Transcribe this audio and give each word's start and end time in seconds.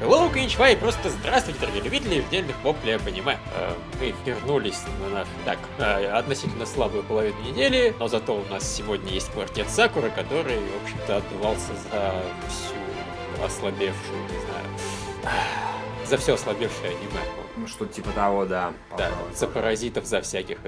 Hello, 0.00 0.30
и 0.72 0.76
просто 0.76 1.10
здравствуйте, 1.10 1.60
дорогие 1.60 1.82
любители 1.82 2.20
отдельных 2.20 2.56
воплей 2.64 2.96
аниме. 3.06 3.38
Э, 3.54 3.74
Мы 4.00 4.14
вернулись 4.24 4.80
на 4.98 5.18
наш, 5.18 5.28
так, 5.44 5.58
э, 5.76 6.06
относительно 6.06 6.64
слабую 6.64 7.02
половину 7.02 7.38
недели, 7.42 7.94
но 7.98 8.08
зато 8.08 8.34
у 8.34 8.44
нас 8.50 8.66
сегодня 8.66 9.12
есть 9.12 9.30
квартет 9.30 9.68
Сакура, 9.68 10.08
который, 10.08 10.56
в 10.56 10.82
общем-то, 10.84 11.18
отдувался 11.18 11.74
за 11.92 12.14
всю 12.48 13.44
ослабевшую, 13.44 14.22
не 14.22 14.40
знаю, 14.40 15.34
за 16.06 16.16
все 16.16 16.32
ослабевшее 16.32 16.92
аниме. 16.92 17.20
Ну, 17.58 17.66
что-то 17.66 17.92
типа 17.92 18.10
того, 18.12 18.46
да. 18.46 18.72
Да, 18.96 19.10
за 19.34 19.48
паразитов, 19.48 20.06
за 20.06 20.22
всяких. 20.22 20.60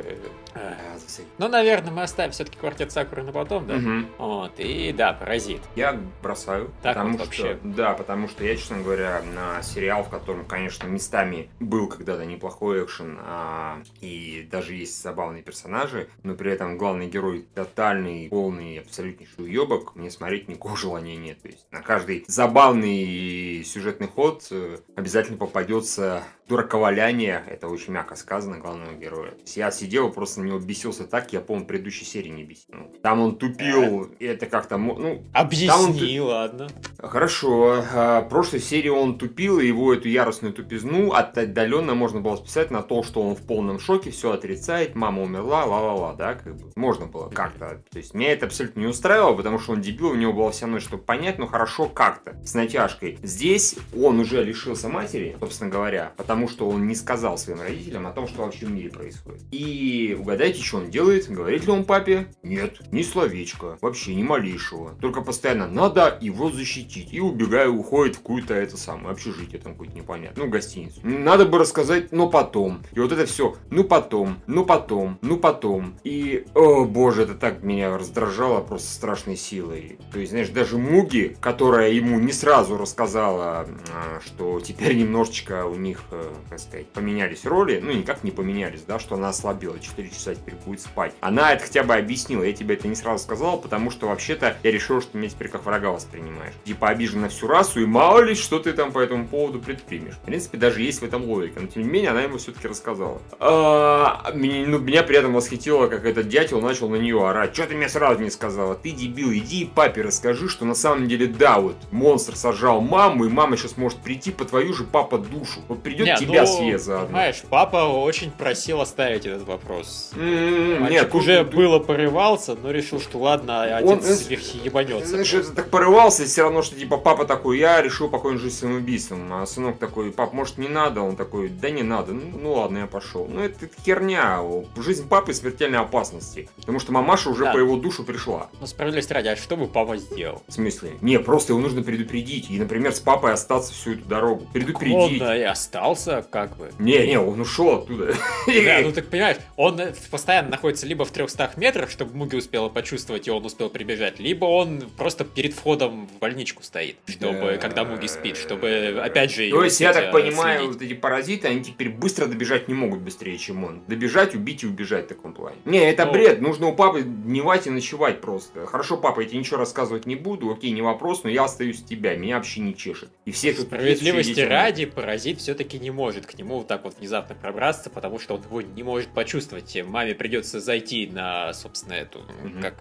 Всякие. 1.12 1.32
Ну, 1.38 1.48
наверное, 1.48 1.92
мы 1.92 2.02
оставим 2.02 2.32
все-таки 2.32 2.58
квартет 2.58 2.92
Сакуры 2.92 3.22
на 3.22 3.32
потом, 3.32 3.66
да? 3.66 3.74
Мгм. 3.74 4.08
Вот, 4.18 4.52
и 4.58 4.92
да, 4.96 5.12
паразит. 5.12 5.60
Я 5.76 5.98
бросаю, 6.22 6.70
Так 6.82 6.94
потому 6.94 7.18
вот 7.18 7.32
что, 7.32 7.42
вообще. 7.48 7.58
да, 7.62 7.92
потому 7.94 8.28
что 8.28 8.44
я, 8.44 8.56
честно 8.56 8.78
говоря, 8.80 9.22
на 9.34 9.62
сериал, 9.62 10.02
в 10.04 10.08
котором, 10.08 10.44
конечно, 10.44 10.86
местами 10.86 11.48
был 11.60 11.88
когда-то 11.88 12.24
неплохой 12.24 12.84
экшен, 12.84 13.18
а, 13.22 13.82
и 14.00 14.46
даже 14.50 14.74
есть 14.74 15.00
забавные 15.02 15.42
персонажи, 15.42 16.08
но 16.22 16.34
при 16.34 16.52
этом 16.52 16.78
главный 16.78 17.08
герой 17.08 17.46
тотальный, 17.54 18.28
полный, 18.28 18.78
абсолютнейший 18.80 19.44
уебок, 19.44 19.94
мне 19.94 20.10
смотреть 20.10 20.48
никакого 20.48 20.76
желания 20.76 21.16
нет. 21.16 21.40
То 21.42 21.48
есть 21.48 21.66
на 21.70 21.80
каждый 21.82 22.24
забавный 22.28 23.64
сюжетный 23.64 24.08
ход 24.08 24.46
э, 24.50 24.78
обязательно 24.96 25.38
попадется 25.38 26.22
дураковаляние, 26.52 27.42
это 27.48 27.68
очень 27.68 27.92
мягко 27.94 28.14
сказано, 28.14 28.58
главного 28.58 28.92
героя. 28.92 29.30
То 29.30 29.40
есть 29.40 29.56
я 29.56 29.70
сидел 29.70 30.10
просто 30.12 30.40
на 30.40 30.46
него 30.46 30.58
бесился 30.58 31.04
так, 31.04 31.32
я, 31.32 31.40
в 31.40 31.64
предыдущей 31.64 32.04
серии 32.04 32.28
не 32.28 32.44
бесил. 32.44 32.66
Ну, 32.68 32.92
Там 33.02 33.20
он 33.20 33.36
тупил, 33.36 34.04
и 34.18 34.24
это 34.26 34.46
как-то, 34.46 34.76
ну, 34.76 35.22
Объясни, 35.32 36.20
ладно. 36.20 36.68
Хорошо. 36.98 37.82
А, 37.94 38.20
В 38.22 38.28
прошлой 38.28 38.60
серии 38.60 38.88
он 38.90 39.18
тупил, 39.18 39.60
и 39.60 39.66
его 39.66 39.92
эту 39.94 40.08
яростную 40.08 40.52
тупизну 40.52 41.12
от- 41.12 41.36
отдаленно 41.38 41.94
можно 41.94 42.20
было 42.20 42.36
списать 42.36 42.70
на 42.70 42.82
то, 42.82 43.02
что 43.02 43.22
он 43.22 43.34
в 43.34 43.42
полном 43.42 43.78
шоке, 43.78 44.10
все 44.10 44.32
отрицает, 44.32 44.94
мама 44.94 45.22
умерла, 45.22 45.64
ла-ла-ла, 45.64 46.14
да, 46.14 46.34
как 46.34 46.56
бы. 46.56 46.70
Можно 46.76 47.06
было 47.06 47.28
как-то. 47.30 47.82
То 47.90 47.98
есть 47.98 48.14
меня 48.14 48.32
это 48.32 48.46
абсолютно 48.46 48.80
не 48.80 48.86
устраивало, 48.86 49.34
потому 49.34 49.58
что 49.58 49.72
он 49.72 49.80
дебил, 49.80 50.08
у 50.10 50.14
него 50.14 50.32
было 50.32 50.50
вся 50.50 50.66
ночь, 50.66 50.82
чтобы 50.84 51.02
понять, 51.02 51.38
ну 51.38 51.46
хорошо 51.46 51.86
как-то, 51.88 52.36
с 52.44 52.54
натяжкой. 52.54 53.18
Здесь 53.22 53.76
он 53.98 54.20
уже 54.20 54.42
лишился 54.44 54.88
матери, 54.88 55.36
собственно 55.40 55.70
говоря, 55.70 56.12
потому 56.16 56.41
что 56.48 56.68
он 56.68 56.86
не 56.86 56.94
сказал 56.94 57.38
своим 57.38 57.60
родителям 57.60 58.06
о 58.06 58.12
том, 58.12 58.26
что 58.28 58.42
вообще 58.42 58.66
в 58.66 58.70
мире 58.70 58.90
происходит. 58.90 59.42
И 59.50 60.16
угадайте, 60.18 60.62
что 60.62 60.78
он 60.78 60.90
делает? 60.90 61.28
Говорит 61.28 61.66
ли 61.66 61.72
он 61.72 61.84
папе? 61.84 62.26
Нет, 62.42 62.80
ни 62.92 63.02
словечко, 63.02 63.78
вообще 63.80 64.14
ни 64.14 64.22
малейшего. 64.22 64.94
Только 65.00 65.22
постоянно 65.22 65.66
надо 65.66 66.18
его 66.20 66.50
защитить. 66.50 67.12
И 67.12 67.20
убегая, 67.20 67.68
уходит 67.68 68.16
в 68.16 68.18
какую-то 68.18 68.54
это 68.54 68.76
самое 68.76 69.12
общежитие 69.12 69.60
там 69.60 69.72
какое-то 69.72 69.96
непонятное. 69.96 70.44
Ну, 70.44 70.50
гостиницу. 70.50 71.00
Надо 71.02 71.46
бы 71.46 71.58
рассказать, 71.58 72.12
но 72.12 72.28
потом. 72.28 72.82
И 72.92 73.00
вот 73.00 73.12
это 73.12 73.26
все, 73.26 73.56
ну 73.70 73.84
потом, 73.84 74.38
ну 74.46 74.64
потом, 74.64 75.18
ну 75.22 75.36
потом. 75.36 75.94
И, 76.04 76.46
о 76.54 76.84
боже, 76.84 77.22
это 77.22 77.34
так 77.34 77.62
меня 77.62 77.96
раздражало 77.96 78.60
просто 78.60 78.88
страшной 78.92 79.36
силой. 79.36 79.98
То 80.12 80.18
есть, 80.18 80.32
знаешь, 80.32 80.48
даже 80.48 80.78
Муги, 80.78 81.36
которая 81.40 81.90
ему 81.90 82.18
не 82.18 82.32
сразу 82.32 82.76
рассказала, 82.76 83.66
а, 83.92 84.20
что 84.24 84.60
теперь 84.60 84.96
немножечко 84.96 85.66
у 85.66 85.76
них, 85.76 86.02
как 86.48 86.58
сказать, 86.58 86.86
поменялись 86.88 87.44
роли, 87.44 87.80
ну, 87.82 87.92
никак 87.92 88.24
не 88.24 88.30
поменялись, 88.30 88.82
да, 88.82 88.98
что 88.98 89.14
она 89.16 89.30
ослабела, 89.30 89.78
4 89.78 90.08
часа 90.10 90.34
теперь 90.34 90.54
будет 90.64 90.80
спать. 90.80 91.12
Она 91.20 91.52
это 91.52 91.64
хотя 91.64 91.82
бы 91.82 91.94
объяснила, 91.94 92.42
я 92.42 92.52
тебе 92.52 92.74
это 92.74 92.88
не 92.88 92.94
сразу 92.94 93.22
сказал, 93.22 93.58
потому 93.58 93.90
что 93.90 94.08
вообще-то 94.08 94.56
я 94.62 94.70
решил, 94.70 95.00
что 95.00 95.12
ты 95.12 95.18
меня 95.18 95.30
теперь 95.30 95.48
как 95.48 95.64
врага 95.64 95.90
воспринимаешь. 95.90 96.54
Типа 96.64 96.88
обижен 96.88 97.20
на 97.22 97.28
всю 97.28 97.46
расу, 97.46 97.80
и 97.80 97.86
мало 97.86 98.20
ли, 98.20 98.34
что 98.34 98.58
ты 98.58 98.72
там 98.72 98.92
по 98.92 98.98
этому 98.98 99.26
поводу 99.26 99.60
предпримешь. 99.60 100.14
В 100.14 100.20
принципе, 100.20 100.58
даже 100.58 100.82
есть 100.82 101.00
в 101.00 101.04
этом 101.04 101.24
логика, 101.24 101.60
но 101.60 101.66
тем 101.66 101.82
не 101.82 101.88
менее, 101.88 102.10
она 102.10 102.22
ему 102.22 102.38
все-таки 102.38 102.68
рассказала. 102.68 103.20
А, 103.38 104.32
ну, 104.34 104.78
меня 104.78 105.02
при 105.02 105.16
этом 105.16 105.32
восхитило, 105.34 105.88
как 105.88 106.04
этот 106.04 106.28
дятел 106.28 106.60
начал 106.60 106.88
на 106.88 106.96
нее 106.96 107.26
орать. 107.26 107.54
Что 107.54 107.66
ты 107.66 107.74
мне 107.74 107.88
сразу 107.88 108.20
не 108.20 108.30
сказала? 108.30 108.74
Ты 108.74 108.90
дебил, 108.90 109.32
иди 109.32 109.64
папе 109.64 110.02
расскажи, 110.02 110.48
что 110.48 110.64
на 110.64 110.74
самом 110.74 111.08
деле 111.08 111.26
да, 111.26 111.58
вот 111.58 111.76
монстр 111.90 112.36
сожрал 112.36 112.80
маму, 112.80 113.24
и 113.24 113.28
мама 113.28 113.56
сейчас 113.56 113.76
может 113.76 113.98
прийти 113.98 114.30
по 114.30 114.44
твою 114.44 114.72
же 114.72 114.84
папа 114.84 115.18
душу. 115.18 115.60
Вот 115.68 115.82
придет 115.82 116.11
Не, 116.20 116.26
тебя 116.26 116.42
ну, 116.42 116.46
съест 116.46 116.84
заодно. 116.84 117.06
Понимаешь, 117.06 117.42
папа 117.48 117.76
очень 117.88 118.30
просил 118.30 118.80
оставить 118.80 119.26
этот 119.26 119.46
вопрос. 119.46 120.10
М, 120.14 120.80
Мальчик 120.82 120.90
Нет, 121.02 121.14
уже 121.14 121.44
тут- 121.44 121.54
было 121.54 121.78
порывался, 121.78 122.54
но 122.54 122.70
решил, 122.70 123.00
что 123.00 123.18
ладно, 123.18 123.80
Он, 123.82 123.98
отец 123.98 124.22
сверхи 124.24 124.58
ебанется. 124.64 125.08
Знаешь, 125.08 125.32
это 125.34 125.52
так 125.54 125.70
порывался, 125.70 126.24
все 126.24 126.42
равно, 126.42 126.62
что 126.62 126.76
типа 126.76 126.96
папа 126.96 127.24
такой, 127.24 127.58
я 127.58 127.80
решил 127.82 128.08
покончить 128.08 128.42
жизнь 128.42 128.56
самоубийством. 128.58 129.32
А 129.32 129.46
сынок 129.46 129.78
такой, 129.78 130.10
пап, 130.12 130.32
может 130.32 130.58
не 130.58 130.68
надо? 130.68 131.00
Он 131.02 131.16
такой, 131.16 131.48
да 131.48 131.70
не 131.70 131.82
надо. 131.82 132.12
Ну, 132.12 132.22
ну 132.40 132.52
ладно, 132.54 132.78
я 132.78 132.86
пошел. 132.86 133.26
Ну 133.30 133.40
это 133.42 133.68
херня. 133.84 134.40
Жизнь 134.76 135.08
папы 135.08 135.32
смертельной 135.34 135.78
опасности. 135.78 136.48
Потому 136.56 136.78
что 136.80 136.92
мамаша 136.92 137.30
уже 137.30 137.44
Да. 137.44 137.52
по 137.52 137.58
его 137.58 137.76
душу 137.76 138.04
пришла. 138.04 138.48
Ну, 138.60 138.66
справедливости 138.66 139.12
ради, 139.12 139.28
а 139.28 139.36
что 139.36 139.56
бы 139.56 139.66
папа 139.66 139.96
сделал? 139.96 140.42
В 140.48 140.52
смысле? 140.52 140.92
Не, 141.00 141.18
просто 141.18 141.52
его 141.52 141.60
нужно 141.62 141.82
предупредить. 141.82 142.50
И, 142.50 142.58
например, 142.58 142.92
с 142.92 143.00
папой 143.00 143.32
остаться 143.32 143.72
всю 143.72 143.92
эту 143.92 144.04
дорогу. 144.08 144.42
Он 144.46 144.52
Предупредить. 144.52 145.18
да, 145.20 145.36
и 145.36 145.42
остался, 145.42 146.01
как 146.30 146.56
бы. 146.56 146.70
Не, 146.78 147.06
не, 147.06 147.18
он 147.18 147.40
ушел 147.40 147.78
оттуда. 147.82 148.14
Да, 148.46 148.80
ну 148.82 148.92
так 148.92 149.06
понимаешь, 149.06 149.36
он 149.56 149.80
э, 149.80 149.94
постоянно 150.10 150.50
находится 150.50 150.86
либо 150.86 151.04
в 151.04 151.10
300 151.10 151.52
метрах, 151.56 151.90
чтобы 151.90 152.16
Муги 152.16 152.36
успела 152.36 152.68
почувствовать, 152.68 153.28
и 153.28 153.30
он 153.30 153.44
успел 153.44 153.70
прибежать, 153.70 154.18
либо 154.18 154.44
он 154.46 154.82
просто 154.96 155.24
перед 155.24 155.54
входом 155.54 156.08
в 156.08 156.18
больничку 156.18 156.62
стоит, 156.62 156.96
чтобы, 157.06 157.52
Да. 157.52 157.56
когда 157.58 157.84
Муги 157.84 158.06
спит, 158.06 158.36
чтобы, 158.36 159.00
опять 159.02 159.30
же, 159.32 159.48
То 159.50 159.64
есть, 159.64 159.80
я 159.80 159.92
так 159.92 160.12
понимаю, 160.12 160.68
вот 160.68 160.82
эти 160.82 160.94
паразиты, 160.94 161.48
они 161.48 161.62
теперь 161.62 161.90
быстро 161.90 162.26
добежать 162.26 162.68
не 162.68 162.74
могут 162.74 163.00
быстрее, 163.00 163.38
чем 163.38 163.64
он. 163.64 163.82
Добежать, 163.86 164.34
убить 164.34 164.62
и 164.62 164.66
убежать 164.66 165.06
в 165.06 165.08
таком 165.08 165.32
плане. 165.34 165.56
Не, 165.64 165.78
это 165.90 166.06
Ну. 166.06 166.12
бред. 166.12 166.40
Нужно 166.40 166.66
у 166.68 166.74
папы 166.74 167.02
дневать 167.02 167.66
и 167.66 167.70
ночевать 167.70 168.20
просто. 168.20 168.66
Хорошо, 168.66 168.96
папа, 168.96 169.20
я 169.20 169.28
тебе 169.28 169.38
ничего 169.38 169.58
рассказывать 169.58 170.06
не 170.06 170.16
буду, 170.16 170.50
окей, 170.50 170.70
не 170.72 170.82
вопрос, 170.82 171.22
но 171.24 171.30
я 171.30 171.44
остаюсь 171.44 171.82
тебя, 171.82 172.16
меня 172.16 172.36
вообще 172.36 172.60
не 172.60 172.76
чешет. 172.76 173.10
И 173.24 173.30
все 173.30 173.52
тут 173.52 173.66
Справедливости 173.66 174.40
ради, 174.40 174.86
паразит 174.86 175.38
все-таки 175.38 175.78
не 175.78 175.90
может 175.92 176.26
к 176.26 176.34
нему 176.34 176.58
вот 176.58 176.66
так 176.68 176.84
вот 176.84 176.98
внезапно 176.98 177.34
пробраться, 177.34 177.90
потому 177.90 178.18
что 178.18 178.34
он 178.34 178.42
его 178.42 178.60
не 178.62 178.82
может 178.82 179.10
почувствовать. 179.10 179.76
Маме 179.86 180.14
придется 180.14 180.60
зайти 180.60 181.06
на, 181.06 181.52
собственно, 181.52 181.94
эту, 181.94 182.20
Мгм. 182.42 182.60
как 182.62 182.74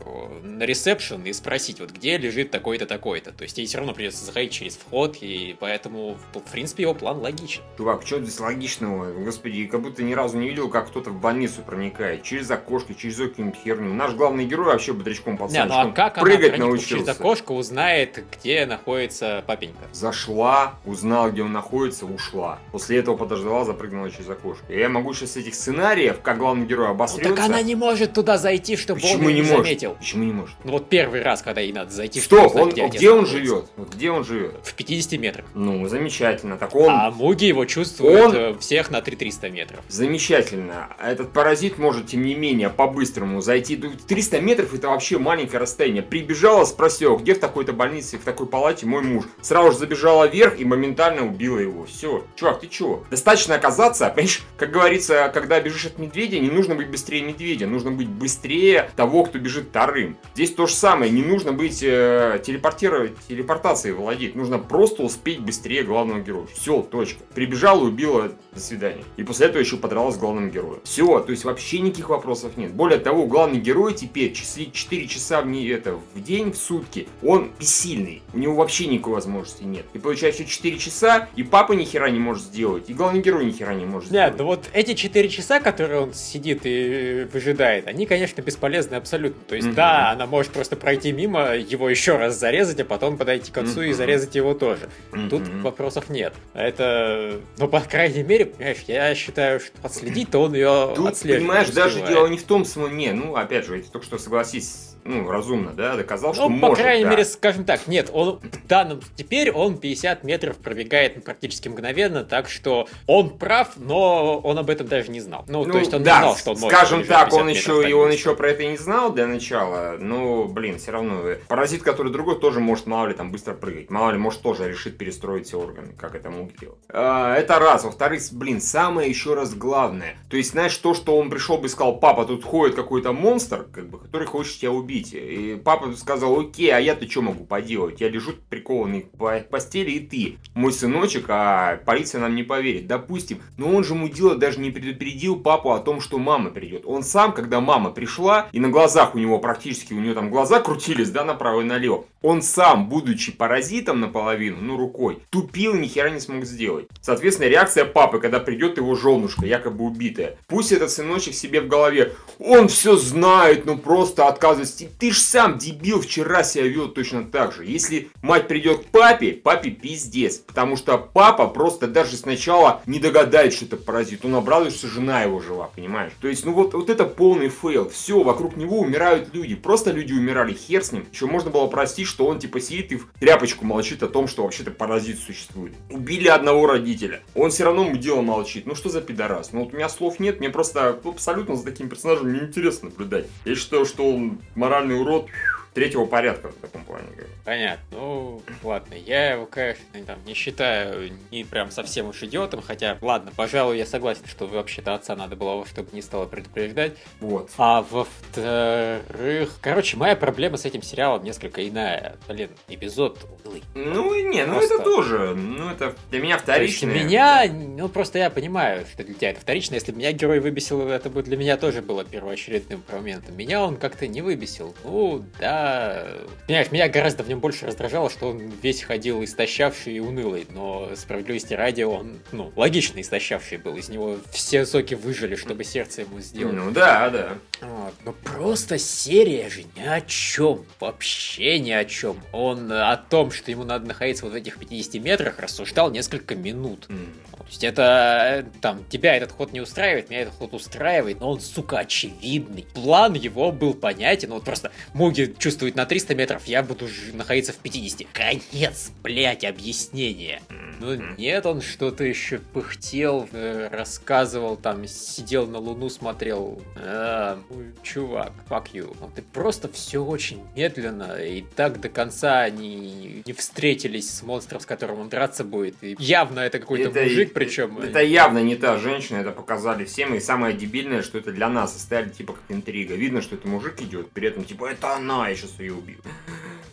на 0.43 0.63
ресепшн 0.63 1.21
и 1.23 1.33
спросить, 1.33 1.79
вот 1.79 1.91
где 1.91 2.17
лежит 2.17 2.51
такой-то, 2.51 2.85
такой-то. 2.85 3.31
То 3.31 3.43
есть 3.43 3.57
ей 3.57 3.67
все 3.67 3.77
равно 3.77 3.93
придется 3.93 4.25
заходить 4.25 4.51
через 4.53 4.75
вход, 4.77 5.17
и 5.21 5.55
поэтому, 5.59 6.17
в 6.33 6.51
принципе, 6.51 6.83
его 6.83 6.93
план 6.93 7.19
логичен. 7.19 7.61
Чувак, 7.77 8.05
что 8.05 8.19
здесь 8.21 8.39
логичного? 8.39 9.11
Господи, 9.23 9.65
как 9.67 9.81
будто 9.81 10.03
ни 10.03 10.13
разу 10.13 10.37
не 10.37 10.49
видел, 10.49 10.69
как 10.69 10.87
кто-то 10.87 11.09
в 11.11 11.19
больницу 11.19 11.61
проникает. 11.61 12.23
Через 12.23 12.49
окошко, 12.51 12.93
через 12.93 13.17
какую-нибудь 13.17 13.59
херню. 13.63 13.93
Наш 13.93 14.13
главный 14.13 14.45
герой 14.45 14.67
вообще 14.67 14.93
бодрячком 14.93 15.33
Не, 15.33 15.39
ну 15.39 15.45
пацанчиком 15.45 15.89
а 15.89 15.91
как 15.93 16.17
она, 16.17 16.23
прыгать 16.25 16.39
проникнув 16.51 16.67
научился. 16.69 16.89
через 16.89 17.07
окошко, 17.09 17.51
узнает, 17.51 18.23
где 18.31 18.65
находится 18.65 19.43
папенька? 19.47 19.83
Зашла, 19.91 20.75
узнала, 20.85 21.29
где 21.29 21.43
он 21.43 21.51
находится, 21.51 22.05
ушла. 22.05 22.59
После 22.71 22.99
этого 23.01 23.17
подождала, 23.17 23.65
запрыгнула 23.65 24.09
через 24.09 24.29
окошко. 24.29 24.63
Я 24.73 24.89
могу 24.89 25.13
сейчас 25.13 25.37
этих 25.37 25.55
сценариев, 25.55 26.21
как 26.21 26.37
главный 26.37 26.65
герой 26.65 26.87
Ну, 26.87 26.93
обосрется... 26.93 27.29
так 27.35 27.43
она 27.45 27.61
не 27.61 27.75
может 27.75 28.13
туда 28.13 28.37
зайти, 28.37 28.75
чтобы 28.77 29.01
Почему 29.01 29.25
он 29.25 29.33
не 29.33 29.33
не 29.35 29.41
может? 29.41 29.57
заметил. 29.57 29.95
Почему 29.95 30.23
не 30.23 30.31
может? 30.31 30.55
Ну 30.63 30.71
вот 30.71 30.89
первый 30.89 31.21
раз, 31.21 31.41
когда 31.41 31.61
ей 31.61 31.73
надо 31.73 31.91
зайти, 31.91 32.21
чтобы 32.21 32.41
Стоп, 32.49 32.55
узнать, 32.55 32.63
он, 32.79 32.89
где, 32.89 32.97
где, 32.97 33.11
он 33.11 33.25
живет? 33.25 33.65
Вот 33.75 33.93
где 33.93 34.11
он 34.11 34.23
живет? 34.23 34.55
В 34.63 34.73
50 34.73 35.19
метрах. 35.19 35.45
Ну, 35.53 35.87
замечательно. 35.87 36.57
Так 36.57 36.75
он... 36.75 36.89
А 36.89 37.11
Муги 37.11 37.45
его 37.45 37.65
чувствует 37.65 38.25
Он- 38.25 38.35
э, 38.35 38.53
всех 38.59 38.91
на 38.91 39.01
3300 39.01 39.49
метров. 39.49 39.79
Замечательно. 39.89 40.89
Этот 41.01 41.31
паразит 41.33 41.77
может, 41.77 42.07
тем 42.07 42.23
не 42.23 42.35
менее, 42.35 42.69
по-быстрому 42.69 43.41
зайти. 43.41 43.77
Ну, 43.77 43.91
300 44.07 44.41
метров 44.41 44.73
это 44.73 44.89
вообще 44.89 45.17
маленькое 45.17 45.59
расстояние. 45.59 46.03
Прибежала, 46.03 46.65
спросила, 46.65 47.17
где 47.17 47.33
в 47.33 47.39
такой-то 47.39 47.73
больнице, 47.73 48.17
в 48.17 48.23
такой 48.23 48.45
палате 48.47 48.85
мой 48.85 49.01
муж. 49.01 49.25
Сразу 49.41 49.71
же 49.71 49.77
забежала 49.79 50.27
вверх 50.27 50.59
и 50.59 50.65
моментально 50.65 51.25
убила 51.25 51.57
его. 51.59 51.85
Все. 51.85 52.25
Чувак, 52.35 52.59
ты 52.59 52.67
чего? 52.67 52.90
Достаточно 53.09 53.55
оказаться, 53.55 54.09
понимаешь, 54.09 54.43
как 54.57 54.71
говорится, 54.71 55.31
когда 55.33 55.59
бежишь 55.59 55.85
от 55.85 55.99
медведя, 55.99 56.39
не 56.39 56.49
нужно 56.49 56.75
быть 56.75 56.89
быстрее 56.89 57.21
медведя. 57.21 57.67
Нужно 57.67 57.91
быть 57.91 58.09
быстрее 58.09 58.89
того, 58.95 59.23
кто 59.23 59.39
бежит 59.39 59.69
вторым. 59.69 60.17
Здесь 60.35 60.53
то 60.53 60.65
же 60.67 60.73
самое. 60.73 61.11
Не 61.11 61.23
нужно 61.23 61.53
быть 61.53 61.81
э, 61.83 62.41
телепортировать, 62.45 63.13
телепортацией 63.27 63.93
владеть. 63.93 64.35
Нужно 64.35 64.59
просто 64.59 65.03
успеть 65.03 65.39
быстрее 65.39 65.83
главного 65.83 66.19
героя. 66.19 66.47
Все, 66.53 66.81
точка. 66.81 67.23
Прибежала, 67.33 67.83
убила, 67.83 68.31
до 68.53 68.59
свидания. 68.59 69.03
И 69.17 69.23
после 69.23 69.47
этого 69.47 69.61
еще 69.61 69.77
подралась 69.77 70.15
с 70.15 70.17
главным 70.17 70.49
героем. 70.49 70.81
Все, 70.83 71.19
то 71.19 71.31
есть 71.31 71.45
вообще 71.45 71.79
никаких 71.79 72.09
вопросов 72.09 72.57
нет. 72.57 72.73
Более 72.73 72.99
того, 72.99 73.25
главный 73.25 73.59
герой 73.59 73.93
теперь 73.93 74.33
часы 74.33 74.69
4 74.71 75.07
часа 75.07 75.41
в, 75.41 75.47
не, 75.47 75.67
это, 75.67 75.99
в 76.13 76.21
день, 76.21 76.51
в 76.51 76.57
сутки, 76.57 77.07
он 77.21 77.51
бессильный. 77.59 78.21
У 78.33 78.39
него 78.39 78.55
вообще 78.55 78.87
никакой 78.87 79.13
возможности 79.13 79.63
нет. 79.63 79.85
И 79.93 79.99
получается 79.99 80.45
4 80.45 80.77
часа, 80.77 81.29
и 81.35 81.43
папа 81.43 81.73
ни 81.73 81.83
хера 81.83 82.09
не 82.09 82.19
может 82.19 82.43
сделать. 82.43 82.80
Сделать. 82.81 82.89
И 82.89 82.93
главный 82.93 83.21
герой 83.21 83.45
ни 83.45 83.51
хера 83.51 83.73
не 83.73 83.85
может 83.85 84.11
Нет, 84.11 84.33
сделать. 84.33 84.39
ну 84.39 84.45
вот 84.45 84.69
эти 84.73 84.93
4 84.93 85.29
часа, 85.29 85.59
которые 85.59 86.01
он 86.01 86.13
сидит 86.13 86.61
и 86.63 87.27
выжидает, 87.31 87.87
они, 87.87 88.05
конечно, 88.05 88.41
бесполезны 88.41 88.95
абсолютно. 88.95 89.41
То 89.47 89.55
есть, 89.55 89.67
Мгм. 89.67 89.75
да, 89.75 90.11
она 90.11 90.25
может 90.25 90.51
просто 90.51 90.75
пройти 90.75 91.11
мимо, 91.11 91.55
его 91.55 91.89
еще 91.89 92.17
раз 92.17 92.37
зарезать, 92.39 92.79
а 92.79 92.85
потом 92.85 93.17
подойти 93.17 93.51
к 93.51 93.57
отцу 93.57 93.81
и 93.81 93.87
Мгм. 93.89 93.95
зарезать 93.95 94.35
его 94.35 94.53
тоже. 94.53 94.89
Тут 95.29 95.47
Мгм. 95.47 95.61
вопросов 95.61 96.09
нет. 96.09 96.33
Это, 96.53 97.39
ну, 97.57 97.67
по 97.67 97.79
крайней 97.81 98.23
мере, 98.23 98.45
понимаешь, 98.45 98.83
я 98.87 99.13
считаю, 99.15 99.59
что 99.59 99.71
отследить-то 99.83 100.39
он 100.39 100.53
ее 100.53 100.93
Тут, 100.95 101.09
отслеживает. 101.09 101.41
понимаешь, 101.47 101.69
даже 101.69 102.05
дело 102.07 102.27
не 102.27 102.37
в 102.37 102.43
том 102.43 102.65
самом, 102.65 102.97
не, 102.97 103.11
ну, 103.11 103.35
опять 103.35 103.65
же, 103.65 103.77
я 103.77 103.83
только 103.83 104.05
что 104.05 104.17
согласись, 104.17 104.90
ну, 105.03 105.29
разумно, 105.29 105.71
да, 105.71 105.95
доказал, 105.95 106.33
что 106.33 106.47
Ну, 106.47 106.59
по 106.59 106.67
может, 106.67 106.83
крайней 106.83 107.05
да. 107.05 107.11
мере, 107.11 107.25
скажем 107.25 107.65
так, 107.65 107.87
нет, 107.87 108.09
он 108.13 108.39
в 108.39 108.67
данном 108.67 109.01
теперь 109.15 109.51
он 109.51 109.77
50 109.77 110.23
метров 110.23 110.57
пробегает 110.57 111.23
практически 111.23 111.67
мгновенно, 111.67 112.23
так 112.23 112.49
что 112.49 112.87
он 113.07 113.37
прав, 113.37 113.71
но 113.77 114.39
он 114.39 114.57
об 114.57 114.69
этом 114.69 114.87
даже 114.87 115.11
не 115.11 115.19
знал. 115.19 115.45
Ну, 115.47 115.65
то 115.65 115.77
есть 115.77 115.93
он 115.93 116.03
да, 116.03 116.17
не 116.17 116.21
знал, 116.21 116.37
что 116.37 116.51
он 116.51 116.59
может 116.59 116.77
скажем 116.77 117.05
так, 117.05 117.29
50 117.29 117.41
он 117.41 117.49
еще, 117.49 117.89
и 117.89 117.93
он 117.93 118.11
еще 118.11 118.35
про 118.35 118.49
это 118.49 118.65
не 118.65 118.77
знал 118.77 119.11
для 119.11 119.27
начала, 119.27 119.97
но, 119.99 120.45
блин, 120.45 120.77
все 120.77 120.91
равно, 120.91 121.27
э, 121.27 121.39
паразит, 121.47 121.81
который 121.81 122.11
другой, 122.11 122.39
тоже 122.39 122.59
может, 122.59 122.85
мало 122.85 123.07
ли, 123.07 123.13
там, 123.13 123.31
быстро 123.31 123.53
прыгать, 123.53 123.89
мало 123.89 124.11
ли, 124.11 124.17
может, 124.17 124.41
тоже 124.41 124.69
решит 124.69 124.97
перестроить 124.97 125.47
все 125.47 125.59
органы, 125.59 125.93
как 125.97 126.15
это 126.15 126.29
мог 126.29 126.57
делать. 126.59 126.79
А, 126.89 127.35
это 127.35 127.59
раз, 127.59 127.83
во-вторых, 127.83 128.21
блин, 128.31 128.61
самое 128.61 129.09
еще 129.09 129.33
раз 129.33 129.53
главное, 129.53 130.15
то 130.29 130.37
есть, 130.37 130.51
знаешь, 130.51 130.75
то, 130.77 130.93
что 130.93 131.17
он 131.17 131.29
пришел 131.29 131.57
бы 131.57 131.67
и 131.67 131.69
сказал, 131.69 131.97
папа, 131.97 132.25
тут 132.25 132.43
ходит 132.43 132.75
какой-то 132.75 133.13
монстр, 133.13 133.65
как 133.71 133.89
бы, 133.89 133.99
который 133.99 134.27
хочет 134.27 134.59
тебя 134.59 134.71
убить, 134.71 134.90
и 134.99 135.55
папа 135.63 135.93
сказал, 135.95 136.39
окей, 136.39 136.73
а 136.73 136.79
я-то 136.79 137.09
что 137.09 137.21
могу 137.21 137.45
поделать, 137.45 138.01
я 138.01 138.09
лежу 138.09 138.33
прикованный 138.49 139.01
к 139.01 139.11
по- 139.11 139.39
постели, 139.39 139.91
и 139.91 139.99
ты, 139.99 140.37
мой 140.53 140.73
сыночек, 140.73 141.25
а 141.27 141.77
полиция 141.85 142.21
нам 142.21 142.35
не 142.35 142.43
поверит, 142.43 142.87
допустим, 142.87 143.41
но 143.57 143.73
он 143.73 143.83
же 143.83 143.95
мудила 143.95 144.35
даже 144.35 144.59
не 144.59 144.71
предупредил 144.71 145.39
папу 145.39 145.71
о 145.71 145.79
том, 145.79 146.01
что 146.01 146.17
мама 146.17 146.49
придет. 146.49 146.83
Он 146.85 147.03
сам, 147.03 147.33
когда 147.33 147.61
мама 147.61 147.91
пришла, 147.91 148.47
и 148.51 148.59
на 148.59 148.69
глазах 148.69 149.15
у 149.15 149.19
него 149.19 149.39
практически, 149.39 149.93
у 149.93 149.99
него 149.99 150.13
там 150.13 150.29
глаза 150.29 150.59
крутились, 150.59 151.09
да, 151.09 151.23
направо 151.23 151.61
и 151.61 151.65
налево, 151.65 152.05
он 152.21 152.41
сам, 152.41 152.87
будучи 152.89 153.31
паразитом 153.31 153.99
наполовину, 153.99 154.57
ну, 154.61 154.77
рукой, 154.77 155.19
тупил 155.29 155.75
и 155.75 155.79
ни 155.79 155.87
хера 155.87 156.09
не 156.09 156.19
смог 156.19 156.45
сделать. 156.45 156.87
Соответственно, 157.01 157.47
реакция 157.47 157.85
папы, 157.85 158.19
когда 158.19 158.39
придет 158.39 158.77
его 158.77 158.95
женушка, 158.95 159.45
якобы 159.45 159.85
убитая. 159.85 160.37
Пусть 160.47 160.71
этот 160.71 160.91
сыночек 160.91 161.33
себе 161.33 161.61
в 161.61 161.67
голове, 161.67 162.13
он 162.39 162.67
все 162.67 162.95
знает, 162.95 163.65
ну 163.65 163.77
просто 163.77 164.27
отказывается. 164.27 164.80
Ты 164.99 165.11
ж 165.11 165.17
сам, 165.17 165.57
дебил, 165.57 166.01
вчера 166.01 166.43
себя 166.43 166.67
вел 166.67 166.87
точно 166.89 167.23
так 167.23 167.53
же. 167.53 167.65
Если 167.65 168.09
мать 168.21 168.47
придет 168.47 168.85
к 168.85 168.87
папе, 168.87 169.33
папе 169.33 169.71
пиздец. 169.71 170.37
Потому 170.37 170.77
что 170.77 170.97
папа 170.97 171.47
просто 171.47 171.87
даже 171.87 172.15
сначала 172.15 172.81
не 172.85 172.99
догадается, 172.99 173.57
что 173.57 173.65
это 173.67 173.77
паразит. 173.77 174.25
Он 174.25 174.35
обрадуется, 174.35 174.87
жена 174.87 175.23
его 175.23 175.39
жива, 175.39 175.69
понимаешь? 175.75 176.11
То 176.21 176.27
есть, 176.27 176.45
ну 176.45 176.53
вот, 176.53 176.73
вот 176.73 176.89
это 176.89 177.05
полный 177.05 177.49
фейл. 177.49 177.89
Все, 177.89 178.23
вокруг 178.23 178.57
него 178.57 178.79
умирают 178.79 179.33
люди. 179.33 179.55
Просто 179.55 179.91
люди 179.91 180.13
умирали, 180.13 180.53
хер 180.53 180.83
с 180.83 180.91
ним. 180.91 181.05
Еще 181.11 181.25
можно 181.25 181.49
было 181.49 181.67
простить, 181.67 182.07
что 182.07 182.25
он 182.25 182.39
типа 182.39 182.59
сидит 182.59 182.91
и 182.91 182.97
в 182.97 183.07
тряпочку 183.19 183.65
молчит 183.65 184.03
о 184.03 184.07
том, 184.07 184.27
что 184.27 184.43
вообще-то 184.43 184.71
паразит 184.71 185.19
существует. 185.19 185.73
Убили 185.89 186.27
одного 186.27 186.67
родителя. 186.67 187.21
Он 187.35 187.51
все 187.51 187.65
равно 187.65 187.89
дело 187.91 188.21
молчит. 188.21 188.65
Ну 188.65 188.75
что 188.75 188.89
за 188.89 189.01
пидорас? 189.01 189.51
Ну 189.53 189.63
вот 189.63 189.73
у 189.73 189.77
меня 189.77 189.89
слов 189.89 190.19
нет, 190.19 190.39
мне 190.39 190.49
просто 190.49 190.89
абсолютно 190.89 191.55
за 191.55 191.63
таким 191.63 191.89
персонажем 191.89 192.33
неинтересно 192.33 192.89
наблюдать. 192.89 193.27
Я 193.45 193.55
считаю, 193.55 193.85
что 193.85 194.09
он 194.09 194.39
моральный 194.71 194.99
урод 194.99 195.27
третьего 195.73 196.05
порядка 196.05 196.49
в 196.49 196.53
таком 196.55 196.85
плане. 196.85 197.07
Понятно. 197.43 197.83
Ну, 197.91 198.41
ладно, 198.63 198.93
я 198.93 199.31
его, 199.33 199.45
конечно, 199.45 199.83
там, 200.05 200.19
не 200.25 200.33
считаю 200.33 201.11
не 201.31 201.43
прям 201.43 201.71
совсем 201.71 202.07
уж 202.09 202.21
идиотом, 202.23 202.61
хотя, 202.61 202.97
ладно, 203.01 203.31
пожалуй, 203.35 203.77
я 203.77 203.85
согласен, 203.85 204.23
что 204.27 204.47
вообще-то 204.47 204.93
отца 204.93 205.15
надо 205.15 205.35
было, 205.35 205.65
чтобы 205.65 205.89
не 205.93 206.01
стало 206.01 206.25
предупреждать. 206.25 206.93
Вот. 207.19 207.49
А 207.57 207.81
во-вторых, 207.81 209.57
короче, 209.61 209.97
моя 209.97 210.15
проблема 210.15 210.57
с 210.57 210.65
этим 210.65 210.81
сериалом 210.81 211.23
несколько 211.23 211.67
иная. 211.67 212.15
Блин, 212.27 212.49
эпизод 212.67 213.19
унылый. 213.43 213.63
Ну 213.75 214.13
не, 214.29 214.45
ну 214.45 214.55
Просто- 214.55 214.75
это 214.75 214.83
тоже, 214.83 215.35
ну 215.35 215.69
это 215.69 215.95
для 216.09 216.19
меня 216.21 216.37
вторичное. 216.37 216.93
меня, 217.03 217.43
ну 217.51 217.87
просто 217.89 218.19
я 218.19 218.29
понимаю, 218.29 218.85
что 218.91 219.03
для 219.03 219.13
тебя 219.13 219.31
это 219.31 219.41
вторично. 219.41 219.75
Если 219.75 219.91
бы 219.91 219.97
меня 219.97 220.11
герой 220.11 220.39
выбесил, 220.39 220.81
это 220.87 221.09
бы 221.09 221.23
для 221.23 221.37
меня 221.37 221.57
тоже 221.57 221.81
было 221.81 222.03
первоочередным 222.03 222.83
моментом. 222.91 223.35
Меня 223.35 223.61
он 223.63 223.77
как-то 223.77 224.07
не 224.07 224.21
выбесил. 224.21 224.75
Ну, 224.83 225.23
да. 225.39 226.07
Понимаешь, 226.47 226.71
меня 226.71 226.87
гораздо 226.89 227.23
нем 227.31 227.39
больше 227.39 227.65
раздражало, 227.65 228.09
что 228.09 228.29
он 228.29 228.51
весь 228.61 228.83
ходил 228.83 229.23
истощавший 229.23 229.93
и 229.95 229.99
унылый. 229.99 230.45
Но 230.49 230.89
справедливости 230.95 231.53
ради 231.53 231.81
он, 231.83 232.19
ну, 232.31 232.51
логично 232.55 233.01
истощавший 233.01 233.57
был. 233.57 233.75
Из 233.77 233.89
него 233.89 234.17
все 234.31 234.65
соки 234.65 234.93
выжили, 234.93 235.35
чтобы 235.35 235.63
сердце 235.63 236.01
ему 236.01 236.19
сделать. 236.19 236.55
Ну 236.55 236.71
да, 236.71 237.09
да. 237.09 237.37
Вот. 237.61 237.93
Но 238.05 238.13
просто 238.13 238.77
серия 238.77 239.49
же 239.49 239.63
ни 239.75 239.81
о 239.85 240.01
чем. 240.01 240.65
Вообще 240.79 241.59
ни 241.59 241.71
о 241.71 241.85
чем. 241.85 242.17
Он 242.31 242.71
э, 242.71 242.81
о 242.81 242.97
том, 242.97 243.31
что 243.31 243.51
ему 243.51 243.63
надо 243.63 243.87
находиться 243.87 244.25
вот 244.25 244.33
в 244.33 244.35
этих 244.35 244.57
50 244.57 245.01
метрах, 245.01 245.39
рассуждал 245.39 245.91
несколько 245.91 246.35
минут. 246.35 246.87
М. 246.89 247.13
То 247.37 247.45
есть 247.47 247.63
это, 247.63 248.43
э, 248.45 248.59
там, 248.61 248.83
тебя 248.89 249.15
этот 249.15 249.31
ход 249.31 249.51
не 249.51 249.61
устраивает, 249.61 250.09
меня 250.09 250.21
этот 250.21 250.35
ход 250.35 250.53
устраивает, 250.53 251.19
но 251.19 251.31
он, 251.31 251.39
сука, 251.41 251.79
очевидный. 251.79 252.65
План 252.73 253.13
его 253.13 253.51
был 253.51 253.73
понятен, 253.73 254.29
вот 254.31 254.43
просто 254.43 254.71
Муги 254.93 255.33
чувствует 255.37 255.75
на 255.75 255.85
300 255.85 256.15
метров, 256.15 256.45
я 256.45 256.63
буду 256.63 256.87
ж- 256.87 257.13
находиться 257.21 257.53
в 257.53 257.57
50. 257.57 258.07
Конец, 258.11 258.91
блять, 259.03 259.45
объяснения. 259.45 260.41
Ну 260.81 260.95
нет, 261.17 261.45
он 261.45 261.61
что-то 261.61 262.03
еще 262.03 262.39
пыхтел, 262.39 263.29
э, 263.33 263.69
рассказывал, 263.71 264.57
там, 264.57 264.87
сидел 264.87 265.45
на 265.45 265.59
Луну, 265.59 265.89
смотрел. 265.89 266.59
А, 266.75 267.39
чувак, 267.83 268.33
fuck 268.49 268.71
you. 268.73 268.97
Ну, 268.99 269.11
ты 269.13 269.21
просто 269.21 269.71
все 269.71 270.03
очень 270.03 270.43
медленно, 270.55 271.17
и 271.23 271.43
так 271.55 271.79
до 271.79 271.87
конца 271.87 272.49
не, 272.49 273.21
не 273.23 273.33
встретились 273.33 274.11
с 274.11 274.23
монстром, 274.23 274.59
с 274.59 274.65
которым 274.65 275.01
он 275.01 275.09
драться 275.09 275.43
будет. 275.43 275.75
И 275.81 275.95
явно 275.99 276.39
это 276.39 276.57
какой-то 276.57 276.89
Это- 276.89 277.03
мужик, 277.03 277.33
причем... 277.33 277.77
Это 277.77 278.01
явно 278.01 278.39
не 278.39 278.55
та 278.55 278.77
женщина, 278.77 279.17
это 279.17 279.31
показали 279.31 279.85
всем. 279.85 280.15
И 280.15 280.19
самое 280.19 280.55
дебильное, 280.55 281.03
что 281.03 281.19
это 281.19 281.31
для 281.31 281.47
нас 281.47 281.75
оставили 281.75 282.09
типа 282.09 282.33
как 282.33 282.43
интрига. 282.49 282.95
Видно, 282.95 283.21
что 283.21 283.35
это 283.35 283.47
мужик 283.47 283.79
идет, 283.81 284.09
при 284.09 284.27
этом 284.27 284.45
типа 284.45 284.71
это 284.71 284.95
она, 284.95 285.29
я 285.29 285.35
сейчас 285.35 285.59
ее 285.59 285.73
убью. 285.73 285.97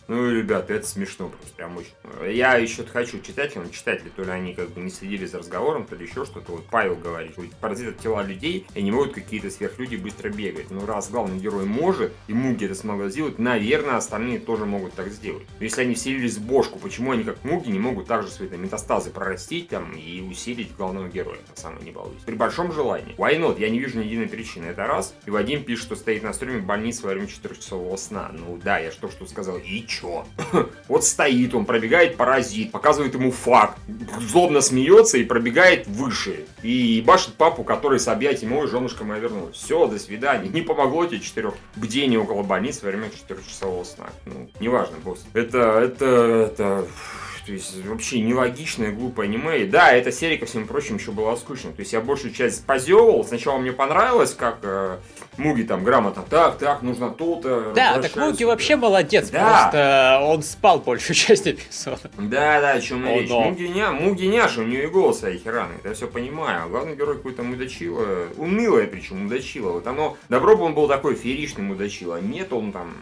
Ну, 0.09 0.31
ребята, 0.31 0.73
это 0.73 0.87
смешно 0.87 1.29
просто, 1.29 1.55
прям 1.55 1.77
очень. 1.77 2.35
Я 2.35 2.57
еще 2.57 2.83
хочу 2.87 3.19
читателям, 3.99 4.09
читатели, 4.09 4.09
то 4.15 4.23
ли 4.23 4.31
они 4.31 4.55
как 4.55 4.71
бы 4.71 4.81
не 4.81 4.91
следили 4.91 5.27
за 5.27 5.39
разговором, 5.39 5.87
то 5.87 5.95
ли 5.95 6.07
еще 6.07 6.25
что-то. 6.25 6.53
Вот 6.53 6.67
Павел 6.67 6.97
говорит, 6.97 7.33
что 7.33 7.43
паразит 7.61 7.89
от 7.89 7.99
тела 7.99 8.23
людей, 8.23 8.67
и 8.75 8.83
не 8.83 8.91
могут 8.91 9.15
какие-то 9.15 9.51
сверхлюди 9.51 9.97
быстро 9.97 10.31
бегать. 10.31 10.71
Ну, 10.71 10.87
раз 10.87 11.11
главный 11.11 11.39
герой 11.39 11.65
может, 11.65 12.13
и 12.27 12.35
Муги 12.35 12.65
это 12.65 12.75
смогла 12.75 13.09
сделать, 13.09 13.39
наверное, 13.39 13.97
остальные 13.97 14.41
тоже 14.41 14.67
могут 14.67 14.95
так 14.95 15.09
сделать. 15.09 15.47
Но 15.59 15.65
если 15.65 15.83
они 15.83 15.95
вселились 15.95 16.37
в 16.37 16.47
бошку, 16.47 16.79
почему 16.79 17.13
они 17.13 17.25
как 17.25 17.43
Муги 17.45 17.71
не 17.71 17.79
могут 17.79 18.07
также 18.07 18.31
свои 18.31 18.49
там, 18.49 18.63
метастазы 18.63 19.11
прорастить 19.11 19.69
там 19.69 19.93
и 19.93 20.21
усилить 20.21 20.75
главного 20.77 21.09
героя, 21.09 21.39
на 21.49 21.57
самом 21.57 21.85
не 21.85 21.91
балуюсь. 21.91 22.23
При 22.25 22.35
большом 22.35 22.73
желании. 22.73 23.15
Why 23.17 23.39
not? 23.39 23.61
Я 23.61 23.71
не 23.71 23.79
вижу 23.79 23.99
ни 23.99 24.05
единой 24.05 24.29
причины. 24.29 24.67
Это 24.67 24.87
раз. 24.87 25.15
И 25.27 25.31
Вадим 25.31 25.65
пишет, 25.65 25.87
что 25.87 25.97
стоит 25.97 26.23
на 26.23 26.33
стриме 26.33 26.59
больницы 26.59 27.03
во 27.05 27.11
время 27.11 27.27
4-часового 27.27 27.97
сна. 27.97 28.31
Ну 28.33 28.59
да, 28.63 28.79
я 28.79 28.91
только 28.91 29.15
что 29.15 29.27
сказал. 29.27 29.59
И 29.59 29.87
чё? 29.87 30.27
Вот 30.89 31.05
стоит 31.05 31.55
он, 31.55 31.65
пробегает 31.65 32.17
паразит, 32.17 32.73
показывает 32.73 33.15
ему 33.15 33.31
факт, 33.31 33.79
злобно 34.21 34.61
смеется 34.61 35.19
и 35.19 35.25
пробегает 35.25 35.87
выше. 35.87 36.47
И 36.63 37.03
башит 37.07 37.35
папу, 37.35 37.65
который 37.65 37.99
с 37.99 38.09
объятием, 38.09 38.53
ой, 38.53 38.69
женушка 38.69 39.05
моя 39.05 39.21
вернулась. 39.21 39.57
Все, 39.57 39.87
до 39.87 39.99
свидания. 39.99 40.49
Не 40.49 40.63
помогло 40.63 41.07
тебе 41.07 41.21
четырех 41.21 41.55
бдений 41.77 42.17
около 42.17 42.43
больницы 42.43 42.85
во 42.85 42.91
время 42.91 43.09
4-часового 43.09 43.85
сна. 43.85 44.07
Ну, 44.27 44.51
неважно, 44.61 44.97
босс. 45.03 45.25
Это, 45.33 45.81
это, 45.81 46.07
это... 46.07 46.87
То 47.49 47.55
есть 47.55 47.83
вообще 47.87 48.21
нелогичное, 48.21 48.93
глупое 48.93 49.27
аниме. 49.27 49.63
И 49.63 49.65
да, 49.67 49.91
эта 49.91 50.13
серия, 50.13 50.37
ко 50.37 50.45
всему 50.45 50.67
прочему, 50.67 50.99
еще 50.99 51.13
была 51.13 51.35
скучной. 51.35 51.73
То 51.73 51.81
есть 51.81 51.95
я 51.95 52.03
большую 52.03 52.35
часть 52.35 52.67
позевывал. 52.67 53.25
Сначала 53.25 53.57
мне 53.57 53.73
понравилось, 53.73 54.35
как 54.35 54.59
э, 54.65 54.99
Муги 55.39 55.63
там 55.63 55.83
грамотно. 55.83 56.27
Так, 56.29 56.59
так, 56.59 56.83
нужно 56.83 57.09
то-то. 57.09 57.73
Да, 57.75 57.99
так 58.03 58.11
сюда». 58.13 58.47
вообще 58.49 58.77
молодец, 58.77 59.31
Да. 59.31 59.63
просто 59.63 60.21
он 60.31 60.43
спал 60.43 60.81
большую 60.81 61.17
часть 61.17 61.49
эпизода. 61.49 62.11
Да, 62.19 62.61
да, 62.61 62.73
о 62.73 62.81
чем 62.83 63.09
О, 63.09 63.15
речь. 63.19 63.31
но. 63.31 63.41
Мугиня, 63.41 63.93
Мугиняша, 63.93 64.61
у 64.61 64.65
нее 64.65 64.85
и 64.85 64.89
голос 64.89 65.25
охераны, 65.25 65.73
это 65.79 65.89
я 65.89 65.95
все 65.95 66.07
понимаю. 66.07 66.69
Главный 66.69 66.97
герой 66.97 67.17
какой-то 67.17 67.45
мудачило, 67.45 68.27
унылое 68.37 68.87
причем 68.87 69.23
мудачило. 69.23 69.73
Вот 69.73 69.87
оно, 69.87 70.19
добро 70.29 70.55
бы 70.55 70.65
он 70.65 70.75
был 70.75 70.87
такой 70.87 71.15
фееричный 71.15 71.65
мудачило, 71.65 72.17
а 72.17 72.21
нет 72.21 72.53
он 72.53 72.73
там, 72.73 72.93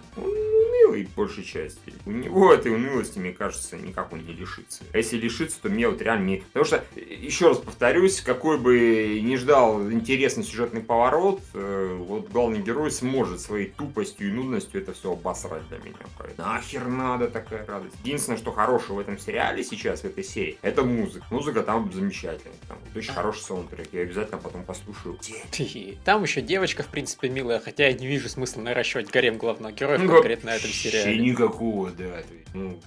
унылый, 0.86 1.08
большей 1.16 1.44
части. 1.44 1.92
У 2.04 2.10
него 2.10 2.52
этой 2.52 2.74
унылости, 2.74 3.18
мне 3.18 3.32
кажется, 3.32 3.76
никак 3.76 4.12
он 4.12 4.24
не 4.24 4.32
лишится. 4.32 4.84
А 4.92 4.96
если 4.96 5.16
лишится, 5.16 5.60
то 5.60 5.68
мне 5.68 5.88
вот 5.88 6.00
реально... 6.00 6.26
Не... 6.26 6.36
Потому 6.38 6.64
что, 6.64 6.84
еще 6.96 7.48
раз 7.48 7.58
повторюсь, 7.58 8.20
какой 8.20 8.58
бы 8.58 9.20
ни 9.22 9.36
ждал 9.36 9.90
интересный 9.90 10.44
сюжетный 10.44 10.82
поворот, 10.82 11.40
э, 11.54 11.96
вот 11.98 12.30
главный 12.30 12.60
герой 12.60 12.90
сможет 12.90 13.40
своей 13.40 13.66
тупостью 13.70 14.28
и 14.28 14.32
нудностью 14.32 14.80
это 14.80 14.92
все 14.92 15.12
обосрать 15.12 15.66
для 15.68 15.78
меня. 15.78 15.96
Нахер 16.36 16.86
надо 16.86 17.28
такая 17.28 17.64
радость. 17.66 17.94
Единственное, 18.04 18.38
что 18.38 18.52
хорошего 18.52 18.96
в 18.96 18.98
этом 19.00 19.18
сериале 19.18 19.64
сейчас, 19.64 20.00
в 20.00 20.04
этой 20.04 20.24
серии, 20.24 20.58
это 20.62 20.84
музыка. 20.84 21.26
Музыка 21.30 21.62
там 21.62 21.92
замечательная. 21.92 22.56
Очень 22.96 23.12
хороший 23.12 23.42
саундтрек. 23.42 23.88
Я 23.92 24.02
обязательно 24.02 24.38
потом 24.38 24.64
послушаю. 24.64 25.18
Там 26.04 26.22
еще 26.22 26.40
девочка, 26.40 26.82
в 26.82 26.88
принципе, 26.88 27.28
милая, 27.28 27.60
хотя 27.60 27.88
я 27.88 27.92
не 27.92 28.06
вижу 28.06 28.28
смысла 28.28 28.60
наращивать 28.62 29.10
гарем 29.10 29.38
главного 29.38 29.72
героя 29.72 29.98
ну, 29.98 30.08
конкретно 30.08 30.50
на 30.50 30.56
этом 30.56 30.70
сериале. 30.70 31.18
никакого, 31.18 31.90
да. 31.90 32.22
Ну, 32.54 32.80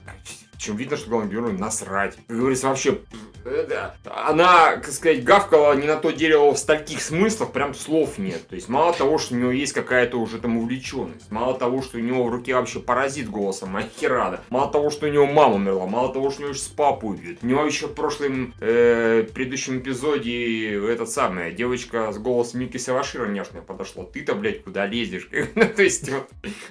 чем 0.59 0.75
видно, 0.75 0.97
что 0.97 1.09
главному 1.09 1.31
герою 1.31 1.57
насрать. 1.57 2.17
Как 2.27 2.37
говорится, 2.37 2.67
вообще, 2.67 2.99
да. 3.43 3.95
она, 4.03 4.75
так 4.75 4.91
сказать, 4.91 5.23
гавкала 5.23 5.73
не 5.73 5.87
на 5.87 5.95
то 5.95 6.11
дерево 6.11 6.53
в 6.53 6.57
стольких 6.57 7.01
смыслах, 7.01 7.51
прям 7.51 7.73
слов 7.73 8.17
нет. 8.17 8.47
То 8.47 8.55
есть, 8.55 8.67
мало 8.67 8.93
того, 8.93 9.17
что 9.17 9.35
у 9.35 9.37
него 9.37 9.51
есть 9.51 9.73
какая-то 9.73 10.17
уже 10.17 10.37
там 10.37 10.57
увлеченность, 10.57 11.31
мало 11.31 11.57
того, 11.57 11.81
что 11.81 11.97
у 11.97 12.01
него 12.01 12.25
в 12.25 12.29
руке 12.29 12.53
вообще 12.55 12.79
паразит 12.79 13.29
голосом 13.29 13.75
Ахирада, 13.77 14.41
мало 14.49 14.71
того, 14.71 14.89
что 14.89 15.07
у 15.07 15.09
него 15.09 15.25
мама 15.25 15.55
умерла, 15.55 15.87
мало 15.87 16.13
того, 16.13 16.29
что 16.29 16.41
у 16.41 16.45
него 16.45 16.53
с 16.53 16.67
папой 16.67 17.11
убьют. 17.11 17.39
У 17.41 17.47
него 17.47 17.65
еще 17.65 17.87
в 17.87 17.93
прошлом, 17.93 18.53
э, 18.59 19.25
предыдущем 19.33 19.79
эпизоде 19.79 20.75
этот 20.91 21.09
самый, 21.09 21.53
девочка 21.53 22.11
с 22.11 22.17
голосом 22.17 22.59
Мики 22.59 22.77
Савашира 22.77 23.27
няшная 23.27 23.61
подошла. 23.61 24.03
Ты-то, 24.03 24.35
блядь, 24.35 24.63
куда 24.63 24.85
лезешь? 24.85 25.29
То 25.75 25.83
есть, 25.83 26.09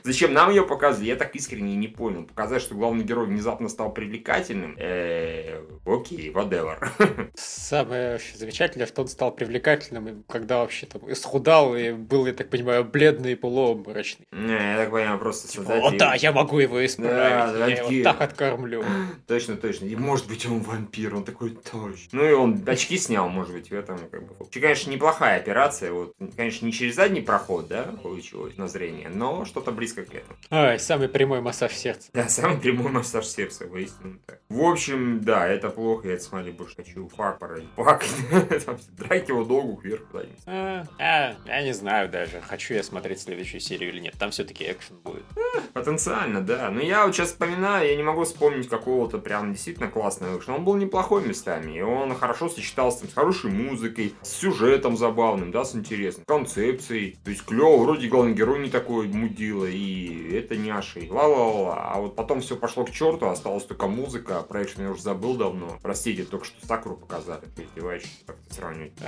зачем 0.03 0.35
нам 0.35 0.51
ее 0.51 0.65
показывать? 0.65 1.09
Я 1.09 1.17
так 1.17 1.35
искренне 1.35 1.75
не 1.75 1.89
понял. 1.89 2.25
Показать, 2.25 2.61
что 2.61 2.75
главный 2.75 3.05
герой 3.05 3.27
внезапно 3.27 3.69
стал 3.79 3.93
привлекательным, 3.93 4.75
э, 4.77 5.63
окей, 5.87 6.33
whatever. 6.33 6.89
Самое 7.37 8.19
замечательное, 8.35 8.89
что 8.89 9.03
он 9.03 9.09
стал 9.09 9.31
привлекательным, 9.31 10.25
когда 10.29 10.59
вообще 10.59 10.87
там 10.87 11.03
исхудал 11.13 11.77
и 11.77 11.93
был, 11.93 12.27
я 12.27 12.33
так 12.33 12.51
понимаю, 12.51 12.85
бледный 12.85 13.33
и 13.33 13.35
полуобморочный. 13.37 14.27
Не, 14.33 14.73
я 14.73 14.79
так 14.79 14.91
понимаю, 14.91 15.21
просто 15.21 15.47
типа, 15.47 15.67
создатель... 15.67 15.95
О, 15.95 15.99
да, 15.99 16.15
я 16.17 16.33
могу 16.33 16.59
его 16.59 16.85
исправить, 16.85 17.57
да, 17.57 17.67
я 17.69 17.77
его 17.77 18.03
так 18.03 18.21
откормлю. 18.21 18.85
Точно, 19.29 19.57
точно. 19.57 19.85
И 19.85 19.95
может 19.95 20.27
быть 20.27 20.45
он 20.45 20.59
вампир, 20.59 21.15
он 21.15 21.23
такой 21.23 21.51
точно. 21.51 22.09
Ну 22.11 22.29
и 22.29 22.33
он 22.33 22.65
очки 22.67 22.99
снял, 22.99 23.29
может 23.29 23.53
быть, 23.53 23.71
в 23.71 23.75
этом 23.75 23.99
как 24.11 24.27
бы. 24.27 24.35
Конечно, 24.51 24.91
неплохая 24.91 25.39
операция, 25.39 25.93
вот, 25.93 26.15
конечно, 26.35 26.67
не 26.67 26.73
через 26.73 26.97
задний 26.97 27.21
проход, 27.21 27.69
да, 27.69 27.85
получилось 28.03 28.57
на 28.57 28.67
зрение, 28.67 29.09
но 29.09 29.45
что-то 29.45 29.71
близко 29.71 30.03
к 30.03 30.13
этому. 30.13 30.37
Ай, 30.51 30.81
самый 30.81 31.09
прямой 31.09 31.41
массаж 31.41 31.73
сердца. 31.75 32.11
Да, 32.13 32.29
самый 32.29 32.59
прямой 32.59 32.91
массаж 32.91 33.25
сердца, 33.25 33.68
воистину 33.69 34.19
так. 34.27 34.41
В 34.49 34.63
общем, 34.63 35.21
да, 35.21 35.47
это 35.47 35.71
плохо, 35.71 36.09
я 36.09 36.15
это 36.15 36.25
смотрели 36.25 36.53
больше 36.53 36.77
хочу 36.77 37.09
фак 37.09 37.39
породить. 37.39 37.69
Фак. 37.77 38.05
Драки 38.91 39.31
его 39.31 39.45
долгу 39.45 39.81
вверх 39.83 40.07
куда-нибудь. 40.11 40.41
А, 40.47 40.85
а, 40.99 41.35
я 41.47 41.63
не 41.63 41.73
знаю 41.73 42.09
даже, 42.09 42.41
хочу 42.41 42.75
я 42.75 42.83
смотреть 42.83 43.21
следующую 43.21 43.61
серию 43.61 43.91
или 43.91 44.01
нет. 44.01 44.15
Там 44.19 44.31
все-таки 44.31 44.65
экшен 44.65 44.97
будет. 44.99 45.25
А, 45.37 45.61
потенциально, 45.73 46.41
да. 46.41 46.71
Но 46.71 46.81
я 46.81 47.07
вот 47.07 47.15
сейчас 47.15 47.29
вспоминаю, 47.29 47.89
я 47.89 47.97
не 47.97 48.03
могу 48.03 48.25
вспомнить 48.25 48.69
какого-то 48.69 49.19
прям 49.19 49.53
действительно 49.53 49.89
классного 49.89 50.39
экшена. 50.39 50.57
Он 50.57 50.65
был 50.65 50.77
неплохой 50.77 51.25
местами, 51.25 51.79
и 51.79 51.81
он 51.83 52.15
хорошо 52.15 52.49
сочетался 52.49 53.01
там, 53.01 53.11
с 53.11 53.15
хорошей 53.15 53.51
музыкой, 53.51 54.15
с 54.23 54.31
сюжетом 54.31 54.97
забавным, 54.97 55.51
да, 55.51 55.65
с 55.65 55.75
интересным, 55.75 56.25
концепцией. 56.27 57.19
То 57.25 57.31
есть 57.31 57.45
клево, 57.45 57.79
вроде 57.79 58.09
главный 58.09 58.35
герой 58.35 58.61
не 58.61 58.71
такой 58.71 59.09
мудила, 59.09 59.67
и 59.67 60.33
это 60.35 60.57
няшей. 60.57 61.09
Ла-ла-ла. 61.09 61.93
А 61.93 62.01
вот 62.01 62.17
потом 62.17 62.41
все 62.41 62.57
пошло 62.57 62.85
к 62.85 62.91
черту, 62.91 63.27
осталась 63.59 63.65
только 63.65 63.87
музыка, 63.87 64.43
про 64.43 64.63
экшен 64.63 64.83
я 64.83 64.91
уже 64.91 65.03
забыл 65.03 65.37
давно. 65.37 65.79
Простите, 65.83 66.25
только 66.25 66.47
что 66.47 66.67
Сакуру 66.67 66.97
показали. 66.97 67.43
Издеваешься, 67.57 68.09
как 68.27 68.37
то 68.37 68.55
сравнивать. 68.55 68.93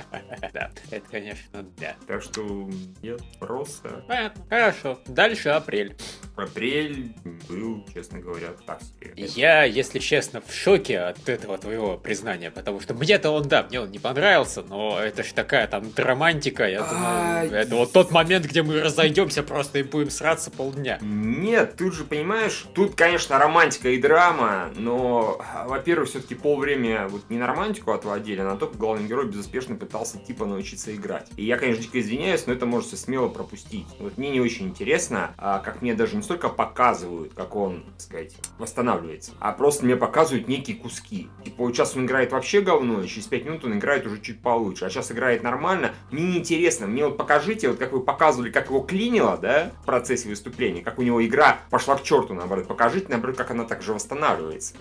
Да, 0.53 0.71
это, 0.89 1.09
конечно, 1.09 1.65
да. 1.77 1.95
Так 2.07 2.21
что 2.21 2.69
нет, 3.01 3.21
просто... 3.39 4.03
Понятно, 4.07 4.43
хорошо. 4.49 4.99
Дальше 5.07 5.49
апрель. 5.49 5.95
Апрель 6.35 7.13
был, 7.47 7.85
честно 7.93 8.19
говоря, 8.19 8.49
так 8.65 8.81
себе. 8.81 9.13
Я, 9.15 9.63
если 9.63 9.99
честно, 9.99 10.41
в 10.41 10.53
шоке 10.53 10.99
от 10.99 11.29
этого 11.29 11.57
твоего 11.57 11.97
признания, 11.97 12.51
потому 12.51 12.81
что 12.81 12.93
мне-то 12.93 13.29
он, 13.31 13.47
да, 13.47 13.63
мне 13.63 13.81
он 13.81 13.91
не 13.91 13.99
понравился, 13.99 14.61
но 14.63 14.99
это 14.99 15.23
же 15.23 15.33
такая 15.33 15.67
там 15.67 15.91
драмантика, 15.91 16.67
я 16.67 16.83
думаю, 16.83 17.51
это 17.53 17.75
вот 17.75 17.93
тот 17.93 18.11
момент, 18.11 18.45
где 18.45 18.63
мы 18.63 18.81
разойдемся 18.81 19.43
просто 19.43 19.79
и 19.79 19.83
будем 19.83 20.09
сраться 20.09 20.51
полдня. 20.51 20.97
Нет, 21.01 21.75
тут 21.77 21.93
же, 21.93 22.03
понимаешь, 22.03 22.65
тут, 22.73 22.95
конечно, 22.95 23.37
романтика 23.37 23.89
и 23.89 24.01
драма, 24.01 24.40
но, 24.75 25.41
во-первых, 25.65 26.09
все-таки 26.09 26.35
полвремени 26.35 27.07
вот 27.09 27.21
не 27.29 27.37
на 27.37 27.47
романтику 27.47 27.91
отводили, 27.91 28.41
а 28.41 28.45
на 28.45 28.57
то, 28.57 28.67
как 28.67 28.77
главный 28.77 29.07
герой 29.07 29.27
безуспешно 29.27 29.75
пытался 29.75 30.17
типа 30.17 30.45
научиться 30.45 30.95
играть. 30.95 31.29
И 31.35 31.45
я, 31.45 31.57
конечно, 31.57 31.83
дико 31.83 31.99
извиняюсь, 31.99 32.47
но 32.47 32.53
это 32.53 32.65
можете 32.65 32.97
смело 32.97 33.27
пропустить. 33.27 33.87
Вот 33.99 34.17
мне 34.17 34.29
не 34.29 34.41
очень 34.41 34.67
интересно, 34.67 35.33
а 35.37 35.59
как 35.59 35.81
мне 35.81 35.93
даже 35.93 36.15
не 36.15 36.23
столько 36.23 36.49
показывают, 36.49 37.33
как 37.33 37.55
он, 37.55 37.83
так 37.97 38.01
сказать, 38.01 38.35
восстанавливается, 38.57 39.31
а 39.39 39.51
просто 39.51 39.85
мне 39.85 39.95
показывают 39.95 40.47
некие 40.47 40.77
куски. 40.77 41.29
Типа, 41.43 41.63
вот 41.63 41.75
сейчас 41.75 41.95
он 41.95 42.05
играет 42.05 42.31
вообще 42.31 42.61
говно, 42.61 43.01
и 43.01 43.07
через 43.07 43.27
5 43.27 43.45
минут 43.45 43.65
он 43.65 43.77
играет 43.77 44.05
уже 44.05 44.19
чуть 44.21 44.41
получше, 44.41 44.85
а 44.85 44.89
сейчас 44.89 45.11
играет 45.11 45.43
нормально. 45.43 45.91
Мне 46.11 46.23
не 46.23 46.37
интересно, 46.37 46.87
мне 46.87 47.05
вот 47.05 47.17
покажите, 47.17 47.69
вот 47.69 47.77
как 47.77 47.91
вы 47.91 48.01
показывали, 48.01 48.49
как 48.51 48.67
его 48.67 48.81
клинило, 48.81 49.37
да, 49.37 49.71
в 49.81 49.85
процессе 49.85 50.29
выступления, 50.29 50.81
как 50.81 50.99
у 50.99 51.01
него 51.01 51.25
игра 51.25 51.59
пошла 51.69 51.95
к 51.95 52.03
черту, 52.03 52.33
наоборот. 52.33 52.67
Покажите, 52.67 53.07
наоборот, 53.09 53.37
как 53.37 53.51
она 53.51 53.65
также 53.65 53.93
восстанавливается. 53.93 54.30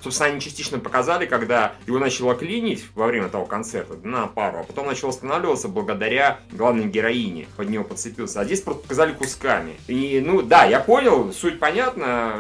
Собственно, 0.03 0.31
они 0.31 0.41
частично 0.41 0.79
показали, 0.79 1.27
когда 1.27 1.75
его 1.87 1.99
начало 1.99 2.35
клинить 2.35 2.85
во 2.95 3.07
время 3.07 3.29
того 3.29 3.47
концерта 3.47 3.97
на 4.03 4.27
пару, 4.27 4.59
а 4.59 4.63
потом 4.65 4.87
начал 4.87 5.09
останавливаться 5.09 5.69
благодаря 5.69 6.41
главной 6.53 6.87
героине. 6.87 7.47
Под 7.57 7.69
него 7.69 7.85
подцепился. 7.85 8.41
А 8.41 8.45
здесь 8.45 8.61
просто 8.61 8.83
показали 8.83 9.13
кусками. 9.13 9.75
И, 9.89 10.23
ну, 10.25 10.43
да, 10.43 10.65
я 10.65 10.81
понял, 10.81 11.33
суть 11.33 11.59
понятна. 11.59 12.35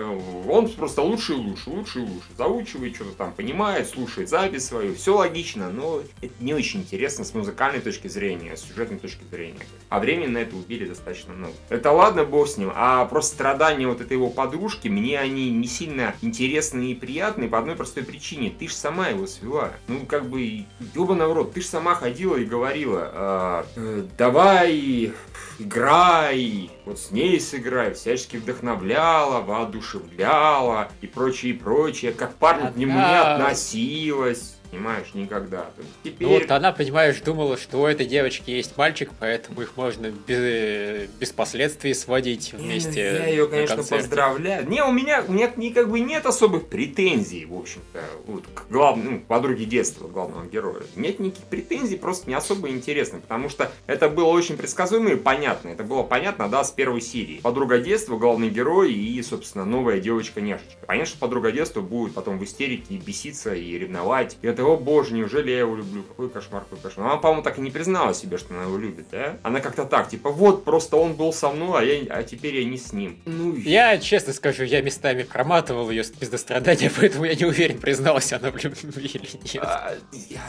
Он 0.48 0.68
просто 0.68 1.02
лучше 1.02 1.32
и 1.32 1.36
лучше, 1.36 1.70
лучше 1.70 1.98
и 2.00 2.02
лучше. 2.02 2.28
Заучивает, 2.36 2.94
что-то 2.94 3.12
там 3.12 3.32
понимает, 3.32 3.88
слушает 3.88 4.28
запись 4.28 4.66
свою. 4.66 4.94
Все 4.94 5.16
логично, 5.16 5.70
но 5.70 6.02
это 6.20 6.34
не 6.40 6.54
очень 6.54 6.80
интересно 6.80 7.24
с 7.24 7.34
музыкальной 7.34 7.80
точки 7.80 8.08
зрения, 8.08 8.56
с 8.56 8.62
сюжетной 8.62 8.98
точки 8.98 9.24
зрения. 9.30 9.60
А 9.88 10.00
времени 10.00 10.26
на 10.26 10.38
это 10.38 10.56
убили 10.56 10.86
достаточно 10.86 11.32
много. 11.32 11.54
Это 11.68 11.90
ладно, 11.92 12.24
бог 12.24 12.48
с 12.48 12.56
ним. 12.56 12.72
А 12.74 13.04
просто 13.06 13.34
страдания 13.34 13.86
вот 13.86 14.00
этой 14.00 14.14
его 14.14 14.30
подружки, 14.30 14.88
мне 14.88 15.18
они 15.18 15.50
не 15.50 15.66
сильно 15.66 16.14
интересны 16.22 16.92
и 16.92 16.94
приятны 17.00 17.48
по 17.48 17.58
одной 17.58 17.76
простой 17.76 18.04
причине. 18.04 18.52
Ты 18.56 18.68
же 18.68 18.74
сама 18.74 19.08
его 19.08 19.26
свела. 19.26 19.70
Ну, 19.88 20.06
как 20.06 20.28
бы, 20.28 20.66
ёбаный 20.94 21.26
в 21.26 21.32
рот, 21.32 21.52
ты 21.52 21.60
же 21.60 21.66
сама 21.66 21.94
ходила 21.94 22.36
и 22.36 22.44
говорила, 22.44 23.10
а, 23.12 23.66
э, 23.76 24.04
давай, 24.16 25.12
играй, 25.58 26.70
вот 26.84 26.98
с 27.00 27.10
ней 27.10 27.40
сыграй, 27.40 27.94
всячески 27.94 28.36
вдохновляла, 28.36 29.40
воодушевляла 29.40 30.88
и 31.00 31.06
прочее, 31.06 31.52
и 31.52 31.56
прочее, 31.56 32.12
как 32.12 32.34
парень 32.34 32.72
к 32.72 32.76
нему 32.76 32.98
не 32.98 33.18
относилась 33.18 34.59
понимаешь, 34.70 35.08
никогда. 35.14 35.70
Теперь... 36.02 36.28
Ну 36.28 36.34
вот 36.34 36.50
она, 36.50 36.72
понимаешь, 36.72 37.20
думала, 37.20 37.56
что 37.56 37.82
у 37.82 37.86
этой 37.86 38.06
девочки 38.06 38.50
есть 38.50 38.76
мальчик, 38.76 39.10
поэтому 39.18 39.60
их 39.62 39.76
можно 39.76 40.10
без, 40.10 41.08
без 41.18 41.32
последствий 41.32 41.94
сводить 41.94 42.52
вместе. 42.52 43.00
Я, 43.00 43.26
ее, 43.26 43.48
конечно, 43.48 43.82
поздравляю. 43.82 44.68
Не, 44.68 44.82
у 44.82 44.92
меня, 44.92 45.24
у 45.26 45.32
меня 45.32 45.50
не, 45.56 45.70
как 45.70 45.90
бы 45.90 46.00
нет 46.00 46.26
особых 46.26 46.68
претензий, 46.68 47.44
в 47.46 47.54
общем-то, 47.54 48.00
вот, 48.26 48.44
к 48.54 48.70
главному, 48.70 49.10
ну, 49.10 49.20
подруге 49.20 49.64
детства 49.64 50.08
главного 50.08 50.46
героя. 50.46 50.82
Нет 50.96 51.18
никаких 51.18 51.44
претензий, 51.46 51.96
просто 51.96 52.28
не 52.28 52.34
особо 52.34 52.68
интересно, 52.68 53.20
потому 53.20 53.48
что 53.48 53.70
это 53.86 54.08
было 54.08 54.28
очень 54.28 54.56
предсказуемо 54.56 55.10
и 55.10 55.16
понятно. 55.16 55.68
Это 55.68 55.84
было 55.84 56.02
понятно, 56.02 56.48
да, 56.48 56.64
с 56.64 56.70
первой 56.70 57.00
серии. 57.00 57.40
Подруга 57.40 57.78
детства, 57.78 58.18
главный 58.18 58.50
герой 58.50 58.92
и, 58.92 59.22
собственно, 59.22 59.64
новая 59.64 60.00
девочка-няшечка. 60.00 60.86
Понятно, 60.86 61.10
что 61.10 61.18
подруга 61.18 61.52
детства 61.52 61.80
будет 61.80 62.14
потом 62.14 62.38
в 62.38 62.44
истерике 62.44 62.94
и 62.94 62.98
беситься, 62.98 63.54
и 63.54 63.78
ревновать. 63.78 64.36
И 64.42 64.46
это 64.46 64.59
ты, 64.60 64.64
о 64.64 64.76
боже, 64.76 65.14
неужели 65.14 65.50
я 65.50 65.60
его 65.60 65.74
люблю? 65.74 66.02
Какой 66.02 66.28
кошмар, 66.28 66.64
какой 66.64 66.78
кошмар. 66.78 67.06
Она, 67.06 67.16
по-моему, 67.16 67.42
так 67.42 67.58
и 67.58 67.62
не 67.62 67.70
признала 67.70 68.12
себе, 68.12 68.36
что 68.36 68.52
она 68.52 68.64
его 68.64 68.76
любит, 68.76 69.06
да? 69.10 69.38
Она 69.42 69.60
как-то 69.60 69.86
так, 69.86 70.10
типа, 70.10 70.28
вот, 70.28 70.64
просто 70.64 70.98
он 70.98 71.14
был 71.14 71.32
со 71.32 71.48
мной, 71.48 71.80
а, 71.80 71.82
я, 71.82 72.14
а 72.14 72.22
теперь 72.22 72.56
я 72.56 72.64
не 72.64 72.76
с 72.76 72.92
ним. 72.92 73.18
Ну, 73.24 73.54
я 73.56 73.96
честно 73.96 74.34
скажу, 74.34 74.64
я 74.64 74.82
местами 74.82 75.22
проматывал 75.22 75.88
ее 75.88 76.04
с 76.04 76.10
пиздострадания, 76.10 76.92
поэтому 77.00 77.24
я 77.24 77.34
не 77.34 77.46
уверен, 77.46 77.78
призналась 77.78 78.32
она 78.34 78.50
в 78.50 78.62
любви 78.62 78.82
или 79.14 79.28
нет. 79.44 79.62
А, 79.64 79.94
я... 80.28 80.40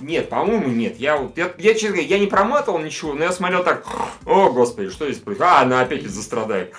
Нет, 0.00 0.28
по-моему, 0.28 0.68
нет. 0.68 0.98
Я, 0.98 1.16
вот, 1.16 1.38
я, 1.38 1.52
я, 1.58 1.74
честно 1.74 1.90
говоря, 1.90 2.08
я 2.08 2.18
не 2.18 2.26
проматывал 2.26 2.80
ничего, 2.80 3.14
но 3.14 3.22
я 3.22 3.32
смотрел 3.32 3.62
так, 3.62 3.86
о, 4.26 4.50
господи, 4.50 4.90
что 4.90 5.06
здесь 5.06 5.22
происходит? 5.22 5.52
А, 5.52 5.60
она 5.62 5.82
опять 5.82 6.04
застрадает. 6.04 6.74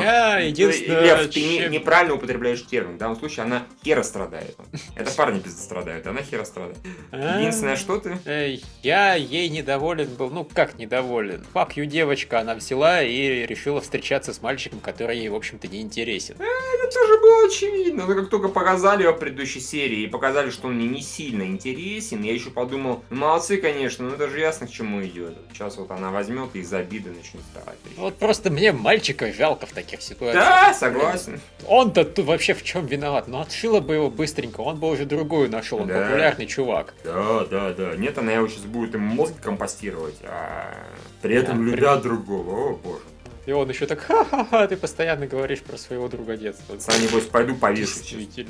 Я 0.00 0.38
единственное... 0.38 1.02
Лев, 1.02 1.30
ты 1.30 1.42
не, 1.42 1.68
неправильно 1.68 2.14
употребляешь 2.14 2.64
термин. 2.64 2.94
В 2.94 2.98
данном 2.98 3.18
случае 3.18 3.44
она 3.44 3.66
хера 3.84 4.02
страдает. 4.02 4.56
Это 4.96 5.10
парни 5.12 5.40
пиздострадает 5.40 5.89
страдают, 5.90 6.06
она 6.06 6.22
хера 6.22 6.44
страдает. 6.44 6.76
Единственное, 7.12 7.76
что 7.76 7.98
ты? 7.98 8.18
Э, 8.24 8.56
Я 8.82 9.14
ей 9.14 9.48
недоволен 9.48 10.08
был, 10.14 10.30
ну 10.30 10.44
как 10.44 10.78
недоволен? 10.78 11.44
Fuck 11.52 11.74
you, 11.76 11.86
девочка, 11.86 12.40
она 12.40 12.54
взяла 12.54 13.02
и 13.02 13.46
решила 13.46 13.80
встречаться 13.80 14.32
с 14.32 14.42
мальчиком, 14.42 14.80
который 14.80 15.18
ей, 15.18 15.28
в 15.28 15.34
общем-то, 15.34 15.66
не 15.68 15.80
интересен. 15.80 16.36
Это 16.38 16.92
тоже 16.94 17.20
было 17.20 17.46
очевидно. 17.46 18.06
Но 18.06 18.14
как 18.14 18.30
только 18.30 18.48
показали 18.48 19.02
его 19.02 19.12
в 19.12 19.18
предыдущей 19.18 19.60
серии 19.60 20.02
и 20.02 20.06
показали, 20.06 20.50
что 20.50 20.68
он 20.68 20.74
мне 20.76 20.88
не 20.88 21.02
сильно 21.02 21.42
интересен, 21.42 22.22
я 22.22 22.32
еще 22.32 22.50
подумал, 22.50 23.02
«Ну, 23.10 23.16
молодцы, 23.16 23.56
конечно, 23.56 24.04
но 24.08 24.14
это 24.14 24.28
же 24.28 24.40
ясно, 24.40 24.66
к 24.66 24.70
чему 24.70 25.02
идет. 25.04 25.36
Сейчас 25.52 25.76
вот 25.76 25.90
она 25.90 26.10
возьмет 26.10 26.50
и 26.54 26.60
из 26.60 26.72
обиды 26.72 27.10
начнет 27.10 27.42
вставать. 27.42 27.78
Вот 27.96 28.16
просто 28.16 28.50
мне 28.50 28.72
мальчика 28.72 29.32
жалко 29.32 29.66
в 29.66 29.72
таких 29.72 30.02
ситуациях. 30.02 30.44
Да, 30.44 30.74
согласен. 30.74 31.40
Он-то 31.66 32.04
тут 32.04 32.26
вообще 32.26 32.54
в 32.54 32.62
чем 32.62 32.86
виноват? 32.86 33.28
Ну 33.28 33.40
отшила 33.40 33.80
бы 33.80 33.94
его 33.94 34.10
быстренько, 34.10 34.60
он 34.60 34.78
бы 34.78 34.88
уже 34.90 35.04
другую 35.04 35.50
нашел, 35.50 35.79
он 35.82 35.88
Да. 35.88 36.02
популярный 36.06 36.46
чувак. 36.46 36.94
Да, 37.04 37.44
да, 37.50 37.72
да. 37.72 37.96
Нет, 37.96 38.16
она 38.18 38.32
его 38.32 38.48
сейчас 38.48 38.64
будет 38.64 38.94
им 38.94 39.02
мозг 39.02 39.34
компостировать, 39.40 40.16
а 40.24 40.74
при 41.22 41.34
этом 41.36 41.58
Да, 41.64 41.70
любя 41.76 41.96
другого. 41.96 42.70
О, 42.72 42.76
боже. 42.76 43.02
И 43.46 43.52
он 43.52 43.68
еще 43.70 43.86
так, 43.86 44.00
ха-ха-ха, 44.00 44.66
ты 44.66 44.76
постоянно 44.76 45.26
говоришь 45.26 45.60
про 45.60 45.78
своего 45.78 46.08
друга 46.08 46.36
детства. 46.36 46.78
Сам, 46.78 47.00
небось, 47.00 47.24
пойду 47.24 47.56
повешусь. 47.56 48.02
Сейчас. 48.02 48.46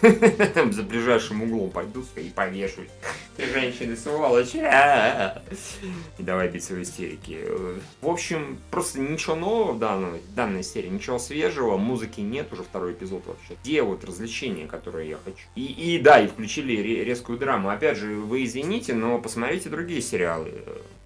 За 0.74 0.82
ближайшим 0.82 1.42
углом 1.42 1.70
пойду 1.70 2.04
и 2.16 2.30
повешусь. 2.30 2.88
Ты 3.36 3.46
женщины, 3.46 3.96
сволочь. 3.96 4.54
А-а-а. 4.54 5.42
И 6.18 6.22
давай 6.22 6.48
биться 6.48 6.74
в 6.74 6.82
истерике. 6.82 7.40
В 8.00 8.08
общем, 8.08 8.58
просто 8.70 9.00
ничего 9.00 9.34
нового 9.34 9.72
в 9.72 9.78
данной, 9.78 10.20
данной 10.34 10.62
серии, 10.62 10.88
ничего 10.88 11.18
свежего, 11.18 11.76
музыки 11.76 12.20
нет, 12.20 12.52
уже 12.52 12.62
второй 12.62 12.92
эпизод 12.92 13.26
вообще. 13.26 13.56
Где 13.64 13.82
вот 13.82 14.04
развлечения, 14.04 14.66
которые 14.66 15.10
я 15.10 15.16
хочу? 15.24 15.44
И, 15.56 15.64
и 15.64 15.98
да, 15.98 16.20
и 16.20 16.28
включили 16.28 16.80
ре- 16.80 17.04
резкую 17.04 17.38
драму. 17.38 17.68
Опять 17.70 17.98
же, 17.98 18.14
вы 18.14 18.44
извините, 18.44 18.94
но 18.94 19.18
посмотрите 19.18 19.68
другие 19.68 20.00
сериалы 20.00 20.52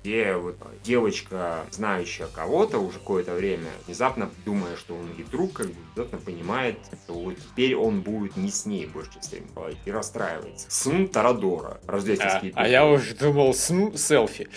где 0.04 0.36
вот 0.36 0.56
девочка, 0.84 1.64
знающая 1.70 2.26
кого-то 2.26 2.78
уже 2.78 2.98
какое-то 2.98 3.32
время, 3.32 3.70
внезапно 3.86 4.30
думая, 4.44 4.76
что 4.76 4.94
он 4.94 5.08
ей 5.16 5.24
друг, 5.24 5.54
как 5.54 5.68
бы 5.68 5.74
внезапно 5.94 6.18
понимает, 6.18 6.76
что 7.04 7.14
вот 7.14 7.36
теперь 7.38 7.74
он 7.74 8.02
будет 8.02 8.36
не 8.36 8.50
с 8.50 8.66
ней 8.66 8.84
больше 8.84 9.12
времени 9.30 9.50
бывать, 9.54 9.76
и 9.86 9.90
расстраивается. 9.90 10.66
Сын 10.70 11.08
Тарадора, 11.08 11.78
А, 11.86 11.92
рождественский 11.92 12.52
а 12.54 12.68
я 12.68 12.86
уж 12.86 13.14
думал, 13.14 13.54
см, 13.54 13.96
селфи. 13.96 14.48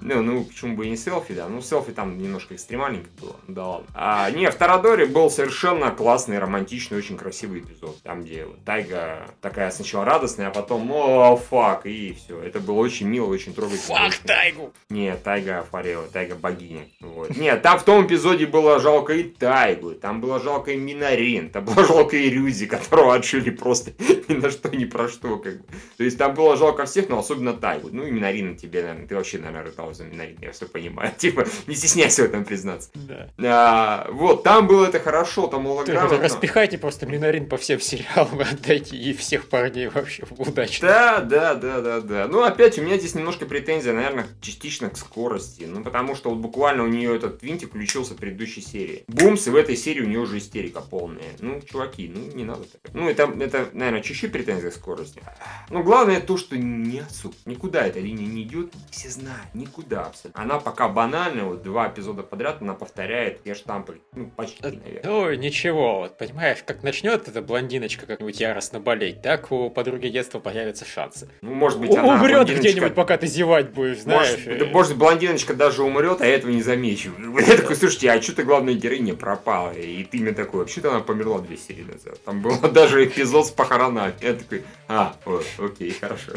Ну, 0.00 0.22
ну, 0.22 0.44
почему 0.44 0.76
бы 0.76 0.86
и 0.86 0.90
не 0.90 0.96
селфи, 0.96 1.34
да? 1.34 1.48
Ну, 1.48 1.60
селфи 1.60 1.90
там 1.90 2.18
немножко 2.22 2.54
экстремальненько 2.54 3.08
было. 3.20 3.36
Ну, 3.48 3.54
Да 3.54 3.66
ладно. 3.66 3.86
А, 3.94 4.30
не, 4.30 4.48
в 4.50 4.54
Тарадоре 4.54 5.06
был 5.06 5.30
совершенно 5.30 5.90
классный, 5.90 6.38
романтичный, 6.38 6.98
очень 6.98 7.16
красивый 7.16 7.60
эпизод. 7.60 8.00
Там, 8.02 8.22
где 8.22 8.44
вот 8.44 8.62
Тайга 8.64 9.26
такая 9.40 9.70
сначала 9.70 10.04
радостная, 10.04 10.48
а 10.48 10.50
потом, 10.50 10.88
о, 10.92 11.36
фак, 11.36 11.86
и 11.86 12.12
все. 12.12 12.40
Это 12.40 12.60
было 12.60 12.76
очень 12.76 13.08
мило, 13.08 13.26
очень 13.26 13.52
трогательно. 13.56 13.96
Фак 13.96 14.14
тайгу! 14.24 14.72
Нет, 14.90 15.22
Тайга 15.22 15.66
Форева, 15.70 16.06
Тайга 16.12 16.36
богиня. 16.36 16.82
Вот. 17.00 17.36
Нет, 17.36 17.62
там 17.62 17.78
в 17.78 17.84
том 17.84 18.06
эпизоде 18.06 18.46
было 18.46 18.78
жалко 18.78 19.14
и 19.14 19.22
Тайгу, 19.24 19.92
там 19.92 20.20
было 20.20 20.40
жалко 20.40 20.72
и 20.72 20.76
Минарин, 20.76 21.50
там 21.50 21.64
было 21.64 21.84
жалко 21.84 22.16
и 22.16 22.28
Рюзи, 22.30 22.66
которого 22.66 23.14
отшили 23.14 23.50
просто 23.50 23.92
ни 24.28 24.34
на 24.34 24.50
что, 24.50 24.68
ни 24.76 24.84
про 24.84 25.08
что. 25.08 25.38
Как 25.38 25.58
бы. 25.58 25.64
То 25.96 26.04
есть 26.04 26.18
там 26.18 26.34
было 26.34 26.56
жалко 26.56 26.84
всех, 26.84 27.08
но 27.08 27.18
особенно 27.18 27.54
Тайгу. 27.54 27.88
Ну 27.90 28.06
и 28.06 28.10
Минарина 28.10 28.56
тебе, 28.56 28.82
наверное, 28.82 29.06
ты 29.06 29.14
вообще, 29.16 29.38
наверное, 29.38 29.64
рыдал 29.64 29.94
за 29.94 30.04
Минарин, 30.04 30.36
я 30.40 30.52
все 30.52 30.66
понимаю. 30.66 31.12
Типа, 31.18 31.46
не 31.66 31.74
стесняйся 31.74 32.22
в 32.22 32.26
этом 32.26 32.44
признаться. 32.44 32.90
Да. 32.94 33.28
А, 33.38 34.08
вот, 34.10 34.42
там 34.42 34.66
было 34.66 34.86
это 34.86 35.00
хорошо, 35.00 35.46
там 35.46 35.64
Ты 35.84 35.92
грамотно. 35.92 36.18
распихайте 36.18 36.78
просто 36.78 37.06
Минарин 37.06 37.46
по 37.46 37.56
всем 37.56 37.80
сериалам 37.80 38.40
и 38.40 38.44
отдайте 38.44 38.96
ей 38.96 39.14
всех 39.14 39.48
парней 39.48 39.88
вообще 39.88 40.24
удачно. 40.36 40.88
Да, 40.88 41.20
да, 41.20 41.54
да, 41.54 41.80
да, 41.80 42.00
да. 42.00 42.28
Ну, 42.28 42.42
опять, 42.42 42.78
у 42.78 42.82
меня 42.82 42.98
здесь 42.98 43.14
немножко 43.14 43.45
претензия, 43.46 43.92
наверное, 43.92 44.26
частично 44.40 44.90
к 44.90 44.96
скорости. 44.96 45.64
Ну, 45.64 45.82
потому 45.82 46.14
что 46.14 46.30
вот 46.30 46.38
буквально 46.38 46.84
у 46.84 46.86
нее 46.86 47.16
этот 47.16 47.42
винтик 47.42 47.70
включился 47.70 48.14
в 48.14 48.16
предыдущей 48.16 48.60
серии. 48.60 49.04
Бумс, 49.08 49.46
и 49.46 49.50
в 49.50 49.56
этой 49.56 49.76
серии 49.76 50.00
у 50.00 50.06
нее 50.06 50.20
уже 50.20 50.38
истерика 50.38 50.80
полная. 50.80 51.22
Ну, 51.40 51.60
чуваки, 51.62 52.08
ну, 52.08 52.20
не 52.34 52.44
надо 52.44 52.64
так. 52.64 52.92
Ну, 52.94 53.08
это, 53.08 53.24
это 53.40 53.68
наверное, 53.72 54.02
чуть-чуть 54.02 54.32
претензия 54.32 54.70
к 54.70 54.74
скорости. 54.74 55.22
Ну, 55.70 55.82
главное 55.82 56.20
то, 56.20 56.36
что 56.36 56.56
нет, 56.56 57.10
сука, 57.10 57.36
никуда 57.44 57.86
эта 57.86 58.00
линия 58.00 58.26
не 58.26 58.42
идет. 58.42 58.72
Все 58.90 59.08
знают, 59.08 59.54
никуда 59.54 60.06
абсолютно. 60.06 60.42
Она 60.42 60.58
пока 60.58 60.88
банальная, 60.88 61.44
вот 61.44 61.62
два 61.62 61.88
эпизода 61.88 62.22
подряд 62.22 62.58
она 62.60 62.74
повторяет 62.74 63.42
те 63.44 63.54
штампы. 63.54 64.00
Ну, 64.12 64.30
почти, 64.30 64.62
наверное. 64.62 65.02
Ну, 65.04 65.32
ничего, 65.34 66.00
вот 66.00 66.18
понимаешь, 66.18 66.58
как 66.64 66.82
начнет 66.82 67.28
эта 67.28 67.42
блондиночка 67.42 68.06
как-нибудь 68.06 68.40
яростно 68.40 68.80
болеть, 68.80 69.22
так 69.22 69.50
у 69.52 69.70
подруги 69.70 70.08
детства 70.08 70.38
появятся 70.38 70.84
шансы. 70.84 71.28
Ну, 71.40 71.54
может 71.54 71.80
быть, 71.80 71.94
она 71.96 72.16
Умрет 72.16 72.48
где-нибудь, 72.48 72.94
пока 72.94 73.16
ты 73.18 73.26
зевать 73.36 73.70
будешь, 73.70 74.00
знаешь. 74.00 74.38
Может, 74.44 74.58
да, 74.58 74.66
может, 74.66 74.96
блондиночка 74.96 75.54
даже 75.54 75.82
умрет, 75.82 76.20
а 76.20 76.26
я 76.26 76.34
этого 76.34 76.50
не 76.50 76.62
замечу. 76.62 77.12
Я 77.46 77.56
такой, 77.56 77.76
слушайте, 77.76 78.10
а 78.10 78.20
что-то 78.20 78.42
главная 78.42 78.74
героиня 78.74 79.14
пропала? 79.14 79.72
И 79.72 80.04
ты 80.04 80.18
мне 80.18 80.32
такой, 80.32 80.60
вообще-то 80.60 80.90
она 80.90 81.00
померла 81.00 81.40
две 81.40 81.56
серии 81.56 81.84
назад. 81.84 82.22
Там 82.24 82.42
был 82.42 82.58
даже 82.72 83.04
эпизод 83.04 83.46
с 83.46 83.50
похоронами. 83.50 84.14
Я 84.20 84.34
такой, 84.34 84.64
а, 84.88 85.16
о, 85.24 85.40
окей, 85.58 85.90
хорошо. 85.92 86.32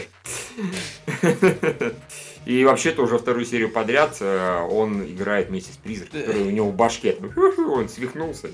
И 2.49 2.65
вообще-то 2.65 3.03
уже 3.03 3.19
вторую 3.19 3.45
серию 3.45 3.69
подряд 3.69 4.17
э, 4.21 4.67
он 4.71 5.05
играет 5.05 5.49
вместе 5.49 5.71
с 5.71 5.77
призраком, 5.77 6.21
который 6.21 6.47
у 6.47 6.49
него 6.49 6.71
в 6.71 6.75
башке. 6.75 7.15
Он 7.59 7.87
свихнулся. 7.87 8.49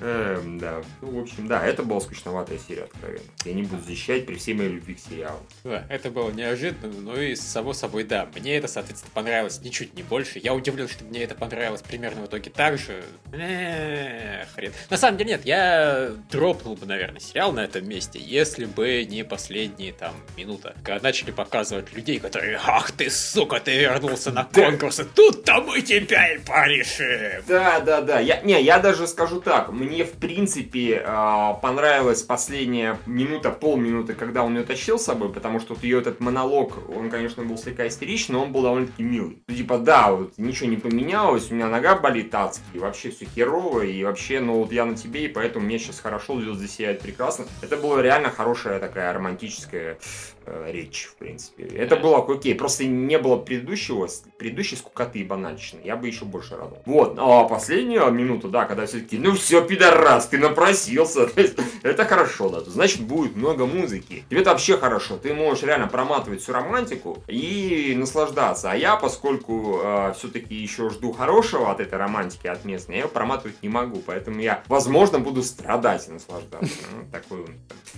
Эм, 0.00 0.58
да. 0.58 0.82
Ну, 1.00 1.12
в 1.12 1.22
общем, 1.22 1.46
да, 1.46 1.64
это 1.64 1.84
была 1.84 2.00
скучноватая 2.00 2.58
серия, 2.58 2.82
откровенно. 2.82 3.22
Я 3.44 3.52
не 3.54 3.62
буду 3.62 3.82
защищать 3.82 4.26
при 4.26 4.34
всей 4.34 4.54
моей 4.54 4.70
любви 4.70 4.94
к 4.94 4.98
сериалу. 4.98 5.38
Да, 5.62 5.86
это 5.88 6.10
было 6.10 6.30
неожиданно, 6.30 6.92
ну 7.00 7.20
и 7.20 7.36
само 7.36 7.72
собой, 7.72 8.02
да. 8.02 8.28
Мне 8.34 8.56
это, 8.56 8.66
соответственно, 8.66 9.12
понравилось 9.14 9.60
ничуть 9.62 9.94
не 9.94 10.02
больше. 10.02 10.40
Я 10.40 10.52
удивлен, 10.52 10.88
что 10.88 11.04
мне 11.04 11.22
это 11.22 11.36
понравилось 11.36 11.82
примерно 11.82 12.22
в 12.22 12.26
итоге 12.26 12.50
так 12.50 12.78
же. 12.78 13.04
Эх, 13.32 14.48
хрен. 14.56 14.72
На 14.90 14.96
самом 14.96 15.18
деле 15.18 15.30
нет, 15.30 15.46
я 15.46 16.10
дропнул 16.32 16.74
бы, 16.74 16.84
наверное, 16.84 17.20
сериал 17.20 17.52
на 17.52 17.60
этом 17.60 17.88
месте, 17.88 18.18
если 18.18 18.64
бы 18.64 19.04
не 19.04 19.24
последние 19.24 19.92
там 19.92 20.14
минута, 20.36 20.74
когда 20.82 21.00
начали 21.00 21.30
показывать 21.30 21.94
людей, 21.94 22.18
которые 22.18 22.58
«Ах 22.66 22.90
ты, 22.90 23.08
сука, 23.36 23.60
ты 23.60 23.76
вернулся 23.76 24.32
на 24.32 24.44
конкурсы, 24.44 25.04
тут-то 25.04 25.60
мы 25.60 25.82
тебя 25.82 26.32
и 26.32 26.38
порешим!» 26.38 27.42
Да, 27.46 27.80
да, 27.80 28.00
да. 28.00 28.18
Я, 28.18 28.40
не, 28.40 28.62
я 28.62 28.78
даже 28.78 29.06
скажу 29.06 29.42
так. 29.42 29.70
Мне, 29.72 30.04
в 30.04 30.12
принципе, 30.12 31.02
а, 31.04 31.52
понравилась 31.52 32.22
последняя 32.22 32.98
минута, 33.04 33.50
полминуты, 33.50 34.14
когда 34.14 34.42
он 34.42 34.56
ее 34.56 34.64
тащил 34.64 34.98
с 34.98 35.04
собой, 35.04 35.30
потому 35.30 35.60
что 35.60 35.74
вот 35.74 35.84
ее 35.84 35.98
этот 35.98 36.18
монолог, 36.20 36.78
он, 36.88 37.10
конечно, 37.10 37.44
был 37.44 37.58
слегка 37.58 37.86
истеричный, 37.86 38.36
но 38.36 38.44
он 38.44 38.52
был 38.52 38.62
довольно-таки 38.62 39.02
милый. 39.02 39.42
Ну, 39.46 39.54
Типа, 39.54 39.76
да, 39.76 40.12
вот 40.12 40.32
ничего 40.38 40.70
не 40.70 40.78
поменялось, 40.78 41.50
у 41.50 41.54
меня 41.54 41.68
нога 41.68 41.96
болит 41.96 42.34
адски, 42.34 42.78
вообще 42.78 43.10
все 43.10 43.26
херово, 43.26 43.82
и 43.82 44.02
вообще, 44.02 44.40
ну 44.40 44.60
вот 44.60 44.72
я 44.72 44.86
на 44.86 44.96
тебе, 44.96 45.26
и 45.26 45.28
поэтому 45.28 45.66
мне 45.66 45.78
сейчас 45.78 46.00
хорошо, 46.00 46.40
звезды 46.40 46.68
сияют 46.68 47.00
прекрасно. 47.00 47.44
Это 47.60 47.76
была 47.76 48.00
реально 48.00 48.30
хорошая 48.30 48.80
такая 48.80 49.12
романтическая 49.12 49.98
э, 50.46 50.70
речь, 50.72 51.04
в 51.10 51.16
принципе. 51.16 51.64
Это 51.64 51.96
было 51.96 52.24
окей, 52.26 52.54
просто 52.54 52.84
не 52.86 53.15
было 53.18 53.36
предыдущего, 53.36 54.08
предыдущей 54.38 54.76
скукоты 54.76 55.20
и 55.20 55.24
банальщины. 55.24 55.80
Я 55.84 55.96
бы 55.96 56.06
еще 56.06 56.24
больше 56.24 56.56
радовал. 56.56 56.82
Вот, 56.86 57.16
а 57.18 57.44
последнюю 57.44 58.10
минуту, 58.10 58.48
да, 58.48 58.64
когда 58.64 58.86
все-таки, 58.86 59.18
ну 59.18 59.34
все, 59.34 59.62
пидорас, 59.62 60.26
ты 60.26 60.38
напросился. 60.38 61.28
Это 61.82 62.04
хорошо, 62.04 62.48
да, 62.48 62.60
значит 62.60 63.00
будет 63.02 63.36
много 63.36 63.66
музыки. 63.66 64.24
Тебе 64.28 64.40
это 64.40 64.50
вообще 64.50 64.76
хорошо, 64.76 65.16
ты 65.16 65.32
можешь 65.34 65.62
реально 65.62 65.86
проматывать 65.86 66.42
всю 66.42 66.52
романтику 66.52 67.22
и 67.28 67.94
наслаждаться. 67.96 68.70
А 68.70 68.76
я, 68.76 68.96
поскольку 68.96 69.80
все-таки 70.16 70.54
еще 70.54 70.90
жду 70.90 71.12
хорошего 71.12 71.70
от 71.70 71.80
этой 71.80 71.98
романтики, 71.98 72.46
от 72.46 72.64
местной, 72.64 72.96
я 72.96 73.02
ее 73.02 73.08
проматывать 73.08 73.62
не 73.62 73.68
могу, 73.68 74.02
поэтому 74.04 74.40
я, 74.40 74.62
возможно, 74.68 75.18
буду 75.18 75.42
страдать 75.42 76.08
и 76.08 76.12
наслаждаться. 76.12 76.76
Ну, 76.92 77.04
такой. 77.10 77.46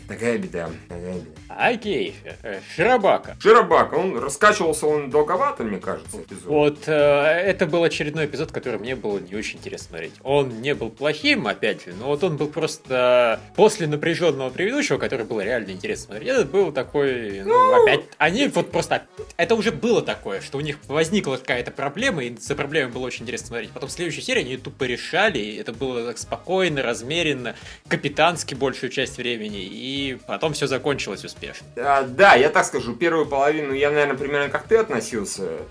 Такая 0.06 0.38
беда, 0.38 0.70
такая 0.88 1.14
беда. 1.14 1.30
Окей, 1.48 2.14
э, 2.42 2.60
Широбака. 2.74 3.36
Широбак, 3.40 3.92
он 3.92 4.18
раскачивался 4.18 4.86
он 4.86 5.07
долговато, 5.10 5.64
мне 5.64 5.78
кажется, 5.78 6.20
эпизод. 6.22 6.44
Вот 6.46 6.78
э, 6.86 6.92
это 6.92 7.66
был 7.66 7.82
очередной 7.82 8.26
эпизод, 8.26 8.52
который 8.52 8.78
мне 8.78 8.96
было 8.96 9.18
не 9.18 9.34
очень 9.34 9.58
интересно 9.58 9.88
смотреть. 9.88 10.12
Он 10.22 10.60
не 10.60 10.74
был 10.74 10.90
плохим, 10.90 11.46
опять 11.46 11.84
же, 11.84 11.94
но 11.94 12.06
вот 12.06 12.22
он 12.24 12.36
был 12.36 12.48
просто 12.48 13.40
после 13.56 13.86
напряженного 13.86 14.50
предыдущего, 14.50 14.98
который 14.98 15.24
было 15.24 15.40
реально 15.40 15.70
интересно 15.70 16.06
смотреть. 16.06 16.28
Этот 16.28 16.50
был 16.50 16.72
такой, 16.72 17.42
ну, 17.44 17.82
опять, 17.82 18.04
они 18.18 18.48
вот 18.48 18.70
просто, 18.70 19.06
это 19.36 19.54
уже 19.54 19.72
было 19.72 20.02
такое, 20.02 20.40
что 20.40 20.58
у 20.58 20.60
них 20.60 20.78
возникла 20.88 21.36
какая-то 21.36 21.70
проблема, 21.70 22.24
и 22.24 22.36
за 22.36 22.54
проблемой 22.54 22.92
было 22.92 23.06
очень 23.06 23.22
интересно 23.22 23.48
смотреть. 23.48 23.70
Потом 23.70 23.88
в 23.88 23.92
следующей 23.92 24.22
серии 24.22 24.40
они 24.40 24.56
тупо 24.56 24.84
решали, 24.84 25.38
и 25.38 25.56
это 25.56 25.72
было 25.72 26.04
так 26.04 26.18
спокойно, 26.18 26.82
размеренно, 26.82 27.54
капитански 27.88 28.54
большую 28.54 28.90
часть 28.90 29.16
времени, 29.16 29.60
и 29.62 30.18
потом 30.26 30.52
все 30.52 30.66
закончилось 30.66 31.24
успешно. 31.24 31.66
А, 31.76 32.02
да, 32.02 32.34
я 32.34 32.50
так 32.50 32.64
скажу, 32.64 32.94
первую 32.94 33.26
половину 33.26 33.72
я, 33.72 33.90
наверное, 33.90 34.16
примерно 34.16 34.48
как 34.48 34.64
ты 34.64 34.76
относился. 34.76 34.97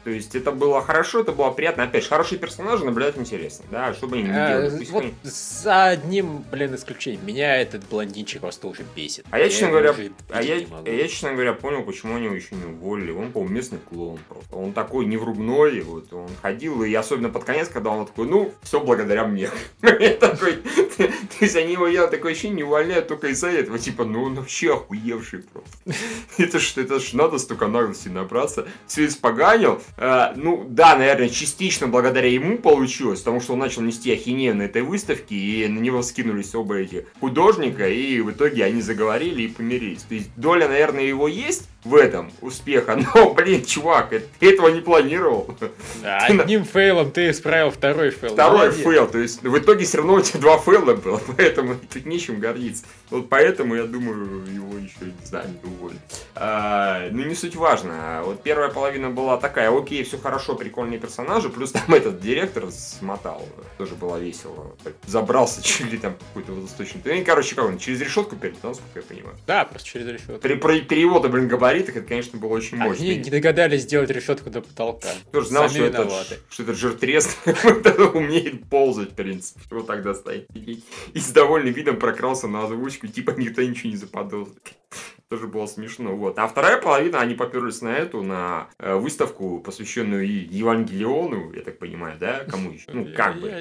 То 0.03 0.09
есть 0.09 0.35
это 0.35 0.51
было 0.51 0.81
хорошо, 0.81 1.21
это 1.21 1.31
было 1.31 1.51
приятно. 1.51 1.83
Опять 1.83 2.03
же, 2.03 2.09
хорошие 2.09 2.39
персонажи 2.39 2.85
наблюдать 2.85 3.17
интересно, 3.17 3.65
да, 3.71 3.93
чтобы 3.93 4.15
они 4.17 4.23
не 4.25 4.29
Э, 4.31 4.69
делали. 4.69 4.85
Вот 4.91 5.03
они- 5.03 5.13
за 5.23 5.85
одним, 5.85 6.43
блин, 6.51 6.75
исключением. 6.75 7.25
Меня 7.25 7.57
этот 7.61 7.83
блондинчик 7.89 8.41
просто 8.41 8.67
уже 8.67 8.83
бесит. 8.95 9.25
А 9.29 9.39
я, 9.39 9.49
честно 9.49 9.69
говоря, 9.69 9.95
а 10.29 10.41
я, 10.41 10.67
могу. 10.67 10.89
я, 10.89 11.07
честно 11.07 11.33
говоря, 11.33 11.53
понял, 11.53 11.83
почему 11.83 12.15
они 12.15 12.25
его 12.25 12.35
еще 12.35 12.55
не 12.55 12.65
уволили. 12.65 13.11
Он, 13.11 13.31
по-моему, 13.31 13.55
местный 13.55 13.79
клоун 13.79 14.19
просто. 14.27 14.55
Он 14.55 14.73
такой 14.73 15.05
неврубной, 15.05 15.81
вот, 15.81 16.11
он 16.13 16.29
ходил, 16.41 16.83
и 16.83 16.93
особенно 16.93 17.29
под 17.29 17.43
конец, 17.43 17.69
когда 17.69 17.89
он 17.91 18.05
такой, 18.05 18.27
ну, 18.27 18.53
все 18.63 18.79
благодаря 18.79 19.25
мне. 19.25 19.49
Такой, 20.19 20.53
то 20.97 21.07
есть 21.41 21.55
они 21.55 21.73
его, 21.73 21.87
я 21.87 22.07
такое 22.07 22.31
ощущение, 22.31 22.57
не 22.57 22.63
увольняют 22.63 23.07
только 23.07 23.27
из-за 23.27 23.49
этого, 23.49 23.77
типа, 23.79 24.03
ну, 24.05 24.23
он 24.23 24.35
вообще 24.35 24.73
охуевший 24.73 25.43
просто. 25.43 25.77
Это 26.37 26.59
ж, 26.59 26.73
это 26.77 26.99
ж 26.99 27.13
надо 27.13 27.37
столько 27.39 27.67
наглости 27.67 28.07
набраться. 28.09 28.67
Все 28.87 29.05
испоганил. 29.17 29.81
А, 29.97 30.33
ну, 30.35 30.65
да, 30.67 30.95
наверное, 30.95 31.29
частично 31.29 31.87
благодаря 31.87 32.29
ему 32.29 32.57
получилось, 32.57 33.19
потому 33.19 33.41
что 33.41 33.53
он 33.53 33.59
начал 33.59 33.81
нести 33.81 34.13
ахинею 34.13 34.55
на 34.55 34.63
этой 34.63 34.83
выставке, 34.83 35.35
и 35.35 35.67
на 35.67 35.79
него 35.79 36.01
скинулись 36.03 36.53
оба 36.55 36.77
эти 36.77 37.05
художника, 37.19 37.87
и 37.87 38.21
в 38.21 38.31
итоге 38.31 38.63
они 38.63 38.81
заговорили 38.81 39.43
и 39.43 39.47
помирились. 39.47 40.03
То 40.03 40.15
есть 40.15 40.29
доля, 40.35 40.67
наверное, 40.67 41.03
его 41.03 41.27
есть 41.27 41.67
в 41.83 41.95
этом 41.95 42.31
успеха, 42.41 42.95
но, 43.15 43.33
блин, 43.33 43.65
чувак, 43.65 44.13
э, 44.13 44.21
ты 44.39 44.53
этого 44.53 44.69
не 44.69 44.81
планировал. 44.81 45.55
Да, 46.01 46.19
одним 46.19 46.65
фейлом 46.65 47.11
ты 47.11 47.29
исправил 47.31 47.71
второй 47.71 48.11
фейл. 48.11 48.33
Второй 48.33 48.67
Молодец. 48.67 48.83
фейл, 48.83 49.07
то 49.07 49.17
есть 49.17 49.43
в 49.43 49.57
итоге 49.57 49.85
все 49.85 49.97
равно 49.97 50.15
у 50.15 50.21
тебя 50.21 50.39
два 50.39 50.57
фейла 50.57 50.93
было, 50.93 51.21
поэтому 51.37 51.75
тут 51.75 52.05
нечем 52.05 52.39
гордиться. 52.39 52.83
Вот 53.09 53.29
поэтому 53.29 53.75
я 53.75 53.83
думаю, 53.83 54.45
его 54.53 54.77
еще, 54.77 55.11
не 55.19 55.25
знаю, 55.25 55.47
не 55.63 55.71
уволят. 55.71 55.97
А, 56.35 57.07
ну, 57.11 57.23
не 57.23 57.35
суть 57.35 57.55
важно. 57.55 58.21
Вот 58.25 58.43
первая 58.43 58.69
половина 58.69 59.06
была 59.09 59.37
такая, 59.37 59.71
окей, 59.71 60.03
все 60.03 60.17
хорошо, 60.17 60.55
прикольные 60.55 60.99
персонажи, 60.99 61.49
плюс 61.49 61.71
там 61.71 61.93
этот 61.93 62.19
директор 62.19 62.69
смотал, 62.71 63.47
тоже 63.77 63.95
было 63.95 64.17
весело. 64.17 64.75
Забрался 65.05 65.61
чуть 65.63 65.91
ли 65.91 65.97
там 65.97 66.15
какой-то 66.15 66.53
водосточный. 66.53 67.01
Ну, 67.03 67.25
короче, 67.25 67.55
как 67.55 67.65
он, 67.65 67.77
через 67.77 68.01
решетку 68.01 68.35
перелетел, 68.35 68.69
насколько 68.69 68.99
я 68.99 69.01
понимаю. 69.01 69.37
Да, 69.45 69.65
просто 69.65 69.87
через 69.87 70.07
решетку. 70.07 70.39
При, 70.39 70.55
при 70.55 70.81
перевода, 70.81 71.29
блин, 71.29 71.47
габаритах, 71.47 71.97
это, 71.97 72.07
конечно, 72.07 72.39
было 72.39 72.53
очень 72.53 72.77
мощно. 72.77 73.03
Они 73.03 73.15
не 73.17 73.29
догадались 73.29 73.83
сделать 73.83 74.09
решетку 74.09 74.49
до 74.49 74.61
потолка. 74.61 75.09
Тоже 75.31 75.47
знал, 75.47 75.69
Сами 75.69 75.75
что 75.75 75.85
это, 75.85 76.37
что 76.49 76.63
это 76.63 76.73
жиртрес 76.73 77.37
умеет 78.13 78.69
ползать, 78.69 79.11
в 79.11 79.15
принципе. 79.15 79.61
Вот 79.71 79.87
тогда 79.87 80.13
стоит. 80.13 80.47
И, 80.53 80.83
и 81.13 81.19
с 81.19 81.31
довольным 81.31 81.73
видом 81.73 81.97
прокрался 81.97 82.47
на 82.47 82.63
озвучку, 82.63 83.07
типа 83.07 83.31
никто 83.31 83.61
ничего 83.61 83.89
не 83.89 83.97
заподозрит. 83.97 84.73
Тоже 85.29 85.47
было 85.47 85.65
смешно. 85.65 86.15
Вот. 86.15 86.39
А 86.39 86.47
вторая 86.47 86.77
половина, 86.77 87.19
они 87.19 87.35
поперлись 87.35 87.81
на 87.81 87.89
эту, 87.89 88.23
на 88.23 88.69
э, 88.79 88.95
выставку, 88.95 89.59
посвященную 89.59 90.25
и 90.25 90.29
Евангелиону, 90.29 91.51
я 91.51 91.63
так 91.63 91.79
понимаю, 91.79 92.15
да? 92.17 92.45
Кому 92.49 92.71
еще? 92.71 92.85
Ну, 92.93 93.09
как 93.13 93.41
бы. 93.41 93.53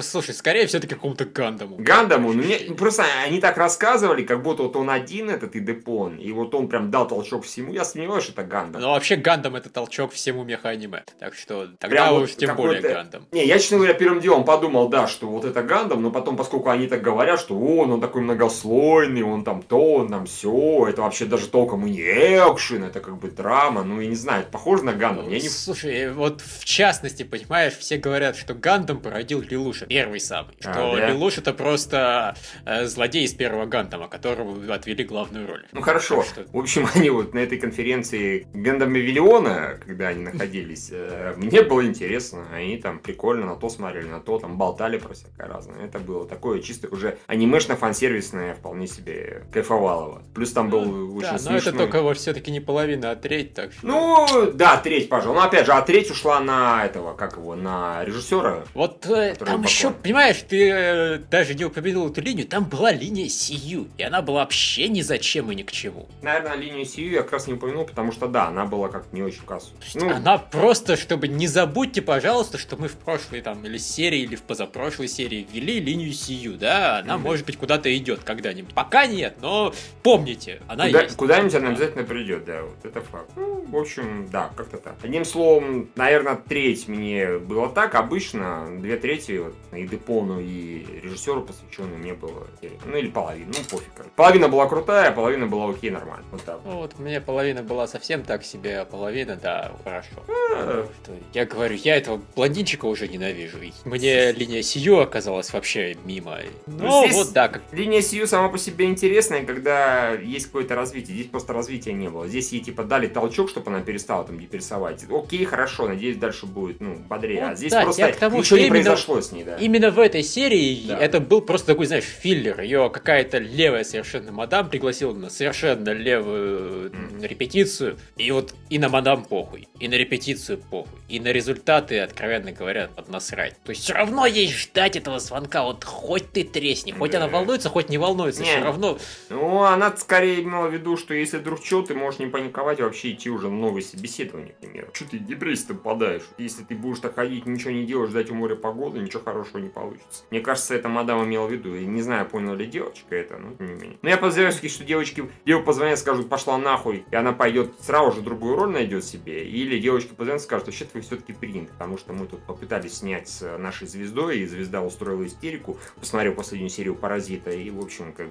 Слушай, 0.00 0.34
скорее 0.34 0.66
все-таки 0.66 0.94
какому-то 0.94 1.24
Гандаму. 1.24 1.76
Гандаму, 1.78 2.34
ну 2.34 2.42
мне 2.42 2.58
просто 2.76 3.06
они 3.24 3.40
так 3.40 3.56
рассказывали, 3.56 4.22
как 4.22 4.42
будто 4.42 4.64
вот 4.64 4.76
он 4.76 4.90
один, 4.90 5.30
этот 5.30 5.56
Идепон, 5.56 6.18
и 6.18 6.30
вот 6.30 6.54
он 6.54 6.68
прям 6.68 6.90
дал 6.90 7.08
толчок 7.08 7.44
всему. 7.46 7.72
Я 7.72 7.86
сомневаюсь, 7.86 8.24
что 8.24 8.32
это 8.32 8.44
Гандам. 8.44 8.82
Но 8.82 8.90
вообще 8.90 9.16
Гандам 9.16 9.56
это 9.56 9.70
толчок 9.70 10.12
всему 10.12 10.44
меха-аниме. 10.44 11.04
Так 11.18 11.32
что 11.34 11.68
тогда 11.78 11.88
Прям 11.88 12.22
уж 12.22 12.34
тем 12.34 12.54
более 12.54 12.82
какой-то- 12.82 12.96
Гандам. 12.96 13.26
Не, 13.32 13.46
я, 13.46 13.58
честно 13.58 13.78
говоря, 13.78 13.94
первым 13.94 14.20
делом 14.20 14.44
подумал, 14.44 14.90
да, 14.90 15.06
что 15.06 15.28
вот 15.28 15.46
это 15.46 15.62
Гандам, 15.62 16.02
но 16.02 16.10
потом, 16.10 16.36
поскольку 16.36 16.68
они 16.68 16.86
так 16.86 17.00
говорят, 17.00 17.40
что 17.40 17.58
он, 17.58 17.90
он 17.92 18.02
такой 18.02 18.20
многослойный, 18.20 19.22
он 19.22 19.42
там 19.42 19.62
то, 19.62 19.94
он 19.94 20.08
там 20.10 20.26
все, 20.26 20.86
это 20.86 21.00
вообще 21.00 21.13
даже 21.22 21.48
толком 21.48 21.86
и 21.86 21.90
не 21.90 22.00
экшен, 22.00 22.84
это 22.84 23.00
как 23.00 23.18
бы 23.18 23.30
драма, 23.30 23.82
ну, 23.84 24.00
я 24.00 24.08
не 24.08 24.16
знаю, 24.16 24.42
это 24.42 24.50
похоже 24.50 24.84
на 24.84 24.92
Гандам, 24.92 25.28
я 25.28 25.38
не... 25.40 25.48
Слушай, 25.48 26.12
вот 26.12 26.40
в 26.40 26.64
частности, 26.64 27.22
понимаешь, 27.22 27.74
все 27.76 27.96
говорят, 27.96 28.36
что 28.36 28.54
Гандам 28.54 29.00
породил 29.00 29.40
Лилуша, 29.42 29.86
первый 29.86 30.20
самый. 30.20 30.56
А, 30.64 30.72
Что 30.72 30.96
да? 30.96 31.10
Лилуш 31.10 31.38
это 31.38 31.52
просто 31.52 32.36
э, 32.66 32.86
злодей 32.86 33.24
из 33.24 33.34
первого 33.34 33.66
Гандама, 33.66 34.08
которого 34.08 34.74
отвели 34.74 35.04
главную 35.04 35.46
роль. 35.46 35.64
Ну, 35.72 35.80
хорошо. 35.80 36.16
Так 36.16 36.26
что- 36.26 36.44
В 36.52 36.58
общем, 36.58 36.88
они 36.94 37.10
вот 37.10 37.34
на 37.34 37.38
этой 37.38 37.58
конференции 37.58 38.46
Гандамавиллиона, 38.52 39.78
когда 39.86 40.08
они 40.08 40.22
находились, 40.24 40.88
э, 40.90 41.34
мне 41.36 41.62
было 41.62 41.84
интересно, 41.84 42.46
они 42.52 42.76
там 42.78 42.98
прикольно 42.98 43.46
на 43.46 43.56
то 43.56 43.68
смотрели, 43.68 44.06
на 44.06 44.20
то, 44.20 44.38
там 44.38 44.56
болтали 44.56 44.98
про 44.98 45.14
всякое 45.14 45.46
разное. 45.48 45.84
Это 45.84 45.98
было 45.98 46.26
такое 46.26 46.60
чисто 46.60 46.88
уже 46.88 47.18
анимешно-фансервисное, 47.26 48.54
вполне 48.54 48.86
себе 48.86 49.44
кайфовалово. 49.52 50.22
Плюс 50.34 50.52
там 50.52 50.70
был 50.70 50.84
Ну, 50.84 51.03
очень 51.12 51.22
да, 51.26 51.32
но 51.32 51.38
смешной... 51.38 51.58
это 51.58 51.72
только 51.72 52.02
вот 52.02 52.16
все-таки 52.18 52.50
не 52.50 52.60
половина, 52.60 53.12
а 53.12 53.16
треть, 53.16 53.54
так 53.54 53.72
что... 53.72 53.86
Ну, 53.86 54.50
да, 54.52 54.76
треть, 54.78 55.08
пожалуй. 55.08 55.36
Но 55.36 55.44
опять 55.44 55.66
же, 55.66 55.72
а 55.72 55.82
треть 55.82 56.10
ушла 56.10 56.40
на 56.40 56.84
этого, 56.84 57.14
как 57.14 57.36
его, 57.36 57.54
на 57.54 58.04
режиссера. 58.04 58.64
Вот 58.74 59.06
э, 59.06 59.34
там 59.34 59.62
еще, 59.62 59.90
понимаешь, 59.90 60.38
ты 60.48 60.70
э, 60.70 61.18
даже 61.30 61.54
не 61.54 61.64
упомянул 61.64 62.10
эту 62.10 62.20
линию, 62.20 62.46
там 62.46 62.64
была 62.64 62.92
линия 62.92 63.28
Сию, 63.28 63.88
и 63.98 64.02
она 64.02 64.22
была 64.22 64.40
вообще 64.40 64.88
ни 64.88 65.00
зачем 65.02 65.50
и 65.50 65.54
ни 65.54 65.62
к 65.62 65.72
чему. 65.72 66.08
Наверное, 66.22 66.56
линию 66.56 66.84
Сию 66.84 67.12
я 67.12 67.22
как 67.22 67.32
раз 67.32 67.46
не 67.46 67.54
упомянул, 67.54 67.84
потому 67.84 68.12
что, 68.12 68.26
да, 68.28 68.48
она 68.48 68.64
была 68.66 68.88
как-то 68.88 69.14
не 69.14 69.22
очень 69.22 69.42
кассу. 69.44 69.70
Ну, 69.94 70.10
Она 70.14 70.38
просто, 70.38 70.96
чтобы 70.96 71.28
не 71.28 71.46
забудьте, 71.46 72.02
пожалуйста, 72.02 72.58
что 72.58 72.76
мы 72.76 72.88
в 72.88 72.96
прошлой 72.96 73.40
там 73.40 73.64
или 73.64 73.78
серии, 73.78 74.20
или 74.20 74.36
в 74.36 74.42
позапрошлой 74.42 75.08
серии 75.08 75.46
ввели 75.52 75.80
линию 75.80 76.12
Сию, 76.12 76.54
да, 76.54 76.98
она, 76.98 77.14
Мгм. 77.14 77.24
может 77.24 77.46
быть, 77.46 77.56
куда-то 77.56 77.94
идет 77.96 78.20
когда-нибудь. 78.24 78.74
Пока 78.74 79.06
нет, 79.06 79.36
но 79.40 79.72
помните, 80.02 80.60
она 80.68 80.88
Куда- 80.94 81.04
есть. 81.04 81.16
Куда-нибудь 81.16 81.54
она 81.54 81.68
обязательно 81.70 82.04
придет, 82.04 82.44
да, 82.44 82.62
вот 82.62 82.84
это 82.84 83.00
факт. 83.00 83.30
Ну, 83.36 83.64
в 83.68 83.76
общем, 83.76 84.28
да, 84.30 84.50
как-то 84.56 84.76
так. 84.78 84.94
Одним 85.02 85.24
словом, 85.24 85.88
наверное, 85.96 86.36
треть 86.36 86.88
мне 86.88 87.38
было 87.38 87.68
так, 87.68 87.94
обычно 87.94 88.66
две 88.80 88.96
трети 88.96 89.38
вот, 89.38 89.54
и 89.72 89.86
Депону, 89.86 90.40
и 90.40 90.84
режиссеру 91.02 91.42
посвященную 91.42 91.98
мне 91.98 92.14
было. 92.14 92.46
Ну 92.86 92.96
или 92.96 93.08
половина, 93.10 93.46
ну 93.48 93.64
пофиг. 93.70 93.88
короче. 93.94 94.12
Половина 94.16 94.48
была 94.48 94.66
крутая, 94.68 95.10
половина 95.12 95.46
была 95.46 95.70
окей, 95.70 95.90
нормально. 95.90 96.24
Вот 96.30 96.42
так. 96.44 96.60
Ну, 96.64 96.76
вот 96.76 96.98
мне 96.98 97.20
половина 97.20 97.62
была 97.62 97.86
совсем 97.86 98.22
так 98.22 98.44
себе, 98.44 98.80
а 98.80 98.84
половина, 98.84 99.36
да, 99.36 99.72
хорошо. 99.84 100.08
А, 100.28 100.86
Я 101.32 101.44
говорю, 101.46 101.74
я 101.76 101.96
этого 101.96 102.20
блондинчика 102.36 102.86
уже 102.86 103.08
ненавижу. 103.08 103.58
Мне 103.84 104.32
линия 104.32 104.62
Сию 104.62 105.00
оказалась 105.00 105.52
вообще 105.52 105.96
мимо. 106.04 106.38
Ну, 106.66 107.04
здесь- 107.04 107.14
вот 107.16 107.32
да, 107.32 107.48
как 107.48 107.62
Линия 107.72 108.00
Сью 108.00 108.26
сама 108.26 108.48
по 108.48 108.58
себе 108.58 108.86
интересная, 108.86 109.44
когда 109.44 110.10
есть 110.12 110.46
какое-то 110.46 110.74
развитие. 110.84 111.16
Здесь 111.16 111.26
просто 111.28 111.52
развития 111.52 111.92
не 111.92 112.08
было. 112.08 112.28
Здесь 112.28 112.52
ей 112.52 112.60
типа 112.60 112.84
дали 112.84 113.06
толчок, 113.06 113.48
чтобы 113.50 113.70
она 113.70 113.80
перестала 113.80 114.24
там 114.24 114.38
деперсовать. 114.38 115.04
Окей, 115.10 115.44
хорошо, 115.44 115.88
надеюсь, 115.88 116.16
дальше 116.16 116.46
будет, 116.46 116.80
ну, 116.80 116.96
бодрее. 116.96 117.42
Вот 117.44 117.52
а 117.52 117.54
здесь 117.56 117.72
да, 117.72 117.82
просто 117.82 118.12
тому, 118.18 118.38
ничего 118.38 118.58
не 118.58 118.66
именно- 118.66 118.82
произошло 118.84 119.20
с 119.20 119.32
ней, 119.32 119.44
да. 119.44 119.56
Именно 119.56 119.90
в 119.90 119.98
этой 119.98 120.22
серии 120.22 120.86
Да. 120.88 120.98
это 120.98 121.20
был 121.20 121.40
просто 121.40 121.66
такой, 121.68 121.86
знаешь, 121.86 122.04
филлер. 122.04 122.60
Ее 122.60 122.90
какая-то 122.92 123.38
левая 123.38 123.84
совершенно 123.84 124.30
мадам 124.32 124.68
пригласила 124.68 125.12
на 125.14 125.30
совершенно 125.30 125.90
левую 125.90 126.92
м, 126.92 127.22
репетицию. 127.22 127.98
И 128.16 128.30
вот 128.30 128.54
и 128.70 128.78
на 128.78 128.88
мадам 128.88 129.24
похуй, 129.24 129.68
и 129.80 129.88
на 129.88 129.94
репетицию 129.94 130.58
похуй, 130.70 130.98
и 131.08 131.20
на 131.20 131.28
результаты, 131.32 132.00
откровенно 132.00 132.52
говоря, 132.52 132.88
поднасрать. 132.94 133.54
То 133.64 133.70
есть 133.70 133.82
все 133.82 133.94
равно 133.94 134.26
ей 134.26 134.50
ждать 134.52 134.96
этого 134.96 135.18
звонка, 135.18 135.62
вот 135.64 135.84
хоть 135.84 136.30
ты 136.32 136.44
тресни, 136.44 136.92
хоть 136.92 137.12
Да. 137.12 137.18
она 137.18 137.28
волнуется, 137.28 137.68
хоть 137.68 137.88
не 137.88 137.98
волнуется, 137.98 138.42
Не. 138.42 138.48
все 138.48 138.60
равно. 138.62 138.98
Ну, 139.30 139.62
она 139.62 139.94
скорее 139.96 140.42
имела 140.42 140.68
в 140.68 140.73
виду, 140.74 140.96
что 140.96 141.14
если 141.14 141.38
вдруг 141.38 141.64
что, 141.64 141.82
ты 141.82 141.94
можешь 141.94 142.20
не 142.20 142.26
паниковать, 142.26 142.80
а 142.80 142.84
вообще 142.84 143.12
идти 143.12 143.30
уже 143.30 143.48
на 143.48 143.56
новое 143.56 143.82
собеседование, 143.82 144.52
к 144.52 144.58
примеру. 144.58 144.88
Что 144.92 145.10
ты 145.10 145.18
в 145.18 145.26
депрессию 145.26 145.76
попадаешь? 145.76 146.22
Если 146.38 146.64
ты 146.64 146.74
будешь 146.74 147.00
так 147.00 147.14
ходить, 147.14 147.46
ничего 147.46 147.70
не 147.70 147.84
делаешь, 147.84 148.10
ждать 148.10 148.30
у 148.30 148.34
моря 148.34 148.54
погоды, 148.54 149.00
ничего 149.00 149.22
хорошего 149.22 149.58
не 149.58 149.68
получится. 149.68 150.24
Мне 150.30 150.40
кажется, 150.40 150.74
это 150.74 150.88
мадам 150.88 151.24
имела 151.24 151.46
в 151.46 151.52
виду. 151.52 151.74
Я 151.74 151.86
не 151.86 152.02
знаю, 152.02 152.26
поняла 152.28 152.54
ли 152.54 152.66
девочка 152.66 153.14
это, 153.14 153.36
но 153.36 153.54
тем 153.54 153.66
не 153.66 153.74
менее. 153.74 153.98
Но 154.02 154.08
я 154.08 154.16
подозреваю, 154.16 154.52
что 154.52 154.84
девочки, 154.84 155.28
девушка 155.44 155.66
позвонят, 155.66 155.98
скажут, 155.98 156.28
пошла 156.28 156.58
нахуй, 156.58 157.04
и 157.10 157.16
она 157.16 157.32
пойдет 157.32 157.74
сразу 157.80 158.16
же 158.16 158.22
другую 158.22 158.56
роль 158.56 158.70
найдет 158.70 159.04
себе. 159.04 159.44
Или 159.44 159.78
девочки 159.78 160.14
позвонят, 160.14 160.42
скажут, 160.42 160.66
вообще 160.66 160.86
вы 160.94 161.00
все-таки 161.00 161.32
приняты, 161.32 161.72
потому 161.72 161.98
что 161.98 162.12
мы 162.12 162.26
тут 162.26 162.44
попытались 162.46 162.98
снять 162.98 163.28
с 163.28 163.58
нашей 163.58 163.86
звездой, 163.86 164.38
и 164.38 164.46
звезда 164.46 164.82
устроила 164.82 165.26
истерику, 165.26 165.78
посмотрел 165.98 166.34
последнюю 166.34 166.70
серию 166.70 166.94
Паразита, 166.94 167.50
и, 167.50 167.70
в 167.70 167.80
общем, 167.80 168.12
как 168.12 168.28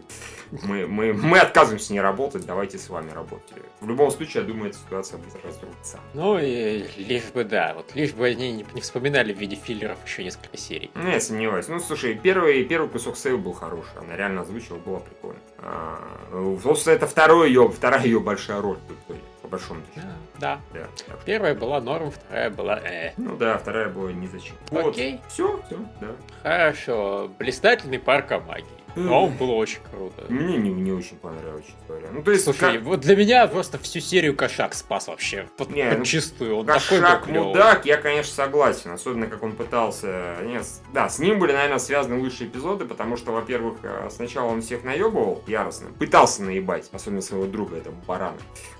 мы, 0.63 0.87
мы, 0.87 1.13
мы 1.13 1.39
отказываемся 1.39 1.93
не 1.93 2.01
работать, 2.01 2.32
давайте 2.39 2.77
с 2.77 2.89
вами 2.89 3.11
работать. 3.11 3.53
В 3.81 3.87
любом 3.87 4.11
случае, 4.11 4.43
я 4.43 4.47
думаю, 4.47 4.69
эта 4.69 4.79
ситуация 4.79 5.17
будет 5.17 5.35
разрушиться. 5.45 5.99
Ну 6.13 6.39
и 6.39 6.85
лишь 6.97 7.31
бы, 7.33 7.43
да, 7.43 7.73
вот 7.75 7.93
лишь 7.95 8.13
бы 8.13 8.27
они 8.27 8.51
не, 8.51 8.65
не 8.73 8.81
вспоминали 8.81 9.33
в 9.33 9.37
виде 9.37 9.55
филлеров 9.55 9.97
еще 10.05 10.23
несколько 10.23 10.57
серий. 10.57 10.91
Ну, 10.95 11.09
я 11.09 11.19
сомневаюсь. 11.19 11.67
Ну, 11.67 11.79
слушай, 11.79 12.15
первый, 12.15 12.63
первый 12.65 12.89
кусок 12.89 13.17
сейв 13.17 13.39
был 13.39 13.53
хороший. 13.53 13.97
Она 13.99 14.15
реально 14.15 14.41
озвучила, 14.41 14.77
было 14.77 14.99
прикольно. 14.99 15.39
А, 15.59 16.59
собственно, 16.61 16.95
это 16.95 17.07
второй 17.07 17.49
ее, 17.49 17.69
вторая 17.69 18.03
ее 18.03 18.19
большая 18.19 18.61
роль 18.61 18.77
итоге, 19.07 19.19
по 19.41 19.47
большому 19.47 19.81
счету. 19.93 20.07
Да, 20.39 20.59
Да. 20.73 20.87
Да. 21.07 21.15
Первая 21.25 21.55
была 21.55 21.81
норм, 21.81 22.11
вторая 22.11 22.49
была 22.49 22.79
э. 22.79 23.13
Ну 23.17 23.35
да, 23.37 23.57
вторая 23.57 23.89
была 23.89 24.11
не 24.11 24.27
зачем. 24.27 24.55
Окей. 24.71 25.19
Все, 25.27 25.61
все, 25.65 25.77
да. 26.01 26.07
Хорошо. 26.41 27.29
Блистательный 27.37 27.99
парк 27.99 28.31
магии. 28.47 28.65
Но 28.95 29.25
он 29.25 29.31
было 29.33 29.51
очень 29.53 29.79
круто. 29.91 30.25
Мне 30.29 30.57
не, 30.57 30.69
не 30.69 30.91
очень 30.91 31.17
понравилось, 31.17 31.65
честно 31.65 31.79
говоря. 31.87 32.07
Ну, 32.11 32.21
то 32.23 32.31
есть, 32.31 32.43
Слушай, 32.43 32.73
как- 32.77 32.81
вот 32.83 32.99
для 32.99 33.15
меня 33.15 33.47
просто 33.47 33.77
всю 33.79 33.99
серию 33.99 34.35
кошак 34.35 34.73
спас 34.73 35.07
вообще. 35.07 35.47
Вот 35.57 35.69
Не, 35.71 35.89
ну, 35.91 35.97
подчистую. 35.99 36.57
Он 36.57 36.65
такой 36.65 36.99
был 36.99 37.05
Кошак 37.05 37.23
клёвый. 37.25 37.47
мудак, 37.49 37.85
я, 37.85 37.97
конечно, 37.97 38.33
согласен. 38.33 38.91
Особенно, 38.91 39.27
как 39.27 39.41
он 39.43 39.53
пытался... 39.53 40.37
Нет, 40.43 40.65
да, 40.93 41.09
с 41.09 41.19
ним 41.19 41.39
были, 41.39 41.53
наверное, 41.53 41.79
связаны 41.79 42.19
лучшие 42.19 42.47
эпизоды, 42.49 42.85
потому 42.85 43.17
что, 43.17 43.31
во-первых, 43.31 43.77
э, 43.83 44.09
сначала 44.11 44.49
он 44.49 44.61
всех 44.61 44.83
наебывал 44.83 45.43
яростно. 45.47 45.89
Пытался 45.97 46.43
наебать, 46.43 46.89
особенно 46.91 47.21
своего 47.21 47.45
друга, 47.45 47.77
этого 47.77 47.95
барана. 48.07 48.37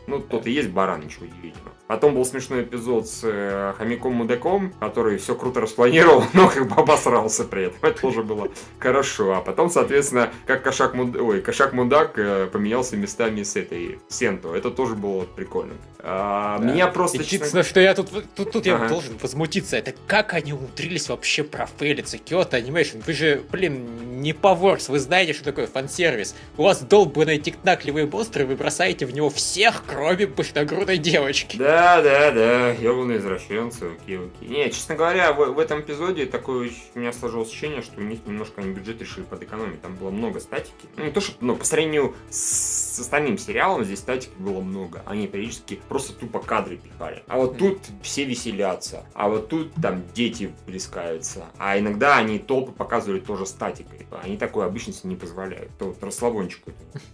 Ну, 0.08 0.20
тот 0.20 0.48
и 0.48 0.52
есть 0.52 0.70
баран, 0.70 1.02
ничего 1.02 1.26
удивительного. 1.26 1.74
Потом 1.88 2.16
был 2.16 2.26
смешной 2.26 2.63
эпизод 2.63 3.08
с 3.08 3.22
э, 3.24 3.74
хомяком-мудаком, 3.78 4.74
который 4.80 5.18
все 5.18 5.36
круто 5.36 5.62
распланировал, 5.62 6.24
но 6.34 6.50
как 6.50 6.68
бы 6.68 6.76
обосрался 6.76 7.44
при 7.44 7.66
этом. 7.66 7.78
Это 7.82 8.02
тоже 8.02 8.24
было 8.24 8.50
хорошо. 8.80 9.34
А 9.34 9.42
потом, 9.42 9.70
соответственно, 9.70 10.32
как 10.46 10.63
кошак 10.63 10.94
муд... 10.94 11.16
Ой, 11.16 11.42
кошак-мудак 11.42 12.18
э, 12.18 12.48
поменялся 12.52 12.98
местами 12.98 13.44
с 13.44 13.56
этой 13.56 14.00
Сенто. 14.10 14.54
Это 14.56 14.72
тоже 14.72 14.96
было 14.96 15.24
прикольно. 15.24 15.74
А, 16.00 16.58
Да. 16.60 16.66
Меня 16.66 16.88
просто... 16.88 17.20
честно 17.20 17.36
Единственное, 17.36 17.63
что 17.63 17.80
я 17.80 17.94
тут, 17.94 18.10
тут, 18.36 18.52
тут 18.52 18.66
я 18.66 18.76
Ага. 18.76 18.89
должен 18.89 19.18
возмутиться, 19.22 19.78
это 19.78 19.94
как 20.08 20.34
они 20.34 20.54
умудрились 20.54 21.10
вообще 21.10 21.44
профейлиться 21.44 22.18
Kyoto 22.18 22.52
Animation. 22.52 23.04
Вы 23.06 23.13
же, 23.13 23.42
блин, 23.52 24.22
не 24.22 24.34
поворс, 24.34 24.89
вы 24.89 25.00
знаете, 25.00 25.34
что 25.34 25.46
такое 25.46 25.68
фан-сервис. 25.68 26.36
У 26.58 26.63
вас 26.63 26.82
долбанные 26.82 27.39
тикнакливые 27.39 28.06
монстры, 28.06 28.46
вы 28.46 28.56
бросаете 28.56 29.06
в 29.06 29.13
него 29.13 29.30
всех, 29.30 29.84
кроме 29.94 30.28
пышногрудой 30.28 30.98
девочки. 30.98 31.58
Да, 31.58 32.02
да, 32.02 32.32
да, 32.32 32.70
ебаные 32.72 33.20
извращенцы, 33.20 33.92
окей, 33.94 34.18
окей. 34.18 34.50
Не, 34.50 34.72
честно 34.72 34.96
говоря, 34.96 35.34
в, 35.34 35.54
в 35.54 35.60
этом 35.60 35.82
эпизоде 35.82 36.26
такое 36.26 36.72
у 36.96 37.00
меня 37.00 37.14
сложилось 37.14 37.50
ощущение, 37.50 37.82
что 37.82 38.00
у 38.00 38.04
них 38.04 38.20
немножко 38.26 38.62
они 38.62 38.74
бюджет 38.74 39.02
решили 39.02 39.24
подэкономить. 39.24 39.82
Там 39.82 39.96
было 39.96 40.10
много 40.10 40.40
статики. 40.40 40.88
Ну, 40.98 41.06
не 41.06 41.12
то, 41.12 41.22
что, 41.22 41.36
но 41.42 41.56
по 41.56 41.66
сравнению 41.66 42.16
с, 42.30 43.00
остальным 43.00 43.38
сериалом 43.38 43.84
здесь 43.84 44.00
статики 44.00 44.34
было 44.38 44.62
много. 44.62 45.02
Они 45.06 45.28
периодически 45.28 45.80
просто 45.88 46.14
тупо 46.14 46.40
кадры 46.40 46.78
пихали. 46.78 47.24
А 47.28 47.38
вот 47.38 47.58
тут 47.58 47.80
все 48.02 48.26
веселятся. 48.26 49.06
А 49.14 49.30
вот 49.30 49.50
тут 49.50 49.74
там 49.82 50.04
дети 50.14 50.54
плескаются. 50.66 51.46
А 51.58 51.78
иногда 51.78 52.18
они 52.18 52.40
толпы 52.40 52.72
показывали 52.72 53.20
тоже 53.20 53.46
статикой. 53.46 54.08
Они 54.24 54.38
такое 54.38 54.66
обычно 54.66 54.94
себе 54.94 55.12
не 55.12 55.16
позволяют. 55.16 55.72
То 55.78 55.86
вот 55.86 56.04
расслабончик. 56.04 56.64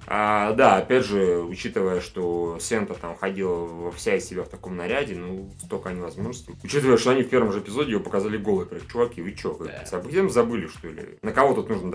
А, 0.07 0.53
да, 0.53 0.77
опять 0.77 1.05
же, 1.05 1.39
учитывая, 1.39 2.01
что 2.01 2.57
Сента 2.69 2.93
там 2.93 3.15
ходила 3.17 3.65
во 3.65 3.91
вся 3.91 4.15
из 4.15 4.25
себя 4.29 4.43
в 4.43 4.49
таком 4.49 4.77
наряде, 4.77 5.15
ну, 5.15 5.49
столько 5.65 5.89
они 5.89 6.01
возможностей. 6.01 6.53
Учитывая, 6.63 6.97
что 6.97 7.09
они 7.09 7.23
в 7.23 7.29
первом 7.29 7.51
же 7.51 7.59
эпизоде 7.59 7.93
ее 7.93 7.99
показали 7.99 8.37
голой. 8.37 8.65
Говорят, 8.65 8.87
чуваки, 8.87 9.21
вы 9.23 9.31
чё, 9.31 9.53
вы 9.55 9.65
Да. 9.65 9.85
совсем 9.87 10.29
забыли, 10.29 10.67
что 10.67 10.87
ли? 10.87 11.17
На 11.23 11.31
кого 11.31 11.55
тут 11.55 11.67
нужно 11.69 11.91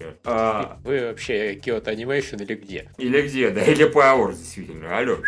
реально? 0.00 0.16
А, 0.24 0.78
Вы 0.82 1.00
вообще 1.08 1.54
Kyoto 1.56 1.94
Animation 1.94 2.42
или 2.42 2.54
где? 2.54 2.88
или 2.96 3.20
где, 3.20 3.50
да, 3.50 3.62
или 3.64 3.86
Power, 3.92 4.32
действительно, 4.32 4.96
алло. 4.96 5.18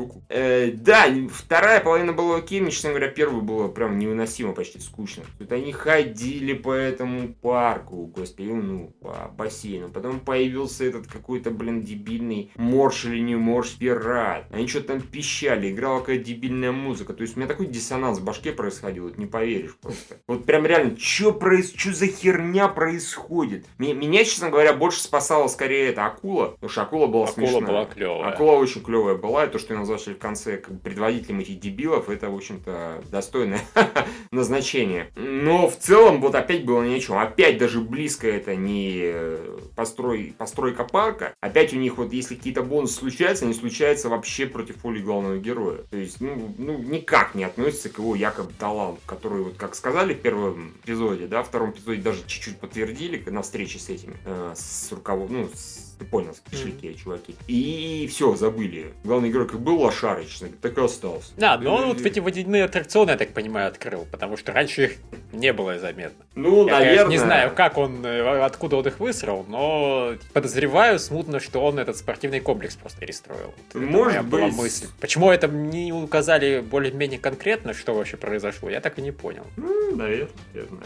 Ку-ку. 0.00 0.22
Э, 0.28 0.70
да, 0.72 1.06
вторая 1.30 1.80
половина 1.80 2.12
была 2.12 2.38
окей, 2.38 2.60
мне, 2.60 2.70
честно 2.70 2.90
говоря, 2.90 3.08
первую 3.08 3.42
было 3.42 3.68
прям 3.68 3.98
невыносимо, 3.98 4.52
почти 4.52 4.78
скучно. 4.80 5.24
Тут 5.38 5.52
они 5.52 5.72
ходили 5.72 6.54
по 6.54 6.72
этому 6.72 7.34
парку, 7.34 8.06
господи, 8.06 8.48
ну, 8.48 8.94
по 9.00 9.30
бассейну. 9.36 9.90
Потом 9.90 10.20
появился 10.20 10.84
этот 10.84 11.06
какой-то, 11.06 11.50
блин, 11.50 11.82
дебильный 11.82 12.50
морж 12.56 13.04
или 13.04 13.18
не 13.20 13.36
морж 13.36 13.76
пират. 13.78 14.46
Они 14.50 14.66
что-то 14.66 14.88
там 14.88 15.00
пищали, 15.00 15.70
играла 15.70 16.00
какая-то 16.00 16.24
дебильная 16.24 16.72
музыка. 16.72 17.12
То 17.12 17.22
есть 17.22 17.36
у 17.36 17.40
меня 17.40 17.48
такой 17.48 17.66
диссонанс 17.66 18.18
в 18.18 18.24
башке 18.24 18.52
происходил, 18.52 19.04
вот 19.04 19.18
не 19.18 19.26
поверишь 19.26 19.76
просто. 19.76 20.16
Вот 20.26 20.44
прям 20.46 20.66
реально, 20.66 20.96
что 20.98 21.32
проис... 21.32 21.70
чё 21.70 21.92
за 21.92 22.06
херня 22.06 22.68
происходит? 22.68 23.66
Меня, 23.78 23.94
меня, 23.94 24.24
честно 24.24 24.48
говоря, 24.50 24.72
больше 24.72 25.00
спасала 25.00 25.48
скорее 25.48 25.88
эта 25.88 26.06
акула, 26.06 26.48
потому 26.48 26.70
что 26.70 26.82
акула 26.82 27.06
была 27.06 27.24
Акула 27.28 27.46
смешная. 27.46 27.68
была 27.68 27.84
клевая. 27.84 28.32
Акула 28.32 28.52
очень 28.52 28.82
клевая 28.82 29.16
была, 29.16 29.44
и 29.44 29.50
то, 29.50 29.58
что 29.58 29.74
ее 29.74 29.80
назвали 29.90 30.16
в 30.16 30.18
конце 30.18 30.56
предводителем 30.56 31.40
этих 31.40 31.60
дебилов, 31.60 32.08
это, 32.08 32.30
в 32.30 32.34
общем-то, 32.34 33.02
достойное 33.10 33.60
назначение. 34.30 35.10
Но 35.16 35.68
в 35.68 35.76
целом, 35.76 36.20
вот 36.20 36.34
опять 36.34 36.64
было 36.64 36.82
ни. 36.82 37.00
Опять 37.00 37.58
даже 37.58 37.80
близко 37.80 38.28
это 38.28 38.54
не 38.54 39.00
э, 39.02 39.58
построй, 39.74 40.34
постройка 40.36 40.84
парка. 40.84 41.34
Опять 41.40 41.72
у 41.72 41.76
них 41.76 41.96
вот, 41.96 42.12
если 42.12 42.34
какие-то 42.34 42.62
бонусы 42.62 42.94
случаются, 42.94 43.46
они 43.46 43.54
случаются 43.54 44.08
вообще 44.08 44.46
против 44.46 44.82
воли 44.84 45.00
главного 45.00 45.38
героя. 45.38 45.78
То 45.90 45.96
есть, 45.96 46.20
ну, 46.20 46.54
ну, 46.58 46.78
никак 46.78 47.34
не 47.34 47.44
относится 47.44 47.88
к 47.88 47.98
его 47.98 48.14
якобы 48.14 48.52
таланту, 48.58 49.00
который, 49.06 49.42
вот 49.42 49.56
как 49.56 49.74
сказали 49.74 50.14
в 50.14 50.20
первом 50.20 50.74
эпизоде, 50.84 51.26
да, 51.26 51.42
в 51.42 51.48
втором 51.48 51.70
эпизоде 51.70 52.02
даже 52.02 52.20
чуть-чуть 52.26 52.58
подтвердили 52.58 53.22
на 53.30 53.42
встрече 53.42 53.78
с 53.78 53.88
этими, 53.88 54.16
э, 54.24 54.52
с 54.54 54.92
руководством, 54.92 55.42
ну, 55.42 55.50
с 55.54 55.89
ты 56.00 56.06
понял, 56.06 56.34
пришли 56.50 56.72
те 56.72 56.94
чуваки. 56.94 57.34
И 57.46 58.08
все, 58.10 58.34
забыли. 58.34 58.92
Главный 59.04 59.28
герой 59.28 59.46
как 59.46 59.60
был 59.60 59.76
говоря, 59.78 60.56
так 60.62 60.78
и 60.78 60.80
остался. 60.80 61.32
Да, 61.36 61.58
но 61.58 61.76
он 61.76 61.88
вот 61.88 62.00
эти 62.00 62.18
водяные 62.20 62.64
аттракционы, 62.64 63.10
я 63.10 63.16
так 63.16 63.32
понимаю, 63.34 63.68
открыл, 63.68 64.06
потому 64.10 64.36
что 64.36 64.52
раньше 64.52 64.84
их 64.84 64.92
не 65.32 65.52
было 65.52 65.78
заметно. 65.78 66.24
Ну, 66.34 66.66
Я, 66.66 66.72
наверное. 66.72 66.96
конечно, 67.04 67.10
не 67.10 67.18
знаю, 67.18 67.52
как 67.54 67.76
он, 67.76 68.04
э, 68.04 68.40
откуда 68.42 68.76
он 68.76 68.86
их 68.86 68.98
высрал, 68.98 69.44
но 69.46 70.14
подозреваю 70.32 70.98
смутно, 70.98 71.38
что 71.38 71.60
он 71.60 71.78
этот 71.78 71.96
спортивный 71.98 72.40
комплекс 72.40 72.76
просто 72.76 73.00
перестроил. 73.00 73.46
Вот 73.46 73.56
это 73.68 73.78
Может 73.78 74.24
была 74.26 74.46
быть. 74.46 74.56
мысль. 74.56 74.86
Почему 75.00 75.30
это 75.30 75.48
не 75.48 75.92
указали 75.92 76.60
более-менее 76.60 77.18
конкретно, 77.18 77.74
что 77.74 77.94
вообще 77.94 78.16
произошло, 78.16 78.70
я 78.70 78.80
так 78.80 78.98
и 78.98 79.02
не 79.02 79.12
понял. 79.12 79.46
Ну, 79.56 79.96
наверное, 79.96 80.28
наверное, 80.54 80.80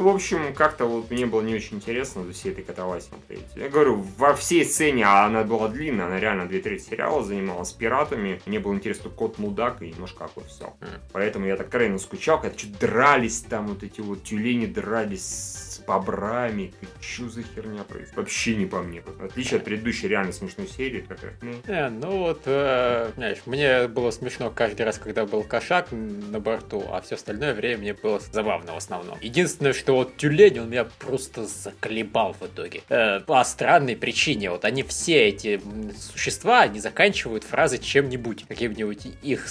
в 0.00 0.08
общем, 0.08 0.54
как-то 0.54 0.86
вот 0.86 1.10
мне 1.10 1.26
было 1.26 1.42
не 1.42 1.54
очень 1.54 1.76
интересно 1.76 2.24
за 2.24 2.32
всей 2.32 2.52
этой 2.52 2.64
катавасии 2.64 3.08
смотреть. 3.08 3.44
Я 3.54 3.68
говорю, 3.68 4.04
во 4.16 4.34
всей 4.34 4.64
сцене, 4.64 5.04
а 5.04 5.26
она 5.26 5.44
была 5.44 5.68
длинная, 5.68 6.06
она 6.06 6.18
реально 6.18 6.46
две 6.46 6.60
трети 6.60 6.82
сериала 6.82 7.22
занималась 7.22 7.72
пиратами. 7.72 8.40
Мне 8.46 8.58
было 8.60 8.74
интересно 8.74 9.10
кот 9.10 9.38
мудак 9.38 9.82
и 9.82 9.88
немножко 9.88 10.24
аквы 10.24 10.44
все. 10.48 10.72
Поэтому 11.12 11.46
я 11.46 11.56
так 11.56 11.68
крайне 11.68 11.98
скучал, 11.98 12.40
когда 12.40 12.56
что-то 12.56 12.80
дрались 12.80 13.40
там, 13.42 13.68
вот 13.68 13.82
эти 13.82 14.00
вот 14.00 14.24
тюлени 14.24 14.66
дрались 14.66 15.69
с 15.70 15.78
бобрами. 15.78 16.72
Что 17.00 17.28
за 17.28 17.42
херня 17.42 17.84
происходит? 17.84 18.16
Вообще 18.16 18.56
не 18.56 18.66
по 18.66 18.82
мне. 18.82 19.02
В 19.02 19.24
отличие 19.24 19.58
от 19.58 19.64
предыдущей 19.64 20.08
реально 20.08 20.32
смешной 20.32 20.66
серии, 20.66 21.00
которая, 21.00 21.36
ну, 21.42 21.54
Э, 21.66 21.88
ну 21.88 22.18
вот, 22.18 22.42
э, 22.46 23.12
знаешь, 23.16 23.38
мне 23.46 23.88
было 23.88 24.10
смешно 24.10 24.50
каждый 24.50 24.82
раз, 24.82 24.98
когда 24.98 25.24
был 25.24 25.42
кошак 25.42 25.88
на 25.92 26.40
борту, 26.40 26.84
а 26.90 27.00
все 27.00 27.14
остальное 27.14 27.54
время 27.54 27.78
мне 27.78 27.94
было 27.94 28.20
забавно 28.32 28.74
в 28.74 28.76
основном. 28.76 29.18
Единственное, 29.20 29.72
что 29.72 29.94
вот 29.94 30.16
тюлень, 30.16 30.60
он 30.60 30.70
меня 30.70 30.84
просто 30.98 31.46
заколебал 31.46 32.34
в 32.34 32.42
итоге. 32.42 32.82
Э, 32.88 33.20
по 33.20 33.42
странной 33.44 33.96
причине. 33.96 34.50
Вот 34.50 34.64
они 34.64 34.82
все 34.82 35.28
эти 35.28 35.60
существа, 35.98 36.62
они 36.62 36.80
заканчивают 36.80 37.44
фразы 37.44 37.78
чем-нибудь, 37.78 38.46
каким-нибудь 38.48 39.06
их 39.22 39.48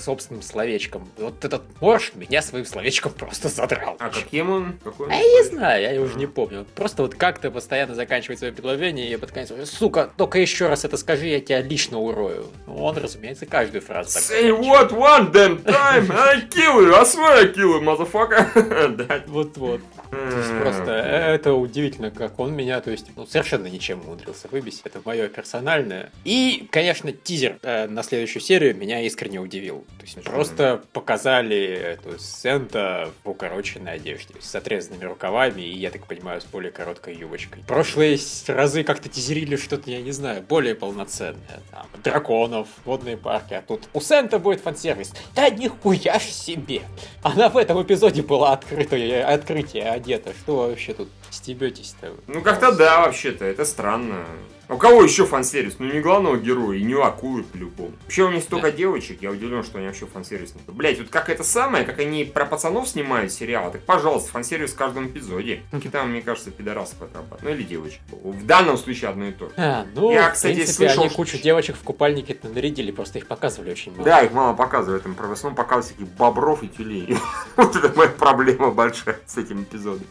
с- 0.00 0.04
собственным 0.04 0.42
словечком. 0.42 1.08
Вот 1.18 1.44
этот 1.44 1.62
морж 1.80 2.12
меня 2.14 2.42
своим 2.42 2.64
словечком 2.64 3.12
просто 3.12 3.48
задрал. 3.48 3.96
А 3.98 4.08
каким 4.10 4.50
он? 4.50 4.78
Какой 4.84 5.06
он? 5.06 5.12
А 5.12 5.16
я 5.16 5.22
не 5.22 5.42
знаю, 5.44 5.94
я 5.94 6.00
уже 6.00 6.16
не 6.18 6.26
помню. 6.26 6.66
Просто 6.74 7.02
вот 7.02 7.14
как-то 7.14 7.50
постоянно 7.50 7.94
заканчивает 7.94 8.38
свое 8.38 8.52
предложение, 8.52 9.06
и 9.06 9.10
я 9.10 9.18
под 9.18 9.32
конец 9.32 9.48
говорю, 9.48 9.66
сука, 9.66 10.10
только 10.16 10.38
еще 10.38 10.68
раз 10.68 10.84
это 10.84 10.96
скажи, 10.96 11.26
я 11.26 11.40
тебя 11.40 11.60
лично 11.60 11.98
урою. 11.98 12.46
Ну, 12.66 12.82
он, 12.84 12.96
разумеется, 12.96 13.46
каждую 13.46 13.82
фразу 13.82 14.12
так 14.14 14.22
Say 14.22 14.50
what 14.50 14.90
one 14.92 15.32
damn 15.32 15.62
time, 15.64 16.10
I 16.12 16.40
kill 16.48 16.80
you, 16.86 16.94
I 16.94 17.04
swear 17.04 17.38
I 17.38 17.46
kill 17.52 17.80
you, 17.80 17.82
motherfucker. 17.82 18.96
Да. 18.96 19.22
Вот-вот. 19.26 19.80
То 20.10 20.38
есть 20.38 20.56
Просто 20.66 20.92
это 20.92 21.54
удивительно, 21.54 22.10
как 22.10 22.38
он 22.38 22.54
меня, 22.54 22.80
то 22.80 22.90
есть, 22.90 23.06
ну, 23.14 23.26
совершенно 23.26 23.66
ничем 23.66 24.00
умудрился 24.00 24.48
выбить. 24.48 24.80
Это 24.84 25.00
мое 25.04 25.28
персональное. 25.28 26.10
И, 26.24 26.68
конечно, 26.70 27.12
тизер 27.12 27.58
э, 27.62 27.86
на 27.86 28.02
следующую 28.02 28.42
серию 28.42 28.76
меня 28.76 29.00
искренне 29.02 29.38
удивил. 29.38 29.84
То 29.98 30.04
есть 30.04 30.22
просто 30.24 30.82
показали 30.92 31.56
эту 31.56 32.18
Сента 32.18 33.10
в 33.22 33.30
укороченной 33.30 33.92
одежде, 33.92 34.34
с 34.40 34.54
отрезанными 34.54 35.04
рукавами 35.04 35.62
и, 35.62 35.76
я 35.78 35.90
так 35.90 36.06
понимаю, 36.06 36.40
с 36.40 36.44
более 36.44 36.72
короткой 36.72 37.14
юбочкой. 37.14 37.62
Прошлые 37.66 38.18
разы 38.48 38.82
как-то 38.82 39.08
тизерили 39.08 39.56
что-то, 39.56 39.90
я 39.90 40.00
не 40.00 40.12
знаю, 40.12 40.42
более 40.42 40.74
полноценное. 40.74 41.60
Там, 41.70 41.86
драконов, 42.02 42.68
водные 42.84 43.16
парки, 43.16 43.54
а 43.54 43.62
тут 43.62 43.88
у 43.92 44.00
Сента 44.00 44.38
будет 44.38 44.60
фан-сервис. 44.60 45.12
Да 45.34 45.48
нихуя 45.48 46.18
ж 46.18 46.22
себе! 46.22 46.82
Она 47.22 47.48
в 47.48 47.56
этом 47.56 47.82
эпизоде 47.82 48.22
была 48.22 48.52
открытая, 48.52 49.26
открытие 49.26 49.84
одета. 49.96 50.32
Что 50.32 50.68
вообще 50.68 50.94
тут 50.94 51.08
стебетесь-то? 51.36 52.14
Ну, 52.26 52.42
как-то 52.42 52.72
да, 52.72 53.02
вообще-то, 53.02 53.44
это 53.44 53.64
странно. 53.64 54.24
А 54.68 54.74
у 54.74 54.78
кого 54.78 55.04
еще 55.04 55.26
фан-сервис? 55.26 55.76
Ну, 55.78 55.86
не 55.86 56.00
главного 56.00 56.36
героя, 56.36 56.76
и 56.76 56.82
не 56.82 56.94
акулы 56.94 57.44
по-любому. 57.44 57.92
Вообще, 58.02 58.24
у 58.24 58.30
них 58.32 58.42
столько 58.42 58.72
да. 58.72 58.76
девочек, 58.76 59.22
я 59.22 59.30
удивлен, 59.30 59.62
что 59.62 59.78
они 59.78 59.86
вообще 59.86 60.06
фан-сервис 60.06 60.54
не 60.54 60.72
Блять, 60.72 60.98
вот 60.98 61.08
как 61.08 61.30
это 61.30 61.44
самое, 61.44 61.84
как 61.84 62.00
они 62.00 62.24
про 62.24 62.46
пацанов 62.46 62.88
снимают 62.88 63.32
сериалы, 63.32 63.70
так, 63.70 63.82
пожалуйста, 63.82 64.32
фан-сервис 64.32 64.72
в 64.72 64.74
каждом 64.74 65.06
эпизоде. 65.06 65.62
Там, 65.92 66.10
мне 66.10 66.20
кажется, 66.20 66.50
пидорасов 66.50 67.00
отрабатывают. 67.00 67.42
Ну, 67.42 67.50
или 67.50 67.62
девочек. 67.62 68.00
В 68.10 68.44
данном 68.44 68.76
случае 68.76 69.10
одно 69.10 69.26
и 69.26 69.32
то 69.32 69.46
же. 69.46 69.54
А, 69.56 69.86
ну, 69.94 70.10
я, 70.10 70.30
кстати, 70.30 70.54
в 70.54 70.56
принципе, 70.56 70.88
слышал, 70.88 71.04
они 71.04 71.14
кучу 71.14 71.38
девочек 71.38 71.76
в 71.76 71.82
купальнике 71.82 72.36
нарядили, 72.42 72.90
просто 72.90 73.18
их 73.20 73.28
показывали 73.28 73.70
очень 73.70 73.92
мало. 73.92 74.04
Да, 74.04 74.22
их 74.22 74.32
мало 74.32 74.54
показывают, 74.54 75.04
там, 75.04 75.14
в 75.14 75.32
основном 75.32 75.54
показывают 75.54 75.86
всяких 75.86 76.08
бобров 76.14 76.64
и 76.64 76.68
тюлей. 76.68 77.16
вот 77.56 77.76
это 77.76 77.96
моя 77.96 78.10
проблема 78.10 78.72
большая 78.72 79.20
с 79.26 79.36
этим 79.36 79.62
эпизодом. 79.62 80.06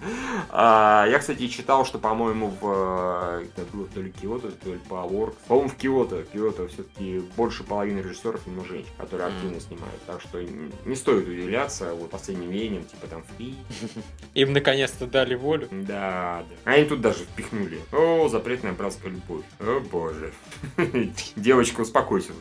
А, 0.49 1.05
я, 1.09 1.14
кстати, 1.19 1.47
читал, 1.47 1.85
что, 1.85 1.99
по-моему, 1.99 2.53
в... 2.59 3.43
Это 3.43 3.65
было 3.73 3.87
то 3.87 4.01
ли 4.01 4.11
Киото, 4.11 4.51
то 4.51 4.69
ли 4.69 4.79
по 4.89 4.95
Works. 4.95 5.35
По-моему, 5.47 5.69
в 5.69 5.75
Киото. 5.75 6.23
Киото 6.31 6.67
все-таки 6.67 7.21
больше 7.35 7.63
половины 7.63 7.99
режиссеров 7.99 8.41
именно 8.45 8.65
женщин, 8.65 8.91
которые 8.97 9.27
активно 9.27 9.59
снимают. 9.59 10.01
Так 10.05 10.21
что 10.21 10.41
не 10.41 10.95
стоит 10.95 11.27
удивляться 11.27 11.93
вот 11.93 12.09
последним 12.09 12.49
веянием, 12.49 12.85
типа 12.85 13.07
там 13.07 13.23
Пи. 13.37 13.55
Им 14.33 14.53
наконец-то 14.53 15.07
дали 15.07 15.35
волю. 15.35 15.67
Да, 15.71 16.43
да. 16.49 16.71
Они 16.71 16.85
тут 16.85 17.01
даже 17.01 17.25
впихнули. 17.25 17.79
О, 17.91 18.27
запретная 18.29 18.73
братская 18.73 19.11
любовь. 19.11 19.43
О, 19.59 19.81
боже. 19.91 20.33
Девочка, 21.35 21.81
успокойся. 21.81 22.31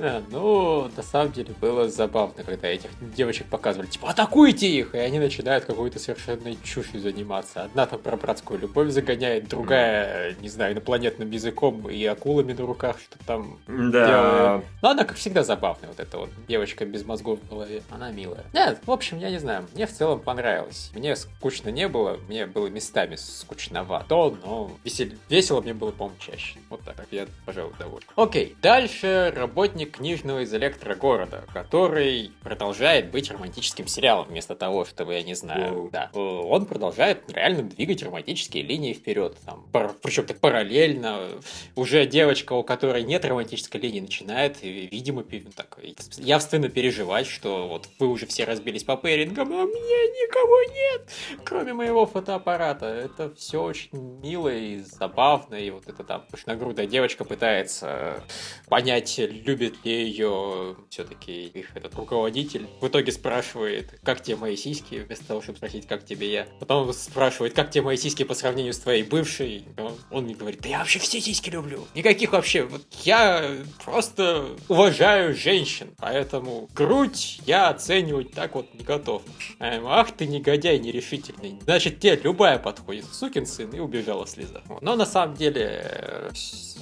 А, 0.00 0.22
ну, 0.30 0.90
на 0.96 1.02
самом 1.02 1.32
деле 1.32 1.54
было 1.60 1.88
забавно, 1.88 2.42
когда 2.42 2.68
этих 2.68 2.90
девочек 3.00 3.46
показывали. 3.46 3.88
Типа, 3.88 4.10
атакуйте 4.10 4.68
их! 4.68 4.94
И 4.94 4.98
они 4.98 5.18
начинают 5.18 5.64
какую-то 5.64 5.98
совершенно 5.98 6.54
чушью 6.62 7.00
заниматься. 7.00 7.64
Одна 7.76 7.84
там 7.84 8.00
про 8.00 8.16
братскую 8.16 8.58
любовь 8.58 8.88
загоняет, 8.88 9.48
другая, 9.48 10.34
не 10.40 10.48
знаю, 10.48 10.72
инопланетным 10.72 11.30
языком 11.30 11.90
и 11.90 12.02
акулами 12.06 12.54
на 12.54 12.64
руках 12.64 12.98
что 12.98 13.18
там 13.26 13.58
да. 13.66 14.06
делает. 14.06 14.64
Но 14.80 14.88
она, 14.88 15.04
как 15.04 15.18
всегда, 15.18 15.44
забавная. 15.44 15.90
Вот 15.90 16.00
эта 16.00 16.16
вот 16.16 16.30
девочка 16.48 16.86
без 16.86 17.04
мозгов 17.04 17.38
в 17.42 17.50
голове. 17.50 17.82
Она 17.90 18.10
милая. 18.12 18.44
Нет, 18.54 18.80
в 18.86 18.90
общем, 18.90 19.18
я 19.18 19.28
не 19.28 19.36
знаю. 19.36 19.66
Мне 19.74 19.86
в 19.86 19.92
целом 19.92 20.20
понравилось. 20.20 20.90
Мне 20.94 21.14
скучно 21.16 21.68
не 21.68 21.86
было. 21.86 22.16
Мне 22.28 22.46
было 22.46 22.68
местами 22.68 23.16
скучновато, 23.16 24.38
но 24.42 24.70
весел... 24.82 25.08
весело 25.28 25.60
мне 25.60 25.74
было, 25.74 25.90
по-моему, 25.90 26.18
чаще. 26.18 26.58
Вот 26.70 26.80
так. 26.80 26.96
Я, 27.10 27.26
пожалуй, 27.44 27.74
доволен. 27.78 28.06
Окей. 28.16 28.56
Дальше 28.62 29.34
работник 29.36 29.98
книжного 29.98 30.44
из 30.44 30.54
электрогорода, 30.54 31.44
который 31.52 32.32
продолжает 32.42 33.10
быть 33.10 33.30
романтическим 33.30 33.86
сериалом 33.86 34.28
вместо 34.28 34.54
того, 34.54 34.86
чтобы, 34.86 35.12
я 35.12 35.22
не 35.22 35.34
знаю, 35.34 35.74
Воу. 35.74 35.90
да. 35.90 36.08
Он 36.14 36.64
продолжает 36.64 37.30
реально 37.30 37.65
двигать 37.68 38.02
романтические 38.02 38.62
линии 38.62 38.92
вперед. 38.92 39.36
Там, 39.44 39.66
причем 40.02 40.26
так 40.26 40.40
параллельно. 40.40 41.28
Уже 41.74 42.06
девочка, 42.06 42.52
у 42.52 42.62
которой 42.62 43.02
нет 43.02 43.24
романтической 43.24 43.80
линии, 43.80 44.00
начинает, 44.00 44.62
видимо, 44.62 45.24
так, 45.54 45.78
явственно 46.16 46.68
переживать, 46.68 47.26
что 47.26 47.68
вот 47.68 47.88
вы 47.98 48.08
уже 48.08 48.26
все 48.26 48.44
разбились 48.44 48.84
по 48.84 48.96
пэрингам, 48.96 49.52
а 49.52 49.64
мне 49.64 49.76
никого 49.76 50.62
нет, 50.72 51.10
кроме 51.44 51.72
моего 51.72 52.06
фотоаппарата. 52.06 52.86
Это 52.86 53.34
все 53.34 53.62
очень 53.62 53.90
мило 53.92 54.48
и 54.48 54.78
забавно, 54.80 55.54
и 55.54 55.70
вот 55.70 55.88
эта 55.88 56.04
там 56.04 56.24
пышногрудая 56.30 56.86
девочка 56.86 57.24
пытается 57.24 58.22
понять, 58.68 59.18
любит 59.18 59.84
ли 59.84 60.06
ее 60.06 60.76
все-таки 60.90 61.46
их 61.46 61.76
этот 61.76 61.94
руководитель. 61.94 62.66
В 62.80 62.88
итоге 62.88 63.12
спрашивает, 63.12 63.98
как 64.02 64.22
тебе 64.22 64.36
мои 64.36 64.56
сиськи, 64.56 64.96
вместо 64.96 65.26
того, 65.26 65.42
чтобы 65.42 65.58
спросить, 65.58 65.86
как 65.86 66.04
тебе 66.04 66.30
я. 66.30 66.46
Потом 66.60 66.92
спрашивает, 66.92 67.54
как 67.56 67.70
тебе 67.70 67.82
мои 67.82 67.96
сиськи 67.96 68.22
по 68.22 68.34
сравнению 68.34 68.74
с 68.74 68.78
твоей 68.78 69.02
бывшей. 69.02 69.64
Он 70.10 70.24
мне 70.24 70.34
говорит, 70.34 70.60
да 70.60 70.68
я 70.68 70.78
вообще 70.80 70.98
все 70.98 71.20
сиськи 71.20 71.48
люблю. 71.48 71.88
Никаких 71.94 72.32
вообще. 72.32 72.64
Вот 72.64 72.82
я 73.04 73.56
просто 73.84 74.50
уважаю 74.68 75.34
женщин, 75.34 75.94
поэтому 75.96 76.68
грудь 76.74 77.40
я 77.46 77.68
оценивать 77.68 78.32
так 78.32 78.54
вот 78.54 78.72
не 78.74 78.84
готов. 78.84 79.22
Ах 79.58 80.12
ты 80.12 80.26
негодяй 80.26 80.78
нерешительный. 80.78 81.58
Значит, 81.64 81.98
тебе 81.98 82.20
любая 82.22 82.58
подходит. 82.58 83.06
Сукин 83.12 83.46
сын 83.46 83.70
и 83.70 83.78
убежала 83.78 84.26
слеза. 84.26 84.62
Но 84.82 84.94
на 84.94 85.06
самом 85.06 85.34
деле, 85.34 86.30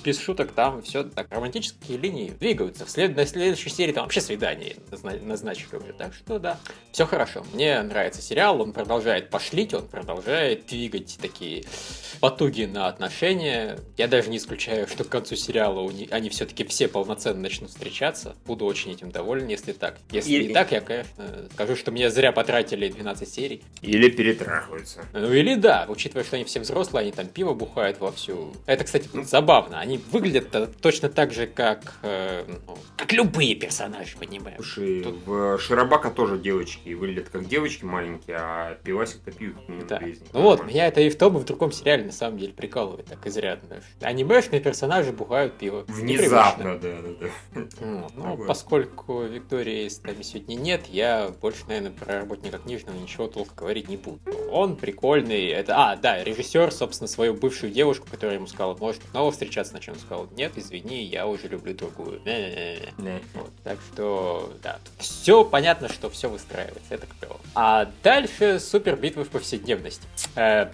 без 0.02 0.20
шуток, 0.20 0.52
там 0.52 0.82
все 0.82 1.04
так 1.04 1.30
романтические 1.30 1.98
линии 1.98 2.30
двигаются. 2.30 2.84
В 2.84 2.90
след... 2.90 3.16
на 3.16 3.24
следующей 3.26 3.70
серии 3.70 3.92
там 3.92 4.04
вообще 4.04 4.20
свидание 4.20 4.76
назначили 5.22 5.76
уже. 5.76 5.92
Так 5.92 6.14
что 6.14 6.40
да, 6.40 6.58
все 6.90 7.06
хорошо. 7.06 7.44
Мне 7.52 7.80
нравится 7.82 8.20
сериал, 8.20 8.60
он 8.60 8.72
продолжает 8.72 9.30
пошлить, 9.30 9.72
он 9.72 9.86
продолжает 9.86 10.53
двигать 10.54 11.18
такие 11.20 11.64
потуги 12.20 12.64
на 12.64 12.88
отношения. 12.88 13.78
Я 13.96 14.08
даже 14.08 14.30
не 14.30 14.38
исключаю, 14.38 14.88
что 14.88 15.04
к 15.04 15.08
концу 15.08 15.36
сериала 15.36 15.88
они 16.10 16.28
все-таки 16.28 16.64
все 16.64 16.88
полноценно 16.88 17.40
начнут 17.40 17.70
встречаться. 17.70 18.36
Буду 18.46 18.64
очень 18.64 18.92
этим 18.92 19.10
доволен, 19.10 19.46
если 19.48 19.72
так. 19.72 19.98
Если 20.10 20.32
и... 20.32 20.48
не 20.48 20.54
так, 20.54 20.72
я, 20.72 20.80
конечно, 20.80 21.14
скажу, 21.52 21.76
что 21.76 21.90
мне 21.92 22.10
зря 22.10 22.32
потратили 22.32 22.88
12 22.88 23.28
серий. 23.28 23.62
Или 23.82 24.10
перетрахиваются. 24.10 25.04
Ну 25.12 25.32
или 25.32 25.54
да, 25.54 25.86
учитывая, 25.88 26.24
что 26.24 26.36
они 26.36 26.44
все 26.44 26.60
взрослые, 26.60 27.02
они 27.02 27.12
там 27.12 27.26
пиво 27.26 27.54
бухают 27.54 28.00
вовсю. 28.00 28.52
Это, 28.66 28.84
кстати, 28.84 29.08
ну, 29.12 29.22
забавно. 29.24 29.80
Они 29.80 29.98
выглядят 30.10 30.80
точно 30.80 31.08
так 31.08 31.32
же, 31.32 31.46
как, 31.46 31.94
э, 32.02 32.44
ну, 32.66 32.78
как 32.96 33.12
любые 33.12 33.54
персонажи 33.54 34.16
аниме. 34.24 34.54
Слушай, 34.56 35.02
Тут... 35.02 35.26
в 35.26 35.58
Широбака 35.58 36.10
тоже 36.10 36.38
девочки 36.38 36.92
выглядят 36.94 37.28
как 37.28 37.46
девочки 37.46 37.84
маленькие, 37.84 38.36
а 38.38 38.74
пивасик-то 38.82 39.30
пьют. 39.30 39.56
Да. 39.88 40.00
Ну 40.32 40.40
вот, 40.44 40.64
меня 40.64 40.86
это 40.86 41.00
и 41.00 41.10
в 41.10 41.16
том, 41.16 41.36
и 41.36 41.40
в 41.40 41.44
другом 41.44 41.72
сериале 41.72 42.04
на 42.04 42.12
самом 42.12 42.38
деле 42.38 42.52
прикалывает 42.52 43.06
так 43.06 43.26
изрядно. 43.26 43.80
Анимешные 44.00 44.60
персонажи 44.60 45.12
бухают 45.12 45.58
пиво. 45.58 45.84
Внезапно, 45.88 46.78
да, 46.78 46.98
да, 47.02 47.28
да. 47.54 48.08
Ну, 48.14 48.44
поскольку 48.46 49.22
Виктории 49.22 49.88
с 49.88 50.02
нами 50.02 50.22
сегодня 50.22 50.54
нет, 50.54 50.86
я 50.88 51.30
больше, 51.40 51.64
наверное, 51.66 51.90
про 51.90 52.20
работника 52.20 52.58
книжного 52.58 52.96
ничего 52.96 53.26
толком 53.26 53.56
говорить 53.56 53.88
не 53.88 53.96
буду. 53.96 54.20
Он 54.50 54.76
прикольный. 54.76 55.48
Это, 55.48 55.74
а, 55.76 55.96
да, 55.96 56.22
режиссер, 56.22 56.70
собственно, 56.72 57.08
свою 57.08 57.34
бывшую 57.34 57.72
девушку, 57.72 58.06
которая 58.10 58.36
ему 58.36 58.46
сказала, 58.46 58.76
может 58.76 59.02
снова 59.10 59.32
встречаться, 59.32 59.74
на 59.74 59.80
чем 59.80 59.96
сказал, 59.96 60.28
нет, 60.36 60.52
извини, 60.56 61.02
я 61.04 61.26
уже 61.26 61.48
люблю 61.48 61.74
другую. 61.74 62.20
Вот, 63.34 63.50
так 63.62 63.78
что, 63.92 64.52
да, 64.62 64.78
все 64.98 65.44
понятно, 65.44 65.88
что 65.88 66.10
все 66.10 66.28
выстраивается, 66.28 66.94
это 66.94 67.06
клево. 67.18 67.40
А 67.54 67.90
дальше 68.02 68.60
супер 68.60 68.96
битвы 68.96 69.24
в 69.24 69.28
повседневности. 69.30 70.06
Э, 70.36 70.66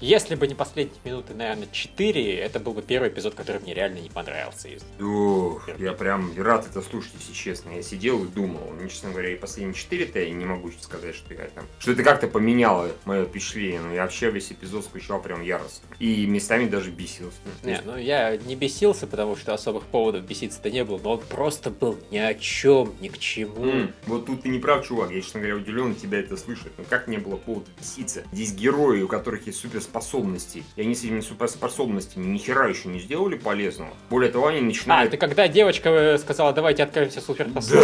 если 0.00 0.34
бы 0.34 0.46
не 0.46 0.54
последние 0.54 0.98
минуты, 1.04 1.34
наверное, 1.34 1.68
4, 1.70 2.36
это 2.36 2.58
был 2.58 2.72
бы 2.72 2.82
первый 2.82 3.10
эпизод, 3.10 3.34
который 3.34 3.60
мне 3.60 3.74
реально 3.74 3.98
не 3.98 4.08
понравился. 4.08 4.68
Ох, 5.00 5.68
я 5.78 5.92
прям 5.92 6.32
рад 6.40 6.66
это 6.66 6.80
слушать, 6.82 7.12
если 7.18 7.32
честно. 7.32 7.70
Я 7.70 7.82
сидел 7.82 8.24
и 8.24 8.28
думал. 8.28 8.72
Ну, 8.78 8.88
честно 8.88 9.10
говоря, 9.10 9.32
и 9.32 9.36
последние 9.36 9.74
4-то 9.74 10.18
я 10.18 10.30
не 10.30 10.44
могу 10.44 10.70
сказать, 10.80 11.14
что 11.14 11.34
я 11.34 11.48
там... 11.54 11.66
Что 11.78 11.92
это 11.92 12.02
как-то 12.02 12.28
поменяло 12.28 12.90
мое 13.04 13.24
впечатление. 13.26 13.80
Но 13.80 13.94
я 13.94 14.02
вообще 14.02 14.30
весь 14.30 14.50
эпизод 14.52 14.84
скучал 14.84 15.20
прям 15.20 15.42
яростно. 15.42 15.88
И 15.98 16.26
местами 16.26 16.66
даже 16.66 16.90
бесился. 16.90 17.36
Не, 17.62 17.80
ну 17.84 17.96
я 17.96 18.36
не 18.36 18.56
бесился, 18.56 19.06
потому 19.06 19.36
что 19.36 19.52
особых 19.52 19.84
поводов 19.84 20.24
беситься-то 20.24 20.70
не 20.70 20.84
было. 20.84 20.98
Но 21.02 21.12
он 21.12 21.20
просто 21.20 21.70
был 21.70 21.98
ни 22.10 22.18
о 22.18 22.32
чем, 22.34 22.94
ни 23.00 23.08
к 23.08 23.18
чему. 23.18 23.64
Mm, 23.64 23.92
вот 24.06 24.26
тут 24.26 24.42
ты 24.42 24.48
не 24.48 24.58
прав, 24.58 24.86
чувак. 24.86 25.10
Я, 25.10 25.20
честно 25.20 25.40
говоря, 25.40 25.56
удивлен 25.56 25.94
тебя 25.94 26.20
это 26.20 26.36
слышать. 26.36 26.72
Но 26.78 26.84
как 26.88 27.06
не 27.08 27.18
было 27.18 27.36
повода 27.36 27.70
беситься? 27.78 28.24
Здесь 28.32 28.52
герои, 28.52 29.02
у 29.02 29.08
которых 29.08 29.46
есть 29.46 29.58
суперспособности. 29.58 30.64
И 30.76 30.82
они 30.82 30.94
с 30.94 31.04
этими 31.04 31.20
суперспособностями 31.20 32.26
ни 32.26 32.38
хера 32.38 32.66
еще 32.66 32.88
не 32.88 33.00
сделали 33.00 33.36
полезного. 33.36 33.90
Более 34.08 34.30
того, 34.30 34.46
они 34.46 34.60
начинают... 34.60 35.04
А, 35.04 35.08
это 35.08 35.16
когда 35.16 35.48
девочка 35.48 35.88
э, 35.88 36.18
сказала, 36.18 36.52
давайте 36.52 36.84
откажемся 36.84 37.20
суперспособностям. 37.20 37.80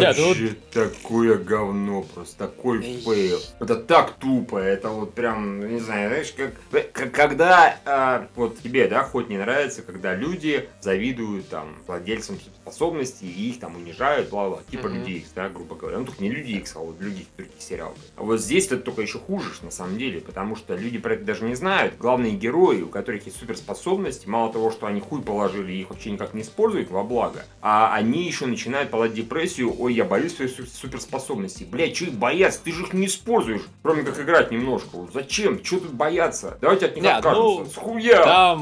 Да, 0.00 0.12
да 0.12 0.14
ну... 0.16 0.48
такое 0.72 1.38
говно 1.38 2.02
просто, 2.02 2.38
такой 2.38 2.82
фейл. 2.82 3.40
Это 3.60 3.76
так 3.76 4.12
тупо, 4.12 4.58
это 4.58 4.88
вот 4.88 5.14
прям, 5.14 5.74
не 5.74 5.80
знаю, 5.80 6.08
знаешь, 6.08 6.32
как, 6.36 6.92
как 6.92 7.12
когда 7.12 7.76
э, 7.84 8.26
вот 8.36 8.60
тебе, 8.62 8.88
да, 8.88 9.02
хоть 9.02 9.28
не 9.28 9.38
нравится, 9.38 9.82
когда 9.82 10.14
люди 10.14 10.68
завидуют 10.80 11.48
там 11.48 11.76
владельцам 11.86 12.38
способностей 12.62 13.26
и 13.26 13.50
их 13.50 13.60
там 13.60 13.76
унижают, 13.76 14.30
бла-бла, 14.30 14.60
типа 14.70 14.86
mm-hmm. 14.86 14.92
Люди 14.92 15.10
Икс, 15.12 15.30
да, 15.34 15.48
грубо 15.48 15.74
говоря. 15.74 15.98
Ну, 15.98 16.04
только 16.04 16.22
не 16.22 16.30
Люди 16.30 16.52
Икс, 16.52 16.76
а 16.76 16.80
вот 16.80 17.00
Люди 17.00 17.26
других 17.36 17.60
сериалов. 17.60 17.96
А 18.16 18.22
вот 18.22 18.40
здесь 18.40 18.66
это 18.66 18.78
только 18.78 19.02
еще 19.02 19.18
хуже, 19.18 19.50
на 19.62 19.70
самом 19.70 19.98
деле, 19.98 20.20
потому 20.20 20.56
что 20.56 20.74
люди 20.74 20.98
про 20.98 21.14
это 21.14 21.24
даже 21.24 21.44
не 21.44 21.54
знают. 21.54 21.96
Главные 21.98 22.32
герои, 22.32 22.82
у 22.82 22.88
которых 22.88 23.26
есть 23.26 23.38
суперспособности, 23.38 24.28
мало 24.28 24.52
того, 24.52 24.70
что 24.70 24.86
они 24.86 25.00
хуй 25.00 25.22
положили 25.22 25.72
их 25.72 25.90
вообще 25.90 26.10
никак 26.10 26.34
не 26.34 26.42
используют 26.42 26.90
во 26.90 27.02
благо, 27.02 27.44
а 27.60 27.94
они 27.94 28.24
еще 28.24 28.46
начинают 28.46 28.90
падать 28.90 29.14
депрессию, 29.14 29.74
ой, 29.78 29.94
я 29.94 30.04
боюсь 30.04 30.36
своих 30.36 30.50
суперспособностей. 30.50 31.66
Блядь, 31.66 31.96
что 31.96 32.06
их 32.06 32.14
бояться? 32.14 32.60
Ты 32.62 32.72
же 32.72 32.82
их 32.82 32.92
не 32.92 33.06
используешь, 33.06 33.62
кроме 33.82 34.02
как 34.02 34.20
играть 34.20 34.50
немножко. 34.50 34.88
Вот 34.92 35.12
зачем? 35.12 35.62
Что 35.64 35.80
тут 35.80 35.92
бояться? 35.92 36.58
Давайте 36.60 36.86
от 36.86 36.94
них 36.94 37.04
Нет, 37.04 37.16
откажемся. 37.16 37.64
Ну, 37.64 37.66
С 37.66 37.74
хуя! 37.74 38.56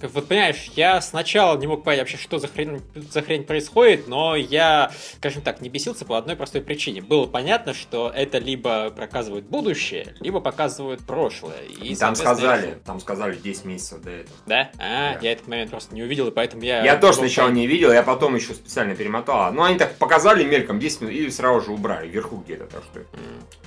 Там 0.00 0.10
Вот 0.14 0.28
понимаешь, 0.28 0.70
я 0.76 1.00
сначала 1.00 1.58
не 1.58 1.66
мог 1.66 1.84
понять 1.84 2.00
вообще, 2.00 2.16
что 2.16 2.38
за 2.38 2.48
хрень, 2.48 2.80
за 2.94 3.22
хрень 3.22 3.44
происходит, 3.44 4.08
но 4.08 4.34
я, 4.34 4.90
скажем 5.16 5.42
так, 5.42 5.60
не 5.60 5.68
бесился 5.68 6.04
по 6.06 6.16
одной 6.16 6.36
простой 6.36 6.62
причине. 6.62 7.02
Было 7.02 7.26
понятно, 7.26 7.74
что 7.74 8.10
это 8.14 8.38
либо 8.38 8.90
показывает 8.90 9.44
будущее, 9.44 10.14
либо 10.20 10.40
показывает 10.40 11.00
прошлое. 11.00 11.60
И, 11.82 11.94
там 11.96 12.14
сказали, 12.14 12.78
там 12.84 12.98
сказали 13.00 13.36
10 13.36 13.64
месяцев 13.66 14.00
до 14.02 14.10
этого. 14.10 14.36
Да? 14.46 14.70
А, 14.78 15.14
да. 15.14 15.18
я 15.20 15.32
этот 15.32 15.48
момент 15.48 15.70
просто 15.70 15.94
не 15.94 16.02
увидел, 16.02 16.28
и 16.28 16.30
поэтому 16.30 16.62
я... 16.62 16.82
Я 16.82 16.96
тоже 16.96 17.18
сначала 17.18 17.48
понять. 17.48 17.60
не 17.60 17.66
видел, 17.66 17.92
я 17.92 18.02
потом 18.02 18.34
еще 18.34 18.54
специально 18.54 18.94
перемотал. 18.94 19.52
Ну, 19.52 19.62
они 19.62 19.76
так 19.76 19.96
показали 19.96 20.44
мельком 20.44 20.78
10 20.78 21.02
минут 21.02 21.14
и 21.14 21.30
сразу 21.30 21.66
же 21.66 21.72
убрали, 21.72 22.08
вверху 22.08 22.36
где-то, 22.36 22.64
так 22.66 22.84
что 22.84 23.00
mm. 23.00 23.06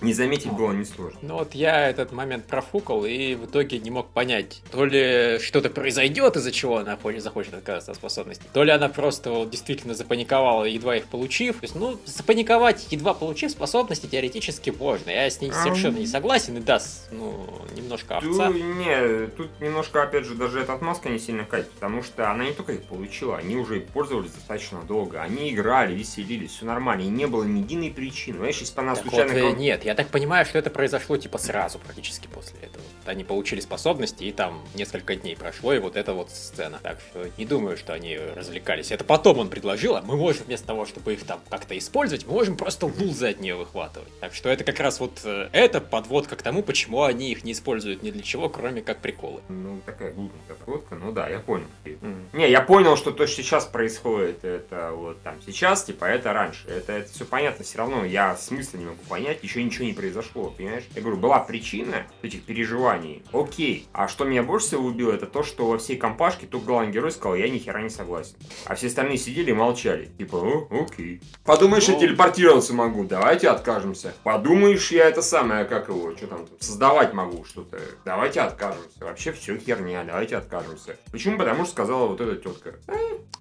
не 0.02 0.14
заметить 0.14 0.52
было 0.52 0.72
несложно. 0.72 1.20
Ну 1.22 1.36
вот 1.36 1.54
я 1.54 1.90
этот 1.90 2.12
момент 2.12 2.46
профукал, 2.46 3.06
и 3.06 3.36
в 3.36 3.46
итоге 3.46 3.78
не 3.78 3.92
мог 3.92 4.10
понять, 4.10 4.62
то 4.72 4.86
ли 4.86 5.38
что-то 5.40 5.70
произойдет, 5.70 6.23
из-за 6.36 6.52
чего 6.52 6.78
она 6.78 6.98
захочет 7.18 7.54
отказаться 7.54 7.92
от 7.92 7.98
способностей, 7.98 8.46
то 8.54 8.64
ли 8.64 8.72
она 8.72 8.90
просто 8.90 9.32
вот, 9.32 9.50
действительно 9.50 9.94
запаниковала, 9.94 10.66
едва 10.66 10.98
их 10.98 11.06
получив. 11.06 11.58
То 11.58 11.64
есть, 11.64 11.76
ну, 11.76 12.00
запаниковать, 12.06 12.88
едва 12.92 13.14
получив 13.14 13.52
способности, 13.52 14.08
теоретически 14.08 14.70
можно. 14.70 15.10
Я 15.10 15.30
с 15.30 15.42
ней 15.42 15.52
совершенно 15.52 15.98
не 15.98 16.08
согласен, 16.08 16.58
и 16.58 16.60
да, 16.60 16.82
ну, 17.12 17.48
немножко 17.76 18.18
овца. 18.18 18.48
Тут, 18.48 18.56
не, 18.56 19.28
тут 19.28 19.62
немножко, 19.62 20.04
опять 20.04 20.26
же, 20.26 20.36
даже 20.36 20.62
эта 20.62 20.74
отмазка 20.74 21.10
не 21.10 21.20
сильно 21.20 21.46
катит, 21.46 21.72
потому 21.72 22.04
что 22.04 22.30
она 22.30 22.46
не 22.46 22.54
только 22.54 22.74
их 22.74 22.84
получила, 22.84 23.38
они 23.38 23.56
уже 23.56 23.82
пользовались 23.82 24.32
достаточно 24.32 24.82
долго. 24.82 25.22
Они 25.22 25.54
играли, 25.54 25.94
веселились, 25.94 26.52
все 26.52 26.66
нормально, 26.66 27.04
и 27.04 27.08
не 27.08 27.28
было 27.28 27.44
ни 27.44 27.60
единой 27.60 27.92
причины. 27.92 28.38
Знаешь, 28.38 28.58
если 28.60 28.76
бы 28.76 28.82
она 28.82 28.96
так 28.96 29.04
случайно... 29.08 29.50
Вот, 29.50 29.58
нет, 29.58 29.86
я 29.86 29.96
так 29.96 30.10
понимаю, 30.10 30.46
что 30.46 30.60
это 30.60 30.70
произошло 30.70 31.18
типа 31.18 31.38
сразу 31.38 31.80
практически 31.80 32.28
после 32.28 32.60
этого. 32.60 32.84
Они 33.06 33.24
получили 33.24 33.60
способности, 33.60 34.24
и 34.24 34.32
там 34.32 34.62
несколько 34.76 35.16
дней 35.16 35.36
прошло, 35.36 35.74
и 35.74 35.80
вот 35.80 35.96
эта 35.96 36.14
вот 36.14 36.30
сцена. 36.30 36.80
Так 36.82 37.00
что 37.10 37.28
не 37.38 37.46
думаю, 37.46 37.78
что 37.78 37.94
они 37.94 38.18
развлекались. 38.18 38.92
Это 38.92 39.04
потом 39.04 39.40
он 39.40 39.50
предложил, 39.50 39.96
а 39.96 40.02
мы 40.02 40.16
можем 40.16 40.46
вместо 40.46 40.68
того, 40.68 40.86
чтобы 40.86 41.14
их 41.14 41.26
там 41.26 41.40
как-то 41.50 41.78
использовать, 41.78 42.26
мы 42.26 42.34
можем 42.34 42.58
просто 42.58 42.86
лузы 42.86 43.30
от 43.30 43.40
нее 43.40 43.56
выхватывать. 43.56 44.10
Так 44.20 44.34
что 44.34 44.50
это 44.50 44.64
как 44.64 44.80
раз 44.80 45.00
вот 45.00 45.22
э, 45.24 45.50
это 45.52 45.82
подводка 45.82 46.36
к 46.36 46.42
тому, 46.42 46.64
почему 46.64 47.04
они 47.04 47.32
их 47.32 47.44
не 47.44 47.52
используют 47.52 48.04
ни 48.04 48.12
для 48.12 48.24
чего, 48.24 48.50
кроме 48.50 48.82
как 48.82 49.00
приколы. 49.00 49.42
Ну, 49.50 49.80
такая 49.86 50.12
глупая 50.14 50.40
подводка, 50.48 50.96
ну 50.96 51.12
да, 51.12 51.28
я 51.30 51.40
понял. 51.40 51.68
Mm. 51.86 52.24
Не, 52.34 52.50
я 52.50 52.62
понял, 52.62 52.96
что 52.98 53.12
то, 53.12 53.28
что 53.28 53.42
сейчас 53.42 53.66
происходит, 53.66 54.44
это 54.44 54.92
вот 54.94 55.22
там 55.24 55.36
сейчас, 55.46 55.84
типа, 55.84 56.06
это 56.06 56.34
раньше. 56.34 56.68
Это, 56.68 56.94
это 56.94 57.12
все 57.12 57.26
понятно, 57.26 57.64
все 57.64 57.78
равно 57.78 58.06
я 58.06 58.36
смысла 58.36 58.78
не 58.78 58.86
могу 58.86 59.04
понять, 59.10 59.40
еще 59.44 59.64
ничего 59.64 59.86
не 59.86 59.94
произошло, 59.94 60.50
понимаешь? 60.50 60.84
Я 60.96 61.02
говорю, 61.02 61.18
была 61.18 61.40
причина 61.40 62.06
этих 62.22 62.44
переживаний, 62.44 62.93
окей. 63.32 63.88
А 63.94 64.08
что 64.08 64.26
меня 64.26 64.44
больше 64.44 64.68
всего 64.68 64.88
убило, 64.88 65.12
это 65.12 65.26
то, 65.26 65.44
что 65.44 65.68
во 65.68 65.78
всей 65.78 65.98
компашке 65.98 66.48
только 66.48 66.68
главный 66.68 66.92
герой 66.92 67.12
сказал, 67.12 67.36
я 67.36 67.50
ни 67.50 67.58
хера 67.58 67.82
не 67.82 67.90
согласен. 67.90 68.36
А 68.66 68.76
все 68.76 68.88
остальные 68.88 69.18
сидели 69.18 69.52
и 69.52 69.54
молчали. 69.54 70.10
Типа, 70.18 70.36
о, 70.36 70.68
окей. 70.72 71.22
Подумаешь, 71.46 71.88
я 71.88 71.96
ну. 71.96 72.00
телепортироваться 72.00 72.74
могу, 72.74 73.04
давайте 73.04 73.50
откажемся. 73.50 74.14
Подумаешь, 74.24 74.92
я 74.92 75.10
это 75.10 75.22
самое, 75.22 75.66
как 75.66 75.90
его, 75.90 76.16
что 76.16 76.28
там, 76.28 76.46
создавать 76.60 77.14
могу 77.14 77.46
что-то. 77.46 77.80
Давайте 78.06 78.42
откажемся. 78.42 79.00
Вообще 79.00 79.32
все 79.32 79.58
херня, 79.58 80.04
давайте 80.04 80.38
откажемся. 80.38 80.98
Почему? 81.12 81.38
Потому 81.38 81.64
что 81.64 81.74
сказала 81.74 82.08
вот 82.08 82.22
эта 82.22 82.36
тетка. 82.36 82.76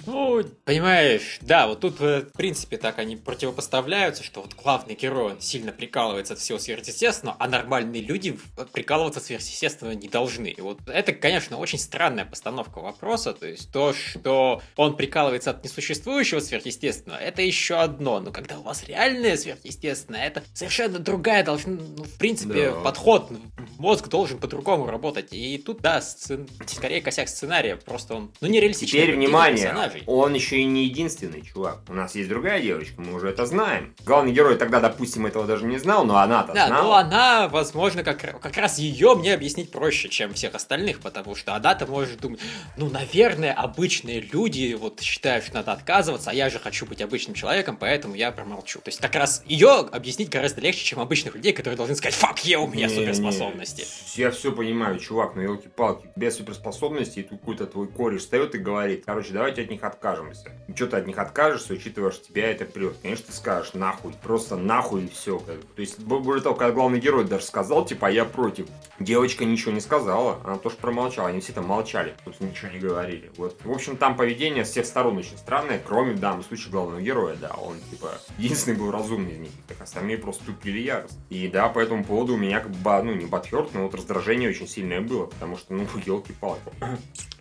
Ну, 0.06 0.42
понимаешь, 0.64 1.38
да, 1.42 1.68
вот 1.68 1.80
тут, 1.80 2.00
э, 2.00 2.22
в 2.22 2.36
принципе, 2.36 2.76
так 2.76 2.98
они 2.98 3.16
противопоставляются, 3.16 4.24
что 4.24 4.42
вот 4.42 4.54
главный 4.54 4.94
герой, 4.94 5.32
он 5.34 5.40
сильно 5.40 5.70
прикалывается 5.70 6.34
от 6.34 6.40
всего 6.40 6.58
сверхъестественного, 6.58 7.36
а 7.38 7.48
нормальные 7.48 8.02
люди 8.02 8.38
прикалываться 8.72 9.20
от 9.42 9.46
сверхъестественного 9.62 9.94
не 9.94 10.08
должны. 10.08 10.48
И 10.48 10.60
вот 10.60 10.78
это, 10.86 11.12
конечно, 11.12 11.56
очень 11.58 11.78
странная 11.78 12.24
постановка 12.24 12.80
вопроса, 12.80 13.32
то 13.32 13.46
есть 13.46 13.70
то, 13.72 13.92
что 13.92 14.62
он 14.76 14.96
прикалывается 14.96 15.50
от 15.50 15.64
несуществующего 15.64 16.40
сверхъестественного, 16.40 17.18
это 17.18 17.42
еще 17.42 17.76
одно, 17.76 18.20
но 18.20 18.30
когда 18.30 18.58
у 18.58 18.62
вас 18.62 18.84
реальное 18.86 19.36
сверхъестественное, 19.36 20.26
это 20.26 20.42
совершенно 20.54 20.98
другая 20.98 21.44
должна, 21.44 21.72
ну, 21.72 22.04
в 22.04 22.18
принципе, 22.18 22.70
да. 22.70 22.80
подход, 22.80 23.30
мозг 23.78 24.08
должен 24.08 24.38
по-другому 24.38 24.86
работать, 24.86 25.32
и 25.32 25.58
тут, 25.58 25.80
да, 25.80 26.00
сцен... 26.00 26.48
скорее 26.66 27.00
косяк 27.00 27.28
сценария, 27.28 27.76
просто 27.76 28.14
он, 28.14 28.32
ну, 28.40 28.48
нереалистичный. 28.48 29.00
Теперь, 29.00 29.16
внимание, 29.16 29.66
персонажей. 29.66 30.02
Он 30.06 30.34
еще 30.34 30.58
и 30.58 30.64
не 30.64 30.84
единственный 30.84 31.42
чувак. 31.42 31.80
У 31.88 31.94
нас 31.94 32.14
есть 32.14 32.28
другая 32.28 32.60
девочка, 32.60 33.00
мы 33.00 33.14
уже 33.14 33.28
это 33.28 33.46
знаем. 33.46 33.94
Главный 34.04 34.32
герой 34.32 34.56
тогда, 34.56 34.80
допустим, 34.80 35.26
этого 35.26 35.46
даже 35.46 35.66
не 35.66 35.78
знал, 35.78 36.04
но 36.04 36.18
она-то 36.18 36.52
да, 36.52 36.66
знала. 36.66 36.82
но 36.82 36.94
она, 36.94 37.48
возможно, 37.48 38.04
как, 38.04 38.40
как 38.40 38.56
раз 38.56 38.78
ее 38.78 39.14
мне 39.14 39.31
объяснить 39.34 39.70
проще, 39.70 40.08
чем 40.08 40.34
всех 40.34 40.54
остальных, 40.54 41.00
потому 41.00 41.34
что 41.34 41.54
она-то 41.54 41.86
может 41.86 42.20
думать, 42.20 42.40
ну, 42.76 42.88
наверное, 42.88 43.52
обычные 43.52 44.20
люди 44.20 44.74
вот 44.74 45.00
считают, 45.00 45.44
что 45.44 45.54
надо 45.54 45.72
отказываться, 45.72 46.30
а 46.30 46.34
я 46.34 46.50
же 46.50 46.58
хочу 46.58 46.86
быть 46.86 47.00
обычным 47.00 47.34
человеком, 47.34 47.76
поэтому 47.76 48.14
я 48.14 48.32
промолчу. 48.32 48.80
То 48.80 48.88
есть 48.88 49.00
как 49.00 49.14
раз 49.14 49.42
ее 49.46 49.88
объяснить 49.92 50.28
гораздо 50.28 50.60
легче, 50.60 50.84
чем 50.84 51.00
обычных 51.00 51.34
людей, 51.34 51.52
которые 51.52 51.76
должны 51.76 51.96
сказать, 51.96 52.14
фак, 52.14 52.44
я 52.44 52.60
у 52.60 52.66
меня 52.66 52.88
не, 52.88 52.94
суперспособности. 52.94 53.86
Не, 54.16 54.22
я 54.22 54.30
все 54.30 54.52
понимаю, 54.52 54.98
чувак, 54.98 55.34
ну 55.34 55.42
елки-палки, 55.42 56.08
без 56.16 56.36
суперспособностей, 56.36 57.22
и 57.22 57.24
тут 57.24 57.40
какой-то 57.40 57.66
твой 57.66 57.88
кореш 57.88 58.22
встает 58.22 58.54
и 58.54 58.58
говорит, 58.58 59.04
короче, 59.04 59.32
давайте 59.32 59.62
от 59.62 59.70
них 59.70 59.82
откажемся. 59.82 60.50
И 60.68 60.74
что 60.74 60.86
ты 60.86 60.96
от 60.96 61.06
них 61.06 61.18
откажешься, 61.18 61.72
учитывая, 61.72 62.10
что 62.10 62.26
тебя 62.26 62.50
это 62.50 62.64
прет. 62.64 62.96
Конечно, 63.02 63.26
ты 63.26 63.32
скажешь 63.32 63.74
нахуй, 63.74 64.12
просто 64.22 64.56
нахуй 64.56 65.04
и 65.04 65.08
все. 65.08 65.38
То 65.38 65.80
есть, 65.80 65.98
более 66.00 66.42
того, 66.42 66.54
когда 66.54 66.72
главный 66.72 67.00
герой 67.00 67.24
даже 67.24 67.44
сказал, 67.44 67.84
типа, 67.84 68.08
а 68.08 68.10
я 68.10 68.24
против. 68.24 68.66
Девочка 69.22 69.44
ничего 69.44 69.70
не 69.70 69.78
сказала, 69.78 70.40
она 70.42 70.58
тоже 70.58 70.74
промолчала. 70.74 71.28
Они 71.28 71.38
все 71.38 71.52
там 71.52 71.64
молчали, 71.64 72.12
тут 72.24 72.40
ничего 72.40 72.72
не 72.72 72.80
говорили. 72.80 73.30
Вот, 73.36 73.56
в 73.62 73.70
общем, 73.70 73.96
там 73.96 74.16
поведение 74.16 74.64
с 74.64 74.70
всех 74.70 74.84
сторон 74.84 75.16
очень 75.16 75.38
странное, 75.38 75.78
кроме, 75.78 76.14
в 76.14 76.18
данном 76.18 76.42
случае, 76.42 76.72
главного 76.72 77.00
героя, 77.00 77.36
да, 77.36 77.50
он, 77.50 77.76
типа, 77.88 78.18
единственный 78.36 78.76
был 78.76 78.90
разумный 78.90 79.34
из 79.34 79.38
них, 79.38 79.50
так 79.68 79.80
остальные 79.80 80.18
просто 80.18 80.44
тупили 80.44 80.80
ярость. 80.80 81.16
И 81.30 81.46
да, 81.46 81.68
по 81.68 81.78
этому 81.78 82.02
поводу 82.02 82.34
у 82.34 82.36
меня, 82.36 82.58
как 82.58 82.72
бы, 82.72 83.02
ну, 83.04 83.14
не 83.14 83.26
батхерт, 83.26 83.72
но 83.74 83.84
вот 83.84 83.94
раздражение 83.94 84.50
очень 84.50 84.66
сильное 84.66 85.00
было, 85.00 85.26
потому 85.26 85.56
что, 85.56 85.72
ну, 85.72 85.86
елки-палки. 86.04 86.72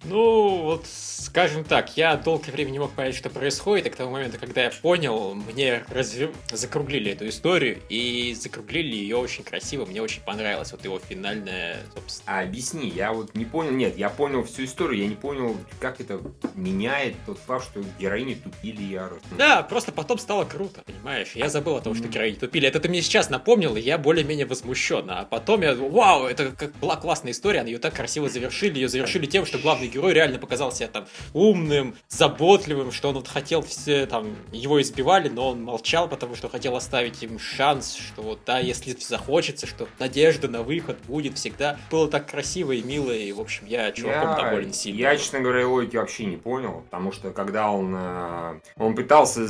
Ну, 0.03 0.63
вот, 0.63 0.85
скажем 0.87 1.63
так, 1.63 1.95
я 1.95 2.15
долгое 2.15 2.51
время 2.51 2.71
не 2.71 2.79
мог 2.79 2.91
понять, 2.91 3.15
что 3.15 3.29
происходит, 3.29 3.85
и 3.85 3.89
к 3.91 3.95
тому 3.95 4.11
моменту, 4.11 4.37
когда 4.39 4.63
я 4.63 4.71
понял, 4.71 5.35
мне 5.35 5.83
разве... 5.89 6.31
закруглили 6.51 7.11
эту 7.11 7.27
историю, 7.27 7.79
и 7.89 8.35
закруглили 8.39 8.95
ее 8.95 9.17
очень 9.17 9.43
красиво, 9.43 9.85
мне 9.85 10.01
очень 10.01 10.21
понравилось, 10.21 10.71
вот 10.71 10.83
его 10.83 10.99
финальная, 10.99 11.70
собственно. 11.93 12.37
А 12.37 12.41
объясни, 12.41 12.89
я 12.89 13.13
вот 13.13 13.35
не 13.35 13.45
понял, 13.45 13.71
нет, 13.71 13.97
я 13.97 14.09
понял 14.09 14.43
всю 14.43 14.65
историю, 14.65 15.01
я 15.01 15.07
не 15.07 15.15
понял, 15.15 15.55
как 15.79 15.99
это 16.01 16.21
меняет 16.55 17.15
тот 17.25 17.37
факт, 17.39 17.65
что 17.65 17.81
героини 17.99 18.35
тупили 18.35 18.83
яростно. 18.83 19.37
Да, 19.37 19.63
просто 19.63 19.91
потом 19.91 20.17
стало 20.17 20.45
круто, 20.45 20.83
понимаешь, 20.85 21.31
я 21.35 21.49
забыл 21.49 21.77
о 21.77 21.81
том, 21.81 21.95
что 21.95 22.07
героини 22.07 22.35
тупили, 22.35 22.67
это 22.67 22.79
ты 22.79 22.89
мне 22.89 23.01
сейчас 23.01 23.29
напомнил, 23.29 23.75
и 23.75 23.81
я 23.81 23.97
более-менее 23.97 24.45
возмущен, 24.45 25.09
а 25.09 25.25
потом 25.25 25.61
я, 25.61 25.75
вау, 25.75 26.25
это 26.25 26.51
как 26.51 26.73
была 26.77 26.95
классная 26.95 27.31
история, 27.31 27.63
ее 27.63 27.79
так 27.79 27.95
красиво 27.95 28.29
завершили, 28.29 28.75
ее 28.75 28.87
завершили 28.87 29.25
тем, 29.25 29.45
что 29.45 29.57
главный 29.57 29.87
герой 29.87 30.13
реально 30.13 30.39
показал 30.39 30.71
себя 30.71 30.87
там 30.87 31.07
умным, 31.33 31.95
заботливым, 32.09 32.91
что 32.91 33.09
он 33.09 33.15
вот 33.15 33.27
хотел 33.27 33.61
все 33.61 34.05
там, 34.05 34.35
его 34.51 34.81
избивали, 34.81 35.29
но 35.29 35.49
он 35.49 35.63
молчал, 35.63 36.07
потому 36.07 36.35
что 36.35 36.49
хотел 36.49 36.75
оставить 36.75 37.21
им 37.23 37.39
шанс, 37.39 37.95
что 37.95 38.21
вот, 38.21 38.39
да, 38.45 38.59
если 38.59 38.95
захочется, 38.99 39.67
что 39.67 39.87
надежда 39.99 40.47
на 40.47 40.63
выход 40.63 40.97
будет 41.07 41.37
всегда. 41.37 41.50
Было 41.89 42.07
так 42.07 42.29
красиво 42.29 42.71
и 42.71 42.81
мило, 42.81 43.11
и, 43.11 43.31
в 43.31 43.39
общем, 43.39 43.65
я 43.65 43.91
чуваком 43.91 44.31
я, 44.31 44.35
доволен 44.35 44.73
сильно. 44.73 44.99
Я, 44.99 45.17
честно 45.17 45.39
говоря, 45.39 45.67
логики 45.67 45.97
вообще 45.97 46.25
не 46.25 46.37
понял, 46.37 46.83
потому 46.89 47.11
что 47.11 47.31
когда 47.31 47.71
он, 47.71 47.95
э, 47.95 48.59
он 48.77 48.95
пытался 48.95 49.47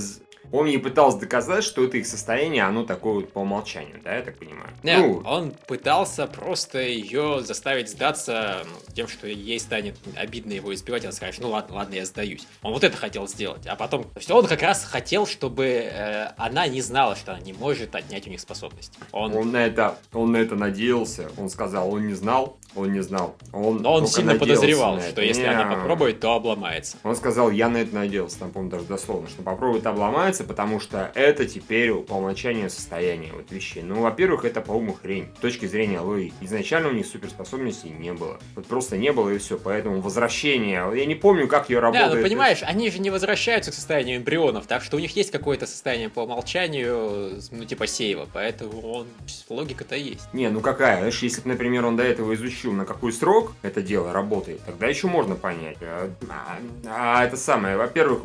он 0.52 0.68
ей 0.68 0.80
пытался 0.80 1.20
доказать, 1.20 1.64
что 1.64 1.84
это 1.84 1.98
их 1.98 2.08
состояние, 2.08 2.64
оно 2.64 2.84
такое 2.84 3.14
вот 3.14 3.32
по 3.32 3.40
умолчанию, 3.40 4.00
да, 4.04 4.16
я 4.16 4.22
так 4.22 4.38
понимаю? 4.38 4.70
Нет, 4.84 5.00
ну, 5.00 5.22
он 5.26 5.52
пытался 5.68 6.28
просто 6.28 6.80
ее 6.82 7.42
заставить 7.42 7.90
сдаться 7.90 8.64
ну, 8.66 8.94
тем, 8.94 9.08
что 9.08 9.28
ей 9.28 9.60
станет 9.60 9.98
обидно 10.16 10.54
его 10.54 10.74
избивать, 10.74 11.04
она 11.04 11.14
скажет, 11.14 11.42
ну 11.42 11.50
ладно, 11.50 11.76
ладно, 11.76 11.94
я 11.94 12.06
сдаюсь. 12.06 12.46
Он 12.62 12.74
вот 12.74 12.84
это 12.84 12.98
хотел 12.98 13.28
сделать, 13.28 13.66
а 13.68 13.76
потом, 13.76 14.04
то 14.04 14.18
есть 14.18 14.30
он 14.32 14.46
как 14.48 14.62
раз 14.62 14.84
хотел, 14.84 15.26
чтобы 15.26 15.66
э, 15.66 16.32
она 16.38 16.68
не 16.68 16.82
знала, 16.82 17.16
что 17.16 17.34
она 17.34 17.42
не 17.42 17.54
может 17.54 17.96
отнять 17.96 18.28
у 18.28 18.30
них 18.30 18.40
способность. 18.40 18.94
Он... 19.12 19.34
он 19.34 19.52
на 19.52 19.66
это, 19.66 19.98
он 20.12 20.32
на 20.32 20.38
это 20.38 20.56
надеялся, 20.56 21.30
он 21.38 21.50
сказал, 21.50 21.94
он 21.94 22.08
не 22.08 22.14
знал, 22.14 22.58
он 22.76 22.94
не 22.94 23.02
знал. 23.02 23.36
Он 23.54 23.78
Но 23.78 23.94
он 23.94 24.08
сильно 24.08 24.36
подозревал, 24.36 25.02
что 25.02 25.22
если 25.22 25.42
не... 25.42 25.48
она 25.48 25.76
попробует, 25.76 26.20
то 26.20 26.34
обломается. 26.34 26.98
Он 27.04 27.16
сказал, 27.16 27.52
я 27.52 27.70
на 27.70 27.78
это 27.78 27.94
надеялся, 27.96 28.40
там, 28.40 28.52
помню, 28.52 28.72
даже 28.72 28.86
дословно, 28.86 29.30
что 29.30 29.42
попробует 29.42 29.86
обломается, 29.86 30.44
потому 30.44 30.80
что 30.80 31.12
это 31.16 31.46
теперь 31.46 31.94
по 31.94 32.14
умолчанию 32.14 32.70
состояние 32.70 33.34
вот 33.34 33.52
вещей. 33.52 33.84
Ну, 33.84 34.02
во-первых, 34.02 34.46
это, 34.46 34.62
по-моему, 34.62 34.94
хрень. 34.94 35.28
С 35.38 35.42
точки 35.42 35.66
зрения 35.66 36.00
логики. 36.00 36.34
Изначально 36.42 36.90
у 36.90 36.94
них 36.94 37.06
суперспособностей 37.06 37.90
не 37.90 38.14
было. 38.14 38.40
Вот 38.56 38.66
просто 38.66 38.98
не 38.98 39.12
было 39.12 39.30
и 39.30 39.38
все. 39.38 39.58
Поэтому 39.58 40.02
возвращение... 40.02 40.90
Я 40.96 41.06
не 41.06 41.16
помню, 41.16 41.48
как 41.48 41.70
ее 41.70 41.80
работает. 41.80 42.12
Да, 42.12 42.16
ну 42.16 42.24
понимаешь, 42.24 42.60
они 42.64 42.90
же 42.92 43.00
не 43.00 43.10
возвращаются 43.10 43.72
к 43.72 43.74
состоянию 43.74 44.18
эмбрионов, 44.18 44.68
так 44.68 44.84
что 44.84 44.98
у 44.98 45.00
них 45.00 45.16
есть 45.16 45.32
какое-то 45.32 45.66
состояние 45.66 46.10
по 46.10 46.22
умолчанию, 46.22 47.40
ну, 47.52 47.66
типа 47.66 47.88
сейва, 47.88 48.28
поэтому 48.32 48.82
он... 48.82 49.08
логика-то 49.50 49.96
есть. 49.96 50.34
Не, 50.34 50.50
ну 50.50 50.62
какая? 50.62 50.98
Знаешь, 51.00 51.22
если 51.22 51.42
бы, 51.42 51.50
например, 51.50 51.86
он 51.86 51.98
до 51.98 52.04
этого 52.04 52.34
изучил, 52.36 52.61
на 52.70 52.86
какой 52.86 53.14
срок 53.14 53.54
это 53.62 53.82
дело 53.82 54.14
работает, 54.14 54.62
тогда 54.66 54.88
еще 54.88 55.08
можно 55.08 55.36
понять. 55.36 55.78
А, 55.82 56.10
а, 56.30 57.20
а 57.20 57.26
это 57.26 57.38
самое, 57.38 57.78
во-первых, 57.78 58.22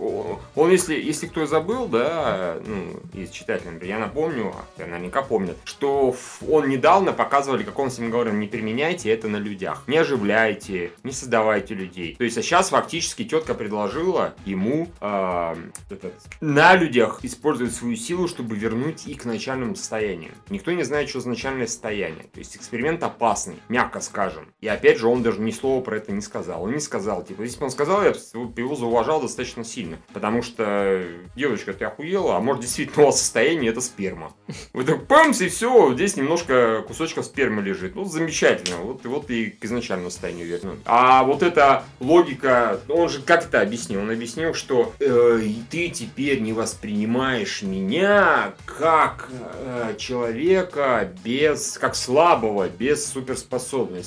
он, 0.55 0.70
если, 0.70 0.95
если 0.95 1.26
кто 1.26 1.47
забыл, 1.47 1.87
да, 1.87 2.57
ну, 2.64 3.01
из 3.20 3.30
читателей, 3.30 3.87
я 3.87 3.99
напомню, 3.99 4.55
я 4.78 4.87
наверняка 4.87 5.22
помнят, 5.22 5.57
что 5.64 6.14
он 6.49 6.68
недавно 6.68 7.12
показывали, 7.12 7.62
как 7.62 7.78
он 7.78 7.91
ним 7.99 8.11
говорил, 8.11 8.32
не 8.34 8.47
применяйте 8.47 9.11
это 9.11 9.28
на 9.28 9.37
людях, 9.37 9.82
не 9.87 9.97
оживляйте, 9.97 10.93
не 11.03 11.12
создавайте 11.12 11.74
людей. 11.74 12.16
То 12.16 12.24
есть, 12.24 12.39
а 12.39 12.43
сейчас 12.43 12.70
фактически 12.70 13.24
тетка 13.24 13.55
предложила 13.55 14.34
ему 14.45 14.89
э, 15.01 15.57
этот, 15.91 16.14
на 16.41 16.74
людях 16.74 17.20
использовать 17.22 17.74
свою 17.74 17.97
силу, 17.97 18.28
чтобы 18.28 18.57
вернуть 18.57 19.07
их 19.07 19.22
к 19.22 19.24
начальному 19.24 19.74
состоянию. 19.76 20.32
Никто 20.51 20.72
не 20.72 20.82
знает, 20.82 21.09
что 21.09 21.20
за 21.20 21.28
начальное 21.28 21.66
состояние. 21.66 22.24
То 22.32 22.39
есть 22.39 22.57
эксперимент 22.57 23.03
опасный, 23.03 23.57
мягко 23.68 24.01
скажем. 24.01 24.26
И 24.61 24.68
опять 24.68 24.99
же, 24.99 25.09
он 25.09 25.22
даже 25.22 25.41
ни 25.41 25.51
слова 25.51 25.83
про 25.83 25.97
это 25.97 26.12
не 26.12 26.20
сказал. 26.20 26.64
Он 26.64 26.72
не 26.72 26.81
сказал, 26.81 27.24
типа, 27.24 27.43
если 27.43 27.59
бы 27.59 27.64
он 27.66 27.70
сказал, 27.70 28.03
я 28.03 28.12
бы 28.12 28.61
его 28.61 28.74
зауважал 28.74 29.20
достаточно 29.20 29.64
сильно. 29.64 29.99
Потому 30.12 30.43
что, 30.43 31.03
девочка, 31.35 31.72
ты 31.72 31.85
охуела, 31.85 32.37
а 32.37 32.41
может 32.41 32.62
действительно 32.62 33.05
у 33.05 33.07
вас 33.07 33.20
состояние 33.20 33.70
это 33.70 33.81
сперма. 33.81 34.33
Вы 34.72 34.85
так 34.85 35.07
памс, 35.07 35.41
и 35.41 35.49
все, 35.49 35.93
здесь 35.95 36.16
немножко 36.16 36.85
кусочков 36.87 37.24
спермы 37.27 37.62
лежит. 37.62 37.95
Ну, 37.95 38.05
замечательно. 38.05 38.79
Вот, 38.79 39.05
вот 39.05 39.31
и 39.31 39.51
к 39.51 39.64
изначальному 39.64 40.11
состоянию 40.11 40.47
вернуть. 40.47 40.81
А 40.85 41.24
вот 41.24 41.43
эта 41.43 41.85
логика, 42.01 42.81
он 42.89 43.09
же 43.09 43.22
как 43.22 43.47
это 43.47 43.61
объяснил? 43.61 44.01
Он 44.01 44.11
объяснил, 44.11 44.55
что 44.55 44.93
э, 45.01 45.41
ты 45.70 45.89
теперь 45.89 46.41
не 46.41 46.53
воспринимаешь 46.53 47.62
меня 47.62 48.55
как 48.64 49.29
э, 49.31 49.95
человека 49.99 51.11
без, 51.24 51.79
как 51.79 51.95
слабого, 51.95 52.68
без 52.68 53.05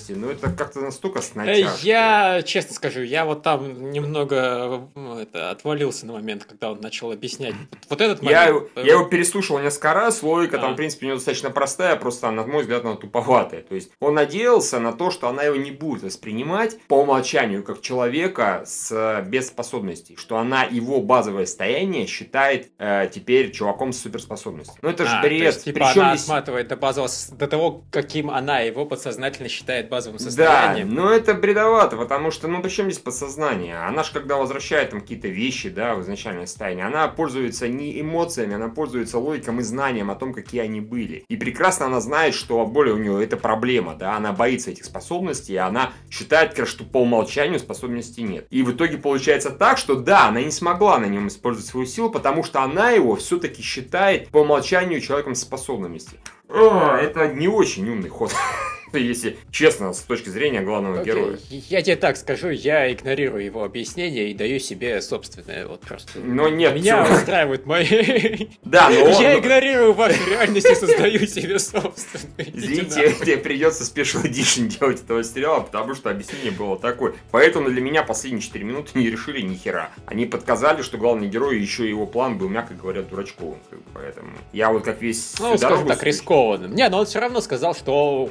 суперспособностей. 0.09 0.15
Но 0.15 0.31
это 0.31 0.49
как-то 0.55 0.81
настолько 0.81 1.21
с 1.21 1.33
Я, 1.83 2.41
честно 2.43 2.73
скажу, 2.73 3.01
я 3.01 3.25
вот 3.25 3.43
там 3.43 3.91
немного 3.91 4.87
ну, 4.95 5.19
это, 5.19 5.51
отвалился 5.51 6.05
на 6.05 6.13
момент, 6.13 6.45
когда 6.45 6.71
он 6.71 6.81
начал 6.81 7.11
объяснять. 7.11 7.55
Вот 7.89 8.01
этот 8.01 8.21
момент. 8.21 8.69
Я, 8.75 8.83
я 8.83 8.93
его 8.93 9.05
переслушал 9.05 9.59
несколько 9.59 9.93
раз, 9.93 10.23
логика 10.23 10.57
а. 10.57 10.61
там, 10.61 10.73
в 10.73 10.75
принципе, 10.75 11.05
у 11.05 11.09
него 11.09 11.17
достаточно 11.17 11.49
простая, 11.51 11.95
просто, 11.95 12.31
на 12.31 12.45
мой 12.45 12.61
взгляд, 12.61 12.85
она 12.85 12.95
туповатая. 12.95 13.61
То 13.61 13.75
есть, 13.75 13.91
он 13.99 14.13
надеялся 14.13 14.79
на 14.79 14.93
то, 14.93 15.11
что 15.11 15.27
она 15.27 15.43
его 15.43 15.55
не 15.55 15.71
будет 15.71 16.03
воспринимать 16.03 16.79
по 16.87 16.95
умолчанию 17.01 17.63
как 17.63 17.81
человека 17.81 18.63
с, 18.65 19.23
без 19.27 19.47
способностей, 19.47 20.15
что 20.17 20.37
она 20.37 20.63
его 20.63 21.01
базовое 21.01 21.45
состояние 21.45 22.07
считает 22.07 22.71
э, 22.77 23.09
теперь 23.13 23.51
чуваком 23.51 23.93
с 23.93 23.99
суперспособностью. 23.99 24.77
Ну, 24.81 24.89
это 24.89 25.05
же 25.05 25.15
а, 25.15 25.21
бред. 25.21 25.41
есть, 25.41 25.65
типа, 25.65 25.79
Причем 25.79 26.01
она 26.01 26.15
здесь... 26.15 26.23
отматывает 26.25 26.67
до 26.67 26.77
базового, 26.77 27.11
до 27.31 27.47
того, 27.47 27.83
каким 27.91 28.29
она 28.29 28.59
его 28.59 28.85
подсознательно 28.85 29.49
считает 29.49 29.89
базовым 29.89 29.98
состоянием. 30.01 30.89
Да, 30.89 31.01
но 31.01 31.11
это 31.11 31.33
бредовато, 31.33 31.97
потому 31.97 32.31
что, 32.31 32.47
ну, 32.47 32.61
причем 32.61 32.85
здесь 32.85 32.99
подсознание? 32.99 33.77
Она 33.79 34.03
же, 34.03 34.11
когда 34.11 34.37
возвращает 34.37 34.91
там 34.91 35.01
какие-то 35.01 35.27
вещи, 35.27 35.69
да, 35.69 35.95
в 35.95 36.01
изначальное 36.01 36.45
состояние, 36.45 36.85
она 36.85 37.07
пользуется 37.07 37.67
не 37.67 37.99
эмоциями, 37.99 38.55
она 38.55 38.69
пользуется 38.69 39.19
логиком 39.19 39.59
и 39.59 39.63
знанием 39.63 40.11
о 40.11 40.15
том, 40.15 40.33
какие 40.33 40.61
они 40.61 40.81
были. 40.81 41.23
И 41.27 41.37
прекрасно 41.37 41.87
она 41.87 42.01
знает, 42.01 42.33
что 42.33 42.65
более 42.65 42.95
у 42.95 42.97
нее 42.97 43.23
это 43.23 43.37
проблема, 43.37 43.95
да, 43.95 44.15
она 44.15 44.31
боится 44.31 44.71
этих 44.71 44.85
способностей, 44.85 45.53
и 45.53 45.57
она 45.57 45.91
считает, 46.09 46.57
что 46.67 46.83
по 46.83 47.01
умолчанию 47.01 47.59
способностей 47.59 48.23
нет. 48.23 48.47
И 48.49 48.63
в 48.63 48.71
итоге 48.71 48.97
получается 48.97 49.49
так, 49.49 49.77
что 49.77 49.95
да, 49.95 50.27
она 50.27 50.41
не 50.41 50.51
смогла 50.51 50.99
на 50.99 51.05
нем 51.05 51.27
использовать 51.27 51.67
свою 51.67 51.85
силу, 51.85 52.09
потому 52.09 52.43
что 52.43 52.61
она 52.61 52.91
его 52.91 53.15
все-таки 53.15 53.61
считает 53.61 54.29
по 54.29 54.39
умолчанию 54.39 55.01
человеком 55.01 55.35
с 55.35 55.41
способностями. 55.41 56.21
О, 56.49 56.95
это 56.95 57.27
не 57.27 57.47
очень 57.47 57.87
умный 57.89 58.09
ход. 58.09 58.33
если 58.97 59.37
честно, 59.51 59.93
с 59.93 60.01
точки 60.01 60.29
зрения 60.29 60.61
главного 60.61 61.01
okay. 61.01 61.05
героя. 61.05 61.39
Я 61.49 61.81
тебе 61.81 61.95
так 61.95 62.17
скажу, 62.17 62.49
я 62.49 62.91
игнорирую 62.91 63.43
его 63.43 63.63
объяснение 63.63 64.31
и 64.31 64.33
даю 64.33 64.59
себе 64.59 65.01
собственное, 65.01 65.67
вот 65.67 65.81
просто. 65.81 66.19
Но 66.19 66.49
нет. 66.49 66.75
Меня 66.75 67.05
все... 67.05 67.15
устраивают 67.15 67.65
мои. 67.65 67.87
Да, 68.63 68.89
но 68.89 69.03
он... 69.05 69.21
Я 69.21 69.39
игнорирую 69.39 69.93
вашу 69.93 70.29
реальность 70.29 70.69
и 70.69 70.75
создаю 70.75 71.25
себе 71.25 71.59
собственное. 71.59 72.29
Извините, 72.37 73.13
тебе 73.13 73.37
придется 73.37 73.83
Special 73.83 74.23
Edition 74.23 74.67
делать 74.67 75.01
этого 75.01 75.23
сериала, 75.23 75.61
потому 75.61 75.95
что 75.95 76.09
объяснение 76.09 76.51
было 76.51 76.77
такое. 76.77 77.13
Поэтому 77.31 77.69
для 77.69 77.81
меня 77.81 78.03
последние 78.03 78.41
4 78.41 78.63
минуты 78.63 78.97
не 78.99 79.09
решили 79.09 79.41
ни 79.41 79.55
хера. 79.55 79.91
Они 80.05 80.25
подказали, 80.25 80.81
что 80.81 80.97
главный 80.97 81.27
герой 81.27 81.59
еще 81.59 81.87
его 81.87 82.05
план 82.05 82.37
был, 82.37 82.49
мягко 82.49 82.73
говоря, 82.73 83.01
дурачковым. 83.01 83.59
Поэтому 83.93 84.31
я 84.53 84.71
вот 84.71 84.83
как 84.83 85.01
весь... 85.01 85.35
Ну, 85.39 85.57
скажем 85.57 85.87
так, 85.87 86.03
рискованным. 86.03 86.75
Не, 86.75 86.87
но 86.89 86.99
он 86.99 87.05
все 87.05 87.19
равно 87.19 87.41
сказал, 87.41 87.75
что 87.75 88.29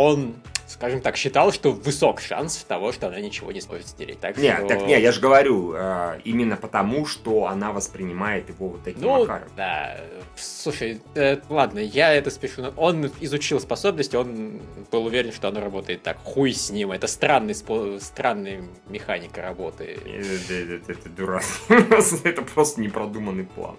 он 0.00 0.34
скажем 0.70 1.00
так, 1.00 1.16
считал, 1.16 1.52
что 1.52 1.72
высок 1.72 2.20
шанс 2.20 2.64
того, 2.66 2.92
что 2.92 3.08
она 3.08 3.20
ничего 3.20 3.50
не 3.52 3.60
сможет 3.60 3.88
стереть. 3.88 4.20
Так 4.20 4.36
нет, 4.38 4.58
что... 4.58 4.68
так 4.68 4.86
не, 4.86 4.98
я 4.98 5.12
же 5.12 5.20
говорю, 5.20 5.74
э, 5.74 6.20
именно 6.24 6.56
потому, 6.56 7.06
что 7.06 7.46
она 7.46 7.72
воспринимает 7.72 8.48
его 8.48 8.68
вот 8.68 8.84
таким 8.84 9.02
ну, 9.02 9.20
макаром. 9.20 9.48
да. 9.56 9.96
Слушай, 10.36 11.02
э, 11.16 11.38
ладно, 11.48 11.80
я 11.80 12.14
это 12.14 12.30
спешу. 12.30 12.72
Он 12.76 13.10
изучил 13.20 13.60
способности, 13.60 14.14
он 14.16 14.60
был 14.90 15.06
уверен, 15.06 15.32
что 15.32 15.48
она 15.48 15.60
работает 15.60 16.02
так. 16.02 16.18
Хуй 16.22 16.52
с 16.52 16.70
ним, 16.70 16.92
это 16.92 17.08
странный, 17.08 17.54
спо... 17.54 17.98
странная 18.00 18.62
механика 18.88 19.42
работы. 19.42 19.98
Это, 20.06 20.54
это, 20.54 20.92
это 20.92 21.08
дурак. 21.10 21.44
это 22.24 22.42
просто 22.42 22.80
непродуманный 22.80 23.44
план. 23.44 23.76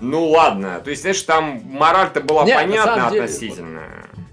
Ну 0.00 0.28
ладно, 0.28 0.80
то 0.80 0.90
есть, 0.90 1.02
знаешь, 1.02 1.20
там 1.22 1.60
мораль-то 1.64 2.20
была 2.20 2.44
Нет, 2.44 2.56
понятна 2.56 3.08
относительно. 3.08 3.82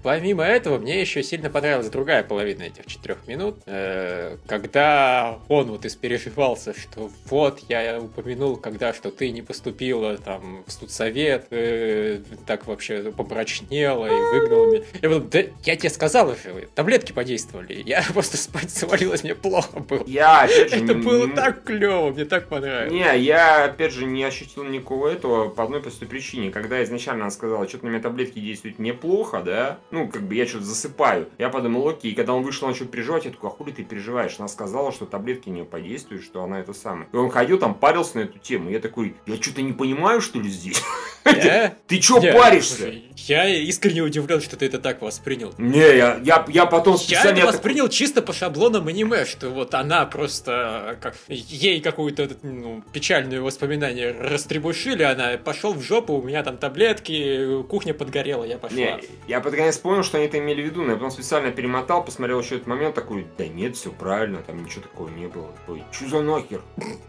Помимо 0.02 0.44
этого, 0.44 0.78
мне 0.78 1.00
еще 1.00 1.22
сильно 1.22 1.50
понравилась 1.50 1.88
другая 1.88 2.22
половина 2.22 2.64
этих 2.64 2.86
четырех 2.86 3.26
минут, 3.26 3.56
э, 3.66 4.36
когда 4.46 5.38
он 5.48 5.70
вот 5.70 5.84
испереживался, 5.84 6.78
что 6.78 7.10
вот 7.26 7.60
я 7.68 8.00
упомянул, 8.00 8.56
когда 8.56 8.92
что 8.92 9.10
ты 9.10 9.30
не 9.30 9.42
поступила 9.42 10.16
там 10.16 10.64
в 10.66 10.72
студсовет, 10.72 11.46
э, 11.50 12.20
так 12.46 12.66
вообще 12.66 13.12
помрачнела 13.12 14.06
и 14.06 14.40
выгнала 14.40 14.66
меня. 14.66 14.84
Я 15.00 15.08
говорю, 15.08 15.24
да 15.30 15.40
я 15.64 15.76
тебе 15.76 15.90
сказал 15.90 16.28
уже, 16.28 16.68
таблетки 16.74 17.12
подействовали, 17.12 17.82
я 17.84 18.02
просто 18.12 18.36
спать 18.36 18.70
свалилась, 18.70 19.22
мне 19.22 19.34
плохо 19.34 19.80
было. 19.80 20.04
Я, 20.06 20.42
опять 20.42 20.70
же, 20.70 20.84
Это 20.84 20.94
не, 20.94 21.02
было 21.02 21.28
так 21.28 21.64
клево, 21.64 22.10
мне 22.10 22.24
так 22.24 22.48
понравилось. 22.48 22.92
Не, 22.92 23.18
я, 23.18 23.64
опять 23.64 23.92
же, 23.92 24.06
не 24.06 24.24
ощутил 24.24 24.64
никакого 24.64 25.08
этого 25.08 25.48
по 25.48 25.64
одной 25.64 25.82
простой 25.82 26.08
причине. 26.08 26.50
Когда 26.50 26.82
изначально 26.84 27.24
она 27.24 27.30
сказала, 27.30 27.68
что-то 27.68 27.86
на 27.86 27.90
меня 27.90 28.00
таблетки 28.00 28.38
действуют 28.38 28.78
неплохо, 28.78 29.42
да, 29.44 29.78
ну, 29.90 30.08
как 30.08 30.22
бы 30.22 30.34
я 30.34 30.46
что-то 30.46 30.64
засыпаю. 30.64 31.28
Я 31.38 31.48
подумал, 31.48 31.88
окей, 31.88 32.12
и 32.12 32.14
когда 32.14 32.34
он 32.34 32.42
вышел, 32.42 32.66
он 32.66 32.72
начал 32.72 32.86
переживать, 32.86 33.24
я 33.24 33.30
такой, 33.30 33.50
а 33.50 33.52
хули 33.52 33.72
ты 33.72 33.84
переживаешь? 33.84 34.36
Она 34.38 34.48
сказала, 34.48 34.92
что 34.92 35.06
таблетки 35.06 35.48
не 35.48 35.64
подействуют, 35.64 36.24
что 36.24 36.42
она 36.42 36.60
это 36.60 36.72
самое. 36.72 37.08
И 37.12 37.16
он 37.16 37.30
ходил 37.30 37.58
там, 37.58 37.74
парился 37.74 38.18
на 38.18 38.20
эту 38.22 38.38
тему. 38.38 38.70
Я 38.70 38.80
такой, 38.80 39.16
я 39.26 39.36
что-то 39.36 39.62
не 39.62 39.72
понимаю, 39.72 40.20
что 40.20 40.38
ли, 40.38 40.48
здесь? 40.48 40.82
Ты 41.24 41.98
чё 41.98 42.20
паришься? 42.20 42.92
Я 43.26 43.46
искренне 43.46 44.00
удивлен, 44.00 44.40
что 44.40 44.56
ты 44.56 44.66
это 44.66 44.78
так 44.78 45.02
воспринял. 45.02 45.52
Не, 45.58 45.96
я, 45.96 46.20
я, 46.24 46.44
я 46.48 46.66
потом 46.66 46.96
специально... 46.96 47.36
Я 47.36 47.44
это 47.44 47.52
воспринял 47.52 47.88
чисто 47.88 48.22
по 48.22 48.32
шаблонам 48.32 48.88
аниме, 48.88 49.26
что 49.26 49.50
вот 49.50 49.74
она 49.74 50.06
просто... 50.06 50.98
Как, 51.00 51.14
ей 51.28 51.80
какую-то 51.80 52.30
ну, 52.42 52.82
печальное 52.92 53.40
воспоминание 53.40 54.12
растребушили, 54.12 55.02
она 55.02 55.36
пошел 55.36 55.74
в 55.74 55.82
жопу, 55.82 56.14
у 56.14 56.22
меня 56.22 56.42
там 56.42 56.56
таблетки, 56.56 57.62
кухня 57.68 57.92
подгорела, 57.92 58.44
я 58.44 58.58
пошла. 58.58 58.76
Не, 58.76 59.00
я 59.28 59.40
под 59.40 59.54
конец 59.54 59.76
понял, 59.78 60.02
что 60.02 60.16
они 60.16 60.26
это 60.26 60.38
имели 60.38 60.62
в 60.62 60.64
виду, 60.64 60.82
но 60.82 60.92
я 60.92 60.94
потом 60.94 61.10
специально 61.10 61.50
перемотал, 61.50 62.04
посмотрел 62.04 62.40
еще 62.40 62.56
этот 62.56 62.66
момент, 62.66 62.94
такой, 62.94 63.26
да 63.36 63.46
нет, 63.46 63.76
все 63.76 63.90
правильно, 63.90 64.42
там 64.42 64.64
ничего 64.64 64.82
такого 64.82 65.08
не 65.08 65.26
было. 65.26 65.50
Ой, 65.68 65.82
что 65.92 66.08
за 66.08 66.20
нахер? 66.22 66.62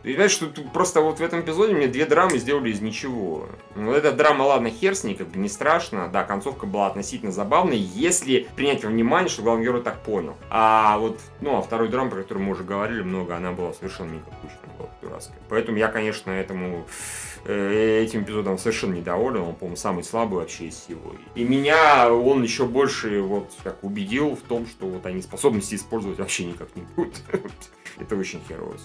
Ты 0.03 0.13
знаешь, 0.13 0.31
что 0.31 0.47
просто 0.73 1.01
вот 1.01 1.19
в 1.19 1.23
этом 1.23 1.41
эпизоде 1.41 1.73
мне 1.73 1.87
две 1.87 2.05
драмы 2.05 2.37
сделали 2.37 2.69
из 2.69 2.81
ничего. 2.81 3.47
Ну, 3.75 3.93
эта 4.05 4.15
драма, 4.15 4.43
ладно, 4.43 4.69
хер 4.69 4.95
с 4.95 5.03
ней, 5.03 5.15
как 5.15 5.27
бы 5.27 5.39
не 5.39 5.49
страшно, 5.49 6.09
да, 6.11 6.23
концовка 6.23 6.65
была 6.65 6.87
относительно 6.87 7.31
забавной, 7.31 7.77
если 7.77 8.47
принять 8.55 8.83
во 8.83 8.89
внимание, 8.89 9.29
что 9.29 9.41
главный 9.43 9.65
герой 9.65 9.81
так 9.81 10.01
понял. 10.01 10.35
А 10.49 10.97
вот, 10.97 11.19
ну, 11.39 11.57
а 11.57 11.61
второй 11.61 11.89
драма, 11.89 12.09
про 12.09 12.21
которую 12.21 12.45
мы 12.45 12.51
уже 12.53 12.63
говорили 12.63 13.01
много, 13.01 13.35
она 13.35 13.51
была 13.51 13.73
совершенно 13.73 14.11
никакущая, 14.11 14.59
была 14.77 14.89
дурацкая. 15.01 15.39
Поэтому 15.49 15.77
я, 15.77 15.87
конечно, 15.87 16.31
этому 16.31 16.85
Э, 17.43 18.03
этим 18.03 18.21
эпизодом 18.21 18.59
совершенно 18.59 18.93
недоволен, 18.93 19.41
он, 19.41 19.55
по-моему, 19.55 19.75
самый 19.75 20.03
слабый 20.03 20.39
вообще 20.39 20.65
из 20.65 20.75
всего. 20.75 21.15
И 21.33 21.43
меня 21.43 22.13
он 22.13 22.43
еще 22.43 22.65
больше 22.65 23.21
вот 23.21 23.51
как 23.63 23.83
убедил 23.83 24.35
в 24.35 24.41
том, 24.41 24.67
что 24.67 24.85
вот 24.85 25.05
они 25.07 25.21
способности 25.23 25.73
использовать 25.73 26.19
вообще 26.19 26.45
никак 26.45 26.75
не 26.75 26.83
будут. 26.95 27.15
Это 28.01 28.15
очень 28.15 28.41
херово 28.47 28.75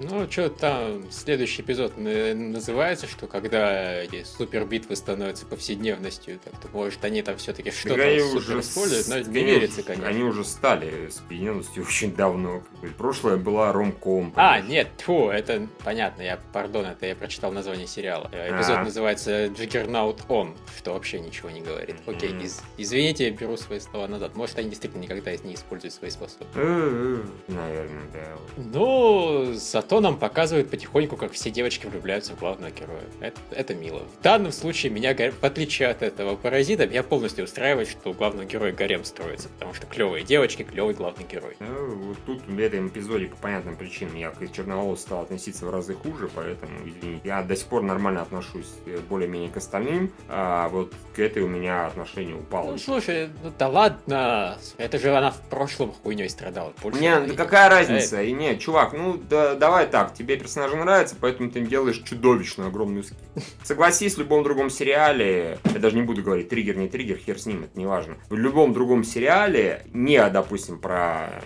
Ну, 0.00 0.30
что 0.30 0.50
там, 0.50 1.10
следующий 1.10 1.62
эпизод 1.62 1.96
называется, 1.96 3.06
что 3.06 3.26
когда 3.26 4.02
эти 4.02 4.22
супер 4.24 4.66
битвы 4.66 4.96
становятся 4.96 5.46
повседневностью, 5.46 6.38
так-то, 6.38 6.68
может, 6.72 7.02
они 7.04 7.22
там 7.22 7.38
все-таки 7.38 7.70
что-то 7.70 8.20
супер 8.20 8.60
используют, 8.60 9.08
но 9.08 9.18
не 9.18 9.44
верится, 9.44 9.82
конечно. 9.82 10.08
Они 10.08 10.22
уже 10.22 10.44
стали 10.44 11.08
с 11.08 11.16
повседневностью 11.20 11.82
очень 11.88 12.14
давно. 12.14 12.62
Прошлое 12.98 13.36
была 13.36 13.72
ромком. 13.72 14.32
А, 14.36 14.60
нет, 14.60 14.88
фу, 14.98 15.30
это 15.30 15.66
понятно, 15.82 16.22
я, 16.22 16.38
пардон, 16.52 16.84
это 16.86 17.06
я 17.06 17.16
прочитал 17.16 17.52
название 17.52 17.86
сериала. 17.86 18.28
Э, 18.32 18.56
эпизод 18.56 18.76
а. 18.76 18.84
называется 18.84 19.46
Juggernaut 19.46 20.26
On, 20.28 20.54
что 20.76 20.92
вообще 20.92 21.18
ничего 21.18 21.48
не 21.50 21.62
говорит. 21.62 21.96
Окей, 22.06 22.36
из, 22.42 22.60
извините, 22.76 23.24
я 23.24 23.30
беру 23.30 23.56
свои 23.56 23.80
слова 23.80 24.06
назад. 24.06 24.36
Может, 24.36 24.58
они 24.58 24.68
действительно 24.68 25.00
никогда 25.00 25.34
не 25.36 25.54
используют 25.54 25.94
свои 25.94 26.10
способности. 26.10 26.56
Э, 26.56 27.22
наверное, 27.48 28.04
да. 28.12 28.36
Ну, 28.72 29.52
зато 29.54 30.00
нам 30.00 30.18
показывают 30.18 30.70
потихоньку, 30.70 31.16
как 31.16 31.32
все 31.32 31.50
девочки 31.50 31.86
влюбляются 31.86 32.34
в 32.34 32.38
главного 32.38 32.70
героя. 32.70 33.02
Это, 33.20 33.40
это 33.50 33.74
мило. 33.74 34.02
В 34.18 34.22
данном 34.22 34.52
случае 34.52 34.92
меня, 34.92 35.14
в 35.14 35.44
отличие 35.44 35.88
от 35.88 36.02
этого 36.02 36.36
паразита, 36.36 36.86
меня 36.86 37.02
полностью 37.02 37.44
устраивает, 37.44 37.88
что 37.88 38.10
у 38.10 38.12
главного 38.12 38.44
героя 38.46 38.72
гарем 38.72 39.04
строится, 39.04 39.48
потому 39.48 39.74
что 39.74 39.86
клевые 39.86 40.24
девочки, 40.24 40.62
клевый 40.62 40.94
главный 40.94 41.24
герой. 41.24 41.56
Ну, 41.60 41.94
вот 41.96 42.18
тут 42.26 42.42
в 42.46 42.58
этом 42.58 42.88
эпизоде 42.88 43.26
по 43.26 43.36
понятным 43.36 43.76
причинам 43.76 44.16
я 44.16 44.30
к 44.30 44.52
черноволос 44.52 45.00
стал 45.00 45.22
относиться 45.22 45.66
в 45.66 45.70
разы 45.70 45.94
хуже, 45.94 46.28
поэтому, 46.34 46.72
извините. 46.84 47.20
Я 47.24 47.42
до 47.42 47.56
сих 47.56 47.66
пор 47.66 47.82
нормально 47.82 48.22
отношусь 48.22 48.72
э, 48.86 48.98
более-менее 49.08 49.50
к 49.50 49.56
остальным, 49.56 50.12
а 50.28 50.68
вот 50.68 50.92
к 51.14 51.18
этой 51.18 51.42
у 51.42 51.48
меня 51.48 51.86
отношение 51.86 52.34
упало. 52.36 52.72
Ну, 52.72 52.78
слушай, 52.78 53.30
ну 53.42 53.52
да 53.58 53.68
ладно, 53.68 54.58
это 54.76 54.98
же 54.98 55.14
она 55.16 55.30
в 55.30 55.40
прошлом 55.42 55.92
хуйней 55.92 56.28
страдала. 56.28 56.72
Больше 56.82 57.00
не, 57.00 57.18
ну 57.18 57.34
какая 57.34 57.68
разница? 57.68 58.22
И 58.22 58.32
нет, 58.56 58.64
чувак, 58.64 58.92
ну 58.92 59.20
да, 59.28 59.54
давай 59.54 59.86
так, 59.86 60.14
тебе 60.14 60.36
персонажи 60.36 60.76
нравятся, 60.76 61.16
поэтому 61.20 61.50
ты 61.50 61.60
делаешь 61.60 62.02
чудовищную 62.04 62.68
огромную 62.68 63.04
скидку. 63.04 63.24
Согласись, 63.62 64.16
в 64.16 64.18
любом 64.18 64.42
другом 64.42 64.70
сериале, 64.70 65.58
я 65.64 65.78
даже 65.78 65.96
не 65.96 66.02
буду 66.02 66.22
говорить 66.22 66.48
триггер, 66.48 66.76
не 66.76 66.88
триггер, 66.88 67.18
хер 67.18 67.38
с 67.38 67.46
ним, 67.46 67.64
это 67.64 67.78
не 67.78 67.86
важно. 67.86 68.16
В 68.28 68.34
любом 68.34 68.72
другом 68.72 69.04
сериале, 69.04 69.84
не, 69.92 70.28
допустим, 70.30 70.78
про 70.78 71.42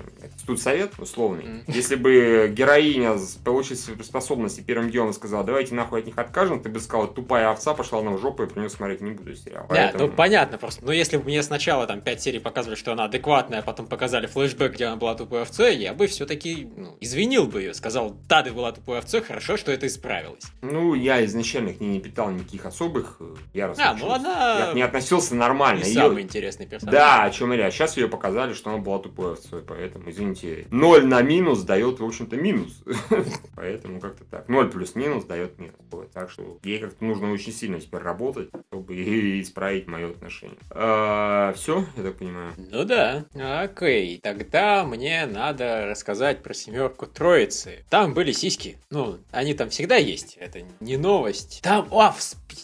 тут 0.46 0.60
совет 0.60 0.92
условный, 0.98 1.44
mm. 1.44 1.64
если 1.68 1.96
бы 1.96 2.52
героиня 2.54 3.16
получила 3.44 3.76
способности 4.02 4.60
первым 4.60 4.90
делом 4.90 5.12
сказала, 5.12 5.44
давайте 5.44 5.74
нахуй 5.74 6.00
от 6.00 6.06
них 6.06 6.18
откажем, 6.18 6.62
ты 6.62 6.68
бы 6.68 6.80
сказал, 6.80 7.08
тупая 7.08 7.50
овца 7.50 7.74
пошла 7.74 8.02
на 8.02 8.16
жопу, 8.18 8.42
и 8.42 8.46
про 8.46 8.60
нее 8.60 8.70
смотреть 8.70 9.00
не 9.00 9.12
буду 9.12 9.34
сериал. 9.34 9.66
Да, 9.68 9.74
Поэтому... 9.74 10.06
ну 10.06 10.12
понятно 10.12 10.58
просто. 10.58 10.84
Но 10.84 10.92
если 10.92 11.16
бы 11.16 11.24
мне 11.24 11.42
сначала 11.42 11.86
там 11.86 12.00
5 12.00 12.22
серий 12.22 12.38
показывали, 12.38 12.76
что 12.76 12.92
она 12.92 13.04
адекватная, 13.04 13.60
а 13.60 13.62
потом 13.62 13.86
показали 13.86 14.26
флешбэк, 14.26 14.74
где 14.74 14.86
она 14.86 14.96
была 14.96 15.14
тупой 15.14 15.42
овцой, 15.42 15.76
я 15.76 15.94
бы 15.94 16.06
все-таки 16.06 16.68
ну, 16.76 16.96
извинил 17.00 17.46
бы 17.46 17.62
ее, 17.62 17.74
сказал, 17.74 18.16
да, 18.28 18.42
ты 18.42 18.52
была 18.52 18.72
тупой 18.72 18.98
овцой, 18.98 19.22
хорошо, 19.22 19.56
что 19.56 19.72
это 19.72 19.86
исправилось. 19.86 20.44
Ну, 20.62 20.94
я 20.94 21.24
изначально 21.24 21.72
к 21.72 21.80
ней 21.80 21.90
не 21.90 22.00
питал 22.00 22.30
никаких 22.30 22.66
особых 22.66 23.16
э, 23.20 23.34
яростных 23.54 23.86
А, 23.86 23.94
ну 23.94 24.10
она... 24.10 24.66
Я 24.68 24.72
не 24.74 24.82
относился 24.82 25.34
нормально. 25.34 25.82
Не 25.82 25.90
ее... 25.90 26.00
самый 26.00 26.22
интересный 26.22 26.66
персонаж. 26.66 26.92
Да, 26.92 27.24
о 27.24 27.30
чем 27.30 27.52
я. 27.52 27.70
Сейчас 27.70 27.96
ее 27.96 28.08
показали, 28.08 28.54
что 28.54 28.70
она 28.70 28.78
была 28.78 28.98
тупой 28.98 29.32
овцой, 29.32 29.62
поэтому, 29.62 30.10
извините, 30.32 30.66
0 30.70 31.06
на 31.06 31.22
минус 31.22 31.62
дает, 31.62 32.00
в 32.00 32.04
общем-то, 32.04 32.36
минус. 32.36 32.82
поэтому 33.56 34.00
как-то 34.00 34.24
так. 34.24 34.48
0 34.48 34.70
плюс 34.70 34.94
минус 34.94 35.24
дает 35.24 35.58
минус. 35.58 35.76
Так 36.12 36.30
что 36.30 36.58
ей 36.62 36.78
как-то 36.78 37.04
нужно 37.04 37.32
очень 37.32 37.52
сильно 37.52 37.80
теперь 37.80 38.00
работать, 38.00 38.50
чтобы 38.68 38.94
исправить 39.40 39.86
мое 39.86 40.10
отношение. 40.10 40.58
А, 40.70 41.52
все, 41.54 41.84
я 41.96 42.02
так 42.02 42.16
понимаю. 42.16 42.52
Ну 42.56 42.84
да. 42.84 43.24
Окей, 43.34 44.18
тогда 44.18 44.84
мне 44.84 45.26
надо 45.26 45.86
рассказать 45.86 46.42
про 46.42 46.54
семерку 46.54 47.06
Троицы. 47.06 47.84
Там 47.88 48.14
были 48.14 48.32
сиськи. 48.32 48.78
Ну, 48.90 49.18
они 49.30 49.54
там 49.54 49.70
всегда 49.70 49.96
есть. 49.96 50.36
Это 50.36 50.60
не 50.80 50.96
новость. 50.96 51.60
Там, 51.62 51.88
о, 51.90 52.12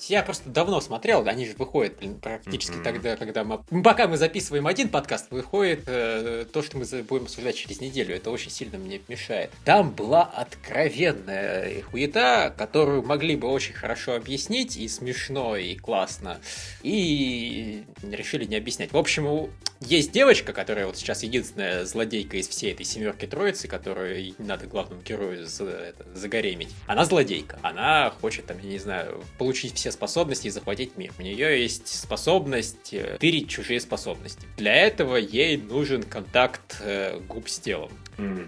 я 0.08 0.22
просто 0.22 0.50
давно 0.50 0.80
смотрел, 0.80 1.26
они 1.26 1.46
же 1.46 1.54
выходят 1.56 1.98
блин, 1.98 2.18
практически 2.20 2.76
mm-hmm. 2.76 2.82
тогда, 2.82 3.16
когда 3.16 3.44
мы... 3.44 3.62
Пока 3.82 4.08
мы 4.08 4.16
записываем 4.16 4.66
один 4.66 4.88
подкаст, 4.88 5.30
выходит 5.30 5.84
э, 5.86 6.46
то, 6.52 6.62
что 6.62 6.78
мы 6.78 6.84
будем 7.02 7.24
обсуждать 7.24 7.55
через 7.56 7.80
неделю. 7.80 8.14
Это 8.14 8.30
очень 8.30 8.50
сильно 8.50 8.78
мне 8.78 9.00
мешает. 9.08 9.50
Там 9.64 9.90
была 9.90 10.22
откровенная 10.22 11.82
хуета, 11.82 12.54
которую 12.56 13.02
могли 13.02 13.36
бы 13.36 13.48
очень 13.48 13.74
хорошо 13.74 14.14
объяснить, 14.14 14.76
и 14.76 14.86
смешно, 14.88 15.56
и 15.56 15.74
классно. 15.74 16.40
И 16.82 17.84
решили 18.02 18.44
не 18.44 18.56
объяснять. 18.56 18.92
В 18.92 18.96
общем, 18.96 19.50
есть 19.80 20.12
девочка, 20.12 20.52
которая 20.52 20.86
вот 20.86 20.96
сейчас 20.96 21.22
единственная 21.22 21.84
злодейка 21.84 22.36
из 22.36 22.48
всей 22.48 22.72
этой 22.72 22.84
семерки 22.84 23.26
троицы, 23.26 23.68
которую 23.68 24.34
надо 24.38 24.66
главному 24.66 25.02
герою 25.02 25.46
за, 25.46 25.94
загоремить. 26.14 26.70
Она 26.86 27.04
злодейка. 27.04 27.58
Она 27.62 28.10
хочет, 28.20 28.46
там, 28.46 28.58
я 28.62 28.70
не 28.70 28.78
знаю, 28.78 29.22
получить 29.38 29.74
все 29.74 29.90
способности 29.92 30.48
и 30.48 30.50
захватить 30.50 30.96
мир. 30.96 31.12
У 31.18 31.22
нее 31.22 31.60
есть 31.60 31.88
способность 31.88 32.92
э, 32.92 33.16
тырить 33.18 33.48
чужие 33.48 33.80
способности. 33.80 34.46
Для 34.56 34.74
этого 34.74 35.16
ей 35.16 35.56
нужен 35.56 36.02
контакт 36.02 36.78
э, 36.80 37.20
губ 37.28 37.48
с 37.48 37.58
телом. 37.58 37.90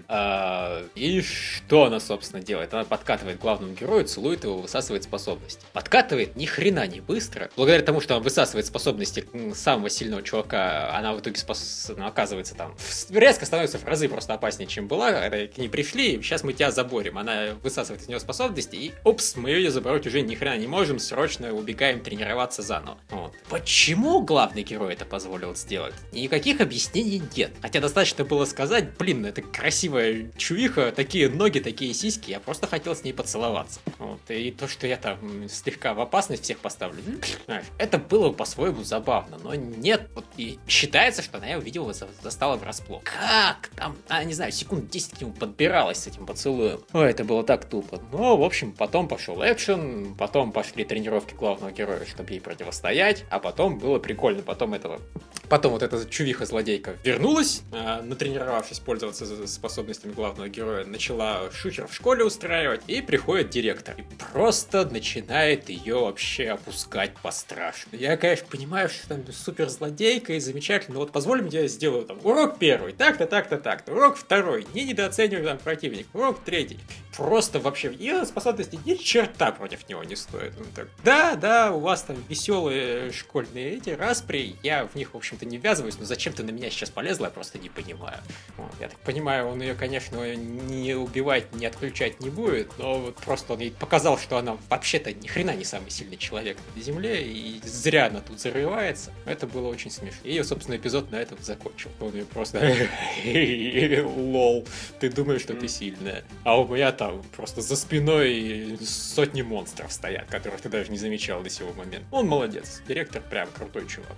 А, 0.07 0.83
и 0.95 1.21
что 1.21 1.85
она, 1.85 1.99
собственно, 1.99 2.41
делает? 2.41 2.73
Она 2.73 2.83
подкатывает 2.83 3.39
главному 3.39 3.73
герою, 3.73 4.05
целует 4.05 4.43
его, 4.43 4.57
высасывает 4.57 5.03
способности. 5.03 5.61
Подкатывает 5.73 6.35
ни 6.35 6.45
хрена 6.45 6.87
не 6.87 7.01
быстро. 7.01 7.49
Благодаря 7.55 7.83
тому, 7.83 8.01
что 8.01 8.15
она 8.15 8.23
высасывает 8.23 8.65
способности 8.65 9.25
самого 9.53 9.89
сильного 9.89 10.23
чувака, 10.23 10.95
она 10.95 11.13
в 11.13 11.19
итоге 11.19 11.37
спос... 11.37 11.91
ну, 11.95 12.05
оказывается 12.05 12.55
там 12.55 12.75
резко 13.09 13.45
становится 13.45 13.77
в 13.77 13.85
разы 13.85 14.07
просто 14.09 14.33
опаснее, 14.33 14.67
чем 14.67 14.87
была. 14.87 15.11
Когда 15.11 15.47
к 15.47 15.57
ней 15.57 15.69
пришли, 15.69 16.21
сейчас 16.21 16.43
мы 16.43 16.53
тебя 16.53 16.71
заборем. 16.71 17.17
Она 17.17 17.55
высасывает 17.61 18.01
из 18.01 18.07
нее 18.07 18.19
способности, 18.19 18.75
и 18.75 18.93
опс, 19.03 19.35
мы 19.35 19.51
ее 19.51 19.71
забороть 19.71 20.07
уже 20.07 20.21
ни 20.21 20.35
хрена 20.35 20.57
не 20.57 20.67
можем, 20.67 20.99
срочно 20.99 21.53
убегаем 21.53 22.01
тренироваться 22.01 22.61
заново. 22.61 22.97
Вот. 23.09 23.33
Почему 23.49 24.21
главный 24.21 24.63
герой 24.63 24.93
это 24.93 25.05
позволил 25.05 25.55
сделать? 25.55 25.93
Никаких 26.11 26.61
объяснений 26.61 27.21
нет. 27.35 27.51
Хотя 27.61 27.79
достаточно 27.79 28.23
было 28.23 28.45
сказать, 28.45 28.97
блин, 28.97 29.25
это 29.25 29.41
красивая 29.59 30.31
чувиха, 30.37 30.91
такие 30.93 31.29
ноги, 31.29 31.59
такие 31.59 31.93
сиськи, 31.93 32.31
я 32.31 32.39
просто 32.39 32.65
хотел 32.65 32.95
с 32.95 33.03
ней 33.03 33.11
поцеловаться. 33.11 33.81
Вот. 33.97 34.19
И 34.29 34.51
то, 34.51 34.69
что 34.69 34.87
я 34.87 34.95
там 34.95 35.49
слегка 35.49 35.93
в 35.93 35.99
опасность 35.99 36.43
всех 36.43 36.59
поставлю, 36.59 37.01
ну, 37.05 37.19
знаешь, 37.45 37.65
это 37.77 37.97
было 37.97 38.31
по-своему 38.31 38.83
забавно, 38.83 39.37
но 39.43 39.53
нет, 39.55 40.09
вот 40.15 40.25
и 40.37 40.59
считается, 40.67 41.21
что 41.21 41.37
она 41.37 41.47
я 41.47 41.57
увидела, 41.57 41.93
застала 42.21 42.55
врасплох. 42.55 43.03
Как 43.03 43.69
там, 43.75 43.97
а, 44.07 44.23
не 44.23 44.33
знаю, 44.33 44.53
секунд 44.53 44.89
10 44.89 45.17
к 45.17 45.21
нему 45.21 45.33
подбиралась 45.33 45.99
с 45.99 46.07
этим 46.07 46.25
поцелуем. 46.25 46.79
Ой, 46.93 47.09
это 47.09 47.25
было 47.25 47.43
так 47.43 47.65
тупо. 47.65 48.01
Ну, 48.13 48.37
в 48.37 48.43
общем, 48.43 48.71
потом 48.71 49.09
пошел 49.09 49.41
экшен, 49.41 50.15
потом 50.15 50.53
пошли 50.53 50.85
тренировки 50.85 51.33
главного 51.33 51.71
героя, 51.71 52.05
чтобы 52.05 52.31
ей 52.31 52.39
противостоять, 52.39 53.25
а 53.29 53.39
потом 53.39 53.77
было 53.77 53.99
прикольно, 53.99 54.41
потом 54.41 54.73
этого 54.73 55.01
Потом 55.49 55.73
вот 55.73 55.81
эта 55.81 56.05
чувиха-злодейка 56.05 56.95
вернулась, 57.03 57.63
э, 57.71 58.01
натренировавшись 58.03 58.79
пользоваться 58.79 59.25
способностями 59.53 60.11
главного 60.11 60.49
героя, 60.49 60.85
начала 60.85 61.49
шухер 61.51 61.87
в 61.87 61.93
школе 61.93 62.23
устраивать, 62.23 62.81
и 62.87 63.01
приходит 63.01 63.49
директор. 63.49 63.95
И 63.97 64.03
просто 64.31 64.85
начинает 64.85 65.69
ее 65.69 65.95
вообще 65.95 66.49
опускать 66.49 67.15
по 67.17 67.31
страшно. 67.31 67.95
Я, 67.95 68.17
конечно, 68.17 68.47
понимаю, 68.49 68.89
что 68.89 69.07
там 69.09 69.25
супер 69.31 69.69
злодейка 69.69 70.33
и 70.33 70.39
замечательно, 70.39 70.95
но 70.95 70.99
вот 70.99 71.11
позволь 71.11 71.41
мне 71.41 71.61
я 71.61 71.67
сделаю 71.67 72.05
там 72.05 72.19
урок 72.23 72.59
первый, 72.59 72.93
так-то, 72.93 73.25
так-то, 73.25 73.57
так-то, 73.57 73.93
урок 73.93 74.17
второй, 74.17 74.67
не 74.73 74.83
недооценивай 74.83 75.43
там 75.43 75.57
противник, 75.57 76.07
урок 76.13 76.43
третий. 76.43 76.79
Просто 77.15 77.59
вообще 77.59 77.93
ее 77.93 78.25
способности 78.25 78.79
ни 78.85 78.95
черта 78.95 79.51
против 79.51 79.87
него 79.89 80.03
не 80.03 80.15
стоит. 80.15 80.53
Он 80.59 80.67
так, 80.75 80.87
да, 81.03 81.35
да, 81.35 81.71
у 81.71 81.79
вас 81.79 82.03
там 82.03 82.17
веселые 82.29 83.11
школьные 83.11 83.77
эти 83.77 83.89
распри, 83.89 84.55
я 84.63 84.85
в 84.85 84.95
них, 84.95 85.13
в 85.13 85.17
общем, 85.17 85.29
чем-то 85.29 85.45
не 85.45 85.57
ввязываюсь, 85.57 85.97
но 85.99 86.05
зачем 86.05 86.33
ты 86.33 86.43
на 86.43 86.51
меня 86.51 86.69
сейчас 86.69 86.89
полезла, 86.89 87.25
я 87.25 87.31
просто 87.31 87.59
не 87.59 87.69
понимаю. 87.69 88.19
Вот, 88.57 88.71
я 88.79 88.89
так 88.89 88.99
понимаю, 88.99 89.38
он 89.45 89.61
ее, 89.61 89.75
конечно, 89.75 90.35
не 90.35 90.93
убивать, 90.95 91.53
не 91.53 91.65
отключать 91.65 92.19
не 92.19 92.29
будет, 92.29 92.77
но 92.77 92.99
вот 92.99 93.15
просто 93.15 93.53
он 93.53 93.59
ей 93.59 93.71
показал, 93.71 94.17
что 94.17 94.37
она 94.37 94.57
вообще-то 94.69 95.13
ни 95.13 95.27
хрена 95.27 95.55
не 95.55 95.63
самый 95.63 95.91
сильный 95.91 96.17
человек 96.17 96.57
на 96.75 96.81
Земле, 96.81 97.21
и 97.21 97.61
зря 97.63 98.07
она 98.07 98.21
тут 98.21 98.39
зарывается. 98.39 99.11
Это 99.25 99.47
было 99.47 99.67
очень 99.67 99.91
смешно. 99.91 100.19
И 100.23 100.29
ее, 100.29 100.43
собственно, 100.43 100.75
эпизод 100.75 101.11
на 101.11 101.17
этом 101.17 101.37
закончил. 101.41 101.89
Он 101.99 102.13
ее 102.13 102.25
просто... 102.25 102.59
Лол, 104.15 104.67
ты 104.99 105.09
думаешь, 105.09 105.41
что 105.41 105.53
ты 105.53 105.67
сильная. 105.67 106.23
А 106.43 106.59
у 106.59 106.67
меня 106.67 106.91
там 106.91 107.23
просто 107.35 107.61
за 107.61 107.75
спиной 107.75 108.77
сотни 108.81 109.41
монстров 109.41 109.91
стоят, 109.91 110.27
которых 110.27 110.61
ты 110.61 110.69
даже 110.69 110.91
не 110.91 110.97
замечал 110.97 111.41
до 111.41 111.49
сего 111.49 111.73
момента. 111.73 112.05
Он 112.11 112.27
молодец, 112.27 112.81
директор 112.87 113.21
прям 113.21 113.49
крутой 113.51 113.87
чувак. 113.87 114.15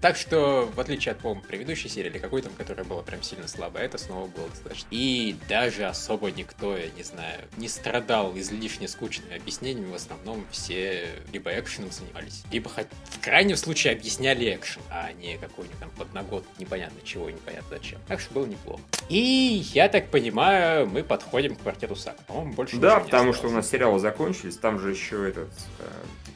Так 0.00 0.16
что, 0.16 0.70
в 0.74 0.80
отличие 0.80 1.12
от, 1.12 1.18
по-моему, 1.18 1.42
предыдущей 1.42 1.88
серии 1.88 2.08
или 2.08 2.18
какой 2.18 2.42
там, 2.42 2.52
которая 2.52 2.84
была 2.84 3.02
прям 3.02 3.22
сильно 3.22 3.46
слабая, 3.48 3.84
это 3.84 3.98
снова 3.98 4.26
было 4.26 4.48
достаточно. 4.58 4.86
И 4.90 5.36
даже 5.48 5.86
особо 5.86 6.30
никто, 6.30 6.76
я 6.76 6.90
не 6.90 7.02
знаю, 7.02 7.40
не 7.56 7.68
страдал 7.68 8.36
излишне 8.36 8.88
скучными 8.88 9.36
объяснениями, 9.36 9.90
в 9.90 9.94
основном 9.94 10.44
все 10.50 11.08
либо 11.32 11.50
экшеном 11.58 11.90
занимались, 11.90 12.44
либо 12.50 12.68
хоть 12.68 12.86
в 13.04 13.20
крайнем 13.20 13.56
случае 13.56 13.94
объясняли 13.94 14.54
экшен, 14.54 14.82
а 14.90 15.12
не 15.12 15.38
какой-нибудь 15.38 15.78
там 15.78 15.90
подногот 15.90 16.44
непонятно 16.58 17.00
чего, 17.04 17.30
непонятно 17.30 17.76
зачем. 17.76 18.00
Так 18.06 18.20
что 18.20 18.34
было 18.34 18.46
неплохо. 18.46 18.82
И 19.08 19.64
я 19.72 19.88
так 19.88 20.10
понимаю, 20.10 20.86
мы 20.86 21.02
подходим 21.02 21.56
к 21.56 21.62
квартету 21.62 21.96
Сак. 21.96 22.16
По-моему, 22.26 22.52
больше 22.52 22.76
Да, 22.76 23.00
потому 23.00 23.32
что 23.32 23.48
у 23.48 23.50
нас 23.50 23.68
сериалы 23.68 23.98
закончились, 23.98 24.56
там 24.56 24.78
же 24.78 24.90
еще 24.90 25.28
этот 25.28 25.50
э, 25.78 25.88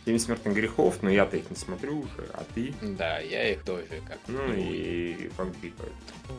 День 0.04 0.18
смертных 0.18 0.54
грехов, 0.54 0.98
но 1.02 1.10
я-то 1.10 1.36
их 1.36 1.48
не 1.48 1.56
смотрю 1.56 2.00
уже, 2.00 2.28
а 2.32 2.44
ты? 2.54 2.74
Да, 2.82 3.20
я 3.20 3.50
их 3.50 3.62
тоже 3.62 3.86
как 4.08 4.18
Ну 4.26 4.52
и 4.52 5.28
фанфик. 5.36 5.74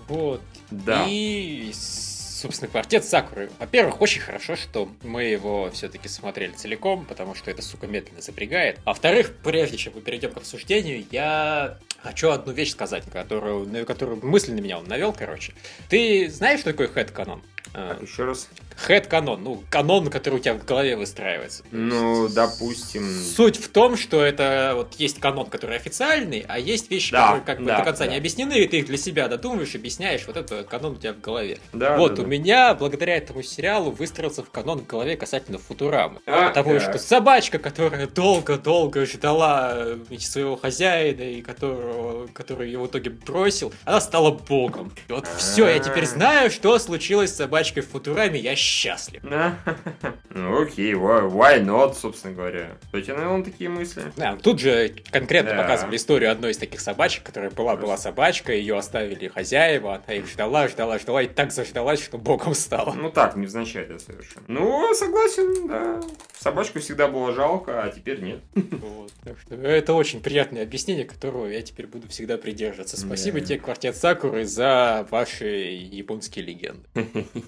Вот. 0.10 0.42
Да. 0.70 1.06
И, 1.08 1.72
собственно, 1.74 2.70
квартет 2.70 3.06
Сакуры. 3.06 3.50
Во-первых, 3.60 4.02
очень 4.02 4.20
хорошо, 4.20 4.58
что 4.58 4.90
мы 5.02 5.24
его 5.24 5.72
все-таки 5.72 6.10
смотрели 6.10 6.52
целиком, 6.52 7.06
потому 7.06 7.36
что 7.36 7.52
это, 7.52 7.62
сука, 7.62 7.88
медленно 7.88 8.22
запрягает. 8.22 8.80
А 8.84 8.90
во-вторых, 8.90 9.34
прежде 9.42 9.78
чем 9.78 9.94
мы 9.96 10.02
перейдем 10.02 10.32
к 10.32 10.38
обсуждению, 10.38 11.06
я 11.10 11.80
хочу 12.02 12.32
одну 12.32 12.52
вещь 12.52 12.72
сказать, 12.72 13.06
которую, 13.10 13.66
на 13.66 13.86
которую 13.86 14.26
мысленно 14.26 14.60
меня 14.60 14.78
он 14.78 14.86
навел, 14.86 15.14
короче. 15.14 15.54
Ты 15.88 16.30
знаешь, 16.30 16.60
что 16.60 16.72
такое 16.72 16.90
хэт-канон? 16.90 17.42
Так, 17.72 18.02
еще 18.02 18.26
раз. 18.26 18.50
Хэт 18.76 19.08
канон, 19.08 19.44
ну, 19.44 19.64
канон, 19.70 20.10
который 20.10 20.36
у 20.36 20.40
тебя 20.40 20.54
в 20.56 20.66
голове 20.66 20.96
выстраивается. 20.96 21.64
Ну, 21.72 22.28
допустим. 22.28 23.04
Суть 23.36 23.58
в 23.58 23.70
том, 23.70 23.96
что 23.98 24.22
это 24.24 24.74
вот 24.76 24.94
есть 24.96 25.20
канон, 25.20 25.46
который 25.48 25.78
официальный, 25.78 26.44
а 26.48 26.60
есть 26.60 26.90
вещи, 26.92 27.12
Да, 27.12 27.28
которые 27.28 27.44
как 27.46 27.60
бы 27.60 27.66
да, 27.66 27.78
до 27.80 27.84
конца 27.86 28.06
да. 28.06 28.12
не 28.12 28.18
объяснены, 28.18 28.54
и 28.60 28.68
ты 28.68 28.80
их 28.80 28.86
для 28.88 28.98
себя 28.98 29.28
додумываешь, 29.28 29.76
объясняешь, 29.76 30.26
вот 30.28 30.38
это 30.38 30.64
канон 30.64 30.94
у 30.94 30.96
тебя 30.96 31.14
в 31.14 31.22
голове. 31.22 31.60
Да, 31.72 31.98
вот, 31.98 32.16
да, 32.16 32.22
у 32.22 32.26
да. 32.26 32.30
меня, 32.32 32.74
благодаря 32.74 33.16
этому 33.18 33.42
сериалу, 33.44 33.92
выстроился 33.92 34.44
в 34.44 34.50
канон 34.50 34.80
в 34.80 34.88
голове 34.88 35.16
касательно 35.16 35.58
Футурамы. 35.60 36.20
А, 36.26 36.50
Потому 36.50 36.80
так. 36.80 36.82
что 36.82 36.98
собачка, 37.00 37.60
которая 37.60 38.08
долго-долго 38.08 39.06
ждала 39.06 39.74
э, 39.76 40.18
своего 40.20 40.56
хозяина, 40.56 41.22
и 41.22 41.42
которого, 41.42 42.28
который 42.28 42.68
ее 42.68 42.80
в 42.80 42.88
итоге 42.88 43.10
бросил, 43.12 43.72
она 43.86 44.02
стала 44.02 44.32
богом. 44.32 44.92
И 45.08 45.14
вот 45.14 45.28
все, 45.38 45.68
я 45.68 45.80
теперь 45.80 46.04
А. 46.04 46.08
знаю, 46.08 46.52
что 46.52 46.78
случилось 46.80 47.36
с 47.36 47.40
собачкой 47.54 47.84
в 47.84 47.90
Футураме, 47.90 48.40
я 48.40 48.56
счастлив. 48.56 49.22
Да. 49.24 49.58
Ну 50.36 50.64
окей, 50.64 50.94
why, 50.94 51.30
why 51.32 51.64
not, 51.64 51.94
собственно 51.94 52.34
говоря. 52.34 52.72
Тебе 52.92 53.14
навел 53.14 53.44
такие 53.44 53.70
мысли? 53.70 54.02
Да, 54.18 54.36
тут 54.36 54.60
же 54.60 54.92
конкретно 55.12 55.52
Да. 55.52 55.58
показывали 55.62 55.96
историю 55.96 56.32
одной 56.32 56.52
из 56.54 56.58
таких 56.58 56.80
собачек, 56.80 57.22
которая 57.22 57.52
была, 57.52 57.76
была 57.76 57.98
собачка, 57.98 58.52
ее 58.52 58.76
оставили 58.76 59.28
хозяева, 59.28 60.02
она 60.04 60.16
их 60.18 60.28
ждала, 60.28 60.68
ждала, 60.68 60.98
ждала, 60.98 61.22
и 61.22 61.28
так 61.28 61.52
заждалась, 61.52 62.04
что 62.04 62.18
богом 62.18 62.56
стала. 62.56 62.94
Ну 62.94 63.12
так, 63.12 63.36
невзначай, 63.36 63.86
да, 63.86 64.00
совершенно. 64.00 64.46
Ну, 64.48 64.92
согласен, 64.96 65.68
да. 65.68 66.02
Собачку 66.40 66.80
всегда 66.80 67.08
было 67.08 67.32
жалко, 67.32 67.84
а 67.84 67.90
теперь 67.92 68.20
нет. 68.22 68.40
Вот, 68.84 69.12
так 69.24 69.38
что 69.40 69.54
это 69.56 69.94
очень 69.94 70.20
приятное 70.22 70.64
объяснение, 70.64 71.06
которого 71.06 71.46
я 71.46 71.62
теперь 71.62 71.86
буду 71.86 72.08
всегда 72.10 72.38
придерживаться. 72.40 72.98
Спасибо 72.98 73.40
Да. 73.40 73.46
тебе, 73.46 73.60
Квартет 73.60 73.96
Сакуры, 73.96 74.46
за 74.46 75.08
ваши 75.12 75.46
японские 75.46 76.44
легенды. 76.46 76.84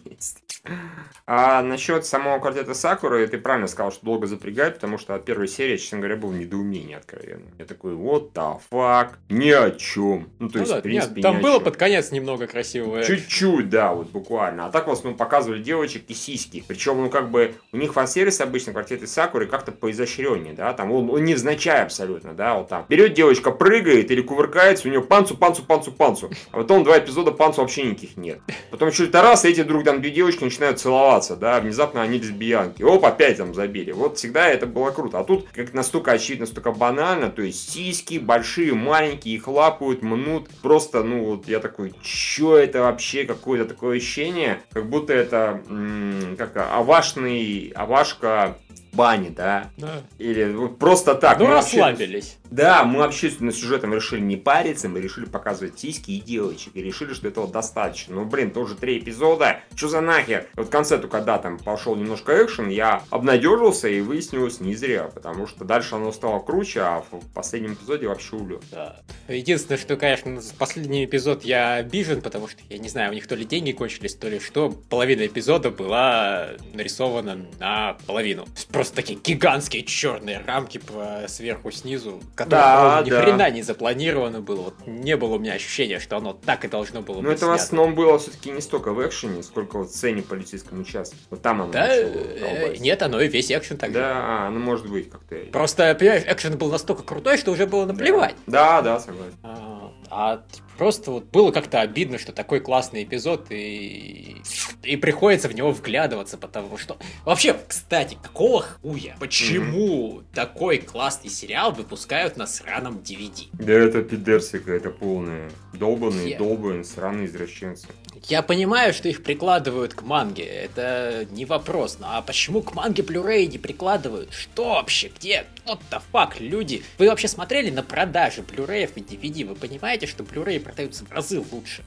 А 1.28 1.62
насчет 1.62 2.06
самого 2.06 2.40
квартета 2.40 2.74
Сакуры, 2.74 3.28
ты 3.28 3.38
правильно 3.38 3.68
сказал, 3.68 3.92
что 3.92 4.06
долго 4.06 4.28
запрягать, 4.28 4.76
потому 4.76 4.98
что 4.98 5.16
от 5.16 5.26
первой 5.26 5.48
серии, 5.48 5.78
честно 5.78 6.00
говоря, 6.00 6.16
было 6.16 6.34
недоумение 6.34 6.98
откровенно. 6.98 7.52
Я 7.58 7.66
такой, 7.66 7.94
вот 7.96 8.34
the 8.34 8.60
fuck, 8.72 9.10
ни 9.30 9.50
о 9.50 9.72
чем. 9.72 10.30
Ну, 10.40 10.50
то 10.50 10.58
Ну 10.58 10.60
есть, 10.62 10.72
да, 10.72 10.80
в 10.80 10.82
принципе, 10.82 11.16
нет, 11.16 11.22
там 11.24 11.38
ни 11.38 11.42
было 11.42 11.60
под 11.60 11.78
конец 11.78 12.12
немного 12.12 12.48
красивого. 12.48 13.04
Чуть-чуть, 13.04 13.70
да, 13.70 13.94
вот 13.94 14.10
буквально. 14.10 14.66
А 14.66 14.72
так 14.72 14.88
в 14.88 14.92
основном 14.92 15.18
показывали 15.18 15.62
девочек 15.62 16.04
и 16.08 16.14
сиськи. 16.14 16.64
Причем, 16.68 16.98
ну, 16.98 17.10
как 17.10 17.32
бы, 17.32 17.56
у 17.72 17.78
них 17.78 17.94
фан-сервис 17.94 18.42
обычно 18.42 18.74
квартеты 18.74 19.08
Сакуры 19.08 19.48
как-то 19.48 19.72
поизощреннее, 19.72 20.54
да, 20.54 20.74
там 20.74 20.92
он, 20.92 21.10
он 21.10 21.24
невзначай 21.24 21.84
абсолютно, 21.84 22.34
да, 22.34 22.56
вот 22.56 22.70
там. 22.70 22.86
Берет 22.90 23.14
девочка, 23.14 23.52
прыгает 23.52 24.12
или 24.12 24.22
кувыркается, 24.22 24.88
у 24.88 24.92
нее 24.92 25.02
панцу, 25.02 25.38
панцу, 25.38 25.64
панцу, 25.64 25.92
панцу. 25.92 26.32
А 26.52 26.58
потом 26.58 26.84
два 26.84 26.98
эпизода 27.00 27.32
панцу 27.32 27.62
вообще 27.62 27.84
никаких 27.84 28.18
нет. 28.18 28.40
Потом 28.72 28.92
чуть 28.92 29.14
раз, 29.14 29.46
и 29.46 29.50
эти 29.50 29.62
вдруг 29.62 29.84
там 29.86 30.02
две 30.02 30.12
девочки 30.12 30.44
начинают 30.44 30.80
целоваться, 30.80 31.36
да, 31.36 31.60
внезапно 31.60 32.02
они 32.02 32.20
лесбиянки. 32.20 32.84
Оп, 32.84 33.06
опять 33.06 33.38
там 33.38 33.54
забили. 33.54 33.92
Вот 33.92 34.18
всегда 34.18 34.50
это 34.50 34.66
было 34.66 34.92
круто. 34.92 35.20
А 35.20 35.24
тут 35.24 35.48
как 35.54 35.74
настолько 35.74 36.12
очевидно, 36.12 36.46
настолько 36.46 36.72
банально, 36.72 37.30
то 37.30 37.42
есть 37.42 37.72
сиськи 37.72 38.18
большие, 38.18 38.74
маленькие, 38.74 39.36
их 39.36 39.48
лапают, 39.48 40.02
мнут. 40.02 40.50
Просто, 40.62 41.04
ну, 41.04 41.24
вот 41.26 41.48
я 41.48 41.60
такой, 41.60 41.94
чё 42.04 42.58
это 42.58 42.82
вообще, 42.82 43.24
какое-то 43.26 43.66
такое 43.66 43.98
ощущение, 43.98 44.62
как 44.72 44.90
будто 44.90 45.14
это, 45.14 45.62
м, 45.70 46.36
как 46.38 46.58
авашный, 46.58 47.72
авашка 47.76 48.58
бане, 48.96 49.30
да? 49.30 49.70
Да. 49.78 50.02
Или 50.18 50.52
вот 50.54 50.80
просто 50.80 51.16
так. 51.16 51.40
Ну, 51.40 51.46
мы 51.46 51.54
вообще- 51.56 51.78
расслабились. 51.82 52.38
да, 52.50 52.84
мы 52.84 53.00
вообще 53.00 53.32
на 53.40 53.52
сюжетом 53.52 53.94
решили 53.94 54.22
не 54.22 54.38
париться, 54.38 54.88
мы 54.90 55.02
решили 55.02 55.26
показывать 55.26 55.80
сиськи 55.80 56.12
и 56.12 56.22
девочек, 56.22 56.72
и 56.76 56.82
решили, 56.82 57.14
что 57.14 57.28
этого 57.28 57.48
достаточно. 57.48 58.16
Ну, 58.16 58.26
блин, 58.26 58.52
тоже 58.52 58.76
три 58.76 59.00
эпизода, 59.00 59.60
что 59.76 59.88
за 59.90 60.02
нахер? 60.02 60.48
Вот 60.56 60.68
в 60.68 60.70
конце, 60.70 60.98
то 60.98 61.08
когда 61.08 61.38
там 61.38 61.58
пошел 61.60 61.96
немножко 61.96 62.44
экшен, 62.44 62.70
я 62.70 63.04
обнадежился 63.10 63.88
и 63.88 64.02
выяснилось 64.02 64.60
не 64.60 64.76
зря, 64.76 65.10
потому 65.14 65.48
что 65.48 65.66
дальше 65.66 65.96
оно 65.96 66.12
стало 66.12 66.40
круче, 66.40 66.82
а 66.82 67.04
в 67.12 67.20
последнем 67.34 67.74
эпизоде 67.74 68.08
вообще 68.08 68.36
улет. 68.36 68.62
Да. 68.72 68.98
Единственное, 69.28 69.78
что, 69.78 69.98
конечно, 69.98 70.42
с 70.42 70.52
последний 70.52 71.06
эпизод 71.06 71.44
я 71.44 71.74
обижен, 71.76 72.22
потому 72.22 72.48
что, 72.48 72.62
я 72.70 72.78
не 72.78 72.90
знаю, 72.90 73.12
у 73.12 73.14
них 73.14 73.28
то 73.28 73.36
ли 73.36 73.46
деньги 73.46 73.72
кончились, 73.72 74.16
то 74.16 74.28
ли 74.30 74.40
что, 74.40 74.70
половина 74.90 75.26
эпизода 75.26 75.72
была 75.72 76.50
нарисована 76.74 77.46
на 77.60 77.98
половину. 78.06 78.44
То 78.46 78.52
есть 78.56 78.70
Просто 78.86 78.96
такие 78.98 79.20
гигантские 79.20 79.82
черные 79.84 80.44
рамки 80.46 80.78
по 80.78 81.24
сверху 81.28 81.72
снизу, 81.72 82.22
которые 82.36 82.62
Да, 82.62 83.02
ни 83.04 83.10
да. 83.10 83.22
хрена 83.22 83.50
не 83.50 83.64
запланировано 83.64 84.42
было. 84.42 84.62
Вот 84.62 84.76
не 84.86 85.18
было 85.18 85.36
у 85.36 85.40
меня 85.40 85.54
ощущения, 85.54 85.98
что 86.00 86.18
оно 86.18 86.34
так 86.34 86.66
и 86.66 86.68
должно 86.68 87.02
было 87.02 87.16
Но 87.16 87.30
быть 87.30 87.38
это 87.38 87.48
в 87.48 87.50
снято. 87.50 87.64
основном 87.64 87.96
было 87.96 88.20
все-таки 88.20 88.52
не 88.52 88.62
столько 88.62 88.94
в 88.94 89.04
экшене, 89.04 89.42
сколько 89.42 89.80
вот 89.80 89.90
в 89.90 89.96
сцене 89.96 90.22
в 90.22 90.26
полицейском 90.28 90.80
участке. 90.82 91.18
Вот 91.32 91.42
там 91.42 91.64
оно 91.64 91.72
Да, 91.72 91.88
начало 91.88 92.12
э, 92.12 92.76
нет, 92.78 93.02
оно 93.02 93.20
и 93.22 93.28
весь 93.28 93.52
экшен 93.52 93.80
же. 93.80 93.88
Да, 93.90 94.46
а, 94.46 94.50
ну 94.52 94.60
может 94.60 94.88
быть 94.88 95.10
как-то. 95.10 95.36
Просто, 95.52 95.96
понимаешь, 95.96 96.24
экшен 96.28 96.56
был 96.56 96.70
настолько 96.70 97.02
крутой, 97.02 97.38
что 97.40 97.52
уже 97.52 97.66
было 97.66 97.86
наплевать. 97.86 98.36
Да, 98.46 98.84
да, 98.84 99.00
согласен. 99.00 99.34
А, 99.42 99.92
а 100.12 100.42
просто 100.78 101.12
вот 101.12 101.26
было 101.26 101.52
как-то 101.52 101.82
обидно, 101.82 102.18
что 102.18 102.32
такой 102.32 102.60
классный 102.60 103.04
эпизод 103.04 103.48
и... 103.50 104.38
и 104.84 104.96
приходится 104.98 105.48
в 105.48 105.56
него 105.56 105.72
вглядываться, 105.72 106.38
потому 106.38 106.78
что... 106.78 106.98
Вообще, 107.24 107.56
кстати, 107.68 108.18
какого 108.22 108.62
хуя? 108.62 109.16
Почему 109.20 110.24
такой 110.34 110.80
классный 110.80 111.30
сериал 111.30 111.72
выпускают 111.72 112.38
на 112.38 112.48
сраном 112.48 112.98
DVD? 112.98 113.48
Да 113.54 113.74
это 113.74 114.02
пидерсика, 114.02 114.72
это 114.72 114.90
полная. 114.90 115.50
Долбанные, 115.74 116.32
Я- 116.32 116.38
долбанные, 116.38 116.84
сраные 116.84 117.28
извращенцы. 117.28 117.88
Я 118.28 118.42
понимаю, 118.42 118.94
что 118.94 119.08
их 119.10 119.24
прикладывают 119.24 119.94
к 119.94 120.02
манге, 120.02 120.46
это 120.46 121.28
не 121.32 121.46
вопрос, 121.46 121.98
но 122.00 122.08
а 122.18 122.22
почему 122.22 122.62
к 122.62 122.74
манге 122.74 123.04
Blu-ray 123.04 123.46
не 123.46 123.58
прикладывают? 123.58 124.34
Что 124.34 124.70
вообще? 124.76 125.12
Где? 125.16 125.46
What 125.66 125.80
the 125.92 126.02
fuck, 126.12 126.34
люди? 126.40 126.84
Вы 126.98 127.10
вообще 127.10 127.28
смотрели 127.28 127.70
на 127.70 127.84
продажи 127.84 128.42
Blu-ray 128.42 128.90
и 128.96 129.00
DVD? 129.02 129.46
Вы 129.46 129.56
понимаете, 129.56 130.08
что 130.08 130.24
Blu-ray 130.24 130.60
продаются 130.66 131.06
в 131.06 131.12
разы 131.12 131.40
лучше? 131.52 131.84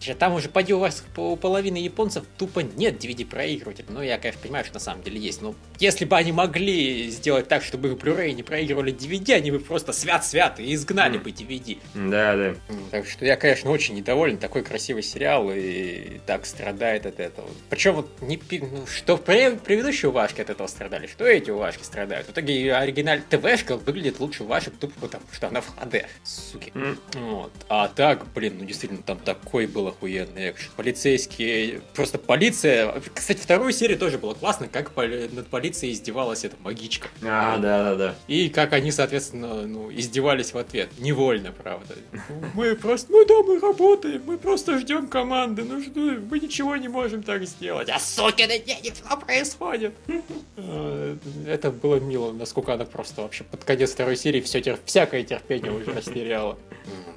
Слушай, 0.00 0.14
Там 0.18 0.34
уже 0.34 0.48
поди 0.48 0.74
у 0.74 0.78
вас 0.80 1.04
у 1.16 1.36
половины 1.36 1.76
японцев 1.78 2.24
тупо 2.36 2.60
нет 2.60 3.02
DVD-проигрывателя. 3.02 3.86
Ну, 3.88 4.02
я, 4.02 4.18
конечно, 4.18 4.40
понимаю, 4.42 4.64
что 4.64 4.74
на 4.74 4.80
самом 4.80 5.02
деле 5.02 5.18
есть. 5.20 5.40
Но 5.40 5.54
если 5.78 6.04
бы 6.04 6.16
они 6.16 6.32
могли 6.32 7.08
сделать 7.10 7.48
так, 7.48 7.62
чтобы 7.62 7.88
их 7.88 7.94
Blu-ray 7.94 8.32
не 8.32 8.42
проигрывали 8.42 8.92
DVD, 8.92 9.34
они 9.34 9.50
бы 9.52 9.60
просто 9.60 9.92
свят-свят 9.92 10.58
и 10.60 10.74
изгнали 10.74 11.14
Мгм. 11.16 11.24
бы 11.24 11.30
DVD. 11.30 11.78
Да, 11.94 12.36
да. 12.36 12.54
Так 12.90 13.06
что 13.06 13.24
я, 13.24 13.36
конечно, 13.36 13.70
очень 13.70 13.94
недоволен. 13.94 14.38
Такой 14.38 14.62
красивый 14.62 15.02
сериал 15.02 15.50
и 15.54 16.20
так 16.26 16.44
страдает 16.46 17.06
от 17.06 17.20
этого. 17.20 17.48
Причем 17.70 17.94
вот 17.94 18.10
не, 18.20 18.40
ну, 18.60 18.86
что 18.86 19.14
пре- 19.14 19.58
предыдущие 19.58 20.10
уважки 20.10 20.40
от 20.40 20.50
этого 20.50 20.66
страдали, 20.66 21.06
что 21.06 21.24
эти 21.24 21.50
уважки 21.50 21.82
страдают. 21.84 22.26
В 22.26 22.30
итоге 22.32 22.74
оригиналь 22.74 23.22
ТВшка 23.30 23.76
выглядит 23.76 24.18
лучше 24.20 24.44
ваших 24.44 24.74
тупо 24.78 24.94
потому, 25.00 25.24
что 25.32 25.48
она 25.48 25.60
в 25.60 25.76
HD. 25.78 26.06
Суки. 26.24 26.72
М. 26.74 26.98
Вот. 27.14 27.52
А 27.68 27.83
так, 27.88 28.26
блин, 28.34 28.56
ну 28.58 28.64
действительно, 28.64 29.02
там 29.02 29.18
такой 29.18 29.66
был 29.66 29.88
охуенный 29.88 30.50
экшен. 30.50 30.70
Полицейские, 30.76 31.80
просто 31.94 32.18
полиция... 32.18 33.00
Кстати, 33.14 33.38
вторую 33.38 33.72
серию 33.72 33.98
тоже 33.98 34.18
было 34.18 34.34
классно, 34.34 34.68
как 34.68 34.92
поли- 34.92 35.28
над 35.34 35.46
полицией 35.48 35.92
издевалась 35.92 36.44
эта 36.44 36.56
магичка. 36.60 37.08
А, 37.22 37.58
да, 37.58 37.84
да, 37.84 37.94
да. 37.94 38.14
И 38.28 38.48
как 38.48 38.72
они, 38.72 38.92
соответственно, 38.92 39.66
ну, 39.66 39.90
издевались 39.92 40.52
в 40.52 40.58
ответ. 40.58 40.90
Невольно, 40.98 41.52
правда. 41.52 41.94
Мы 42.54 42.76
просто, 42.76 43.10
ну 43.10 43.24
да, 43.24 43.42
мы 43.42 43.58
работаем, 43.60 44.22
мы 44.26 44.38
просто 44.38 44.78
ждем 44.78 45.08
команды, 45.08 45.64
ну 45.64 45.82
что, 45.82 46.00
мы 46.00 46.38
ничего 46.38 46.76
не 46.76 46.88
можем 46.88 47.22
так 47.22 47.44
сделать. 47.46 47.88
А 47.88 47.98
сукины 47.98 48.58
дети, 48.58 48.94
что 48.94 49.16
происходит? 49.16 49.94
А, 50.56 51.16
это 51.46 51.70
было 51.70 51.96
мило, 51.96 52.32
насколько 52.32 52.74
она 52.74 52.84
просто 52.84 53.22
вообще 53.22 53.44
под 53.44 53.64
конец 53.64 53.92
второй 53.92 54.16
серии 54.16 54.40
все 54.40 54.60
тер... 54.60 54.78
всякое 54.84 55.24
терпение 55.24 55.72
уже 55.72 55.92
растеряла. 55.92 56.58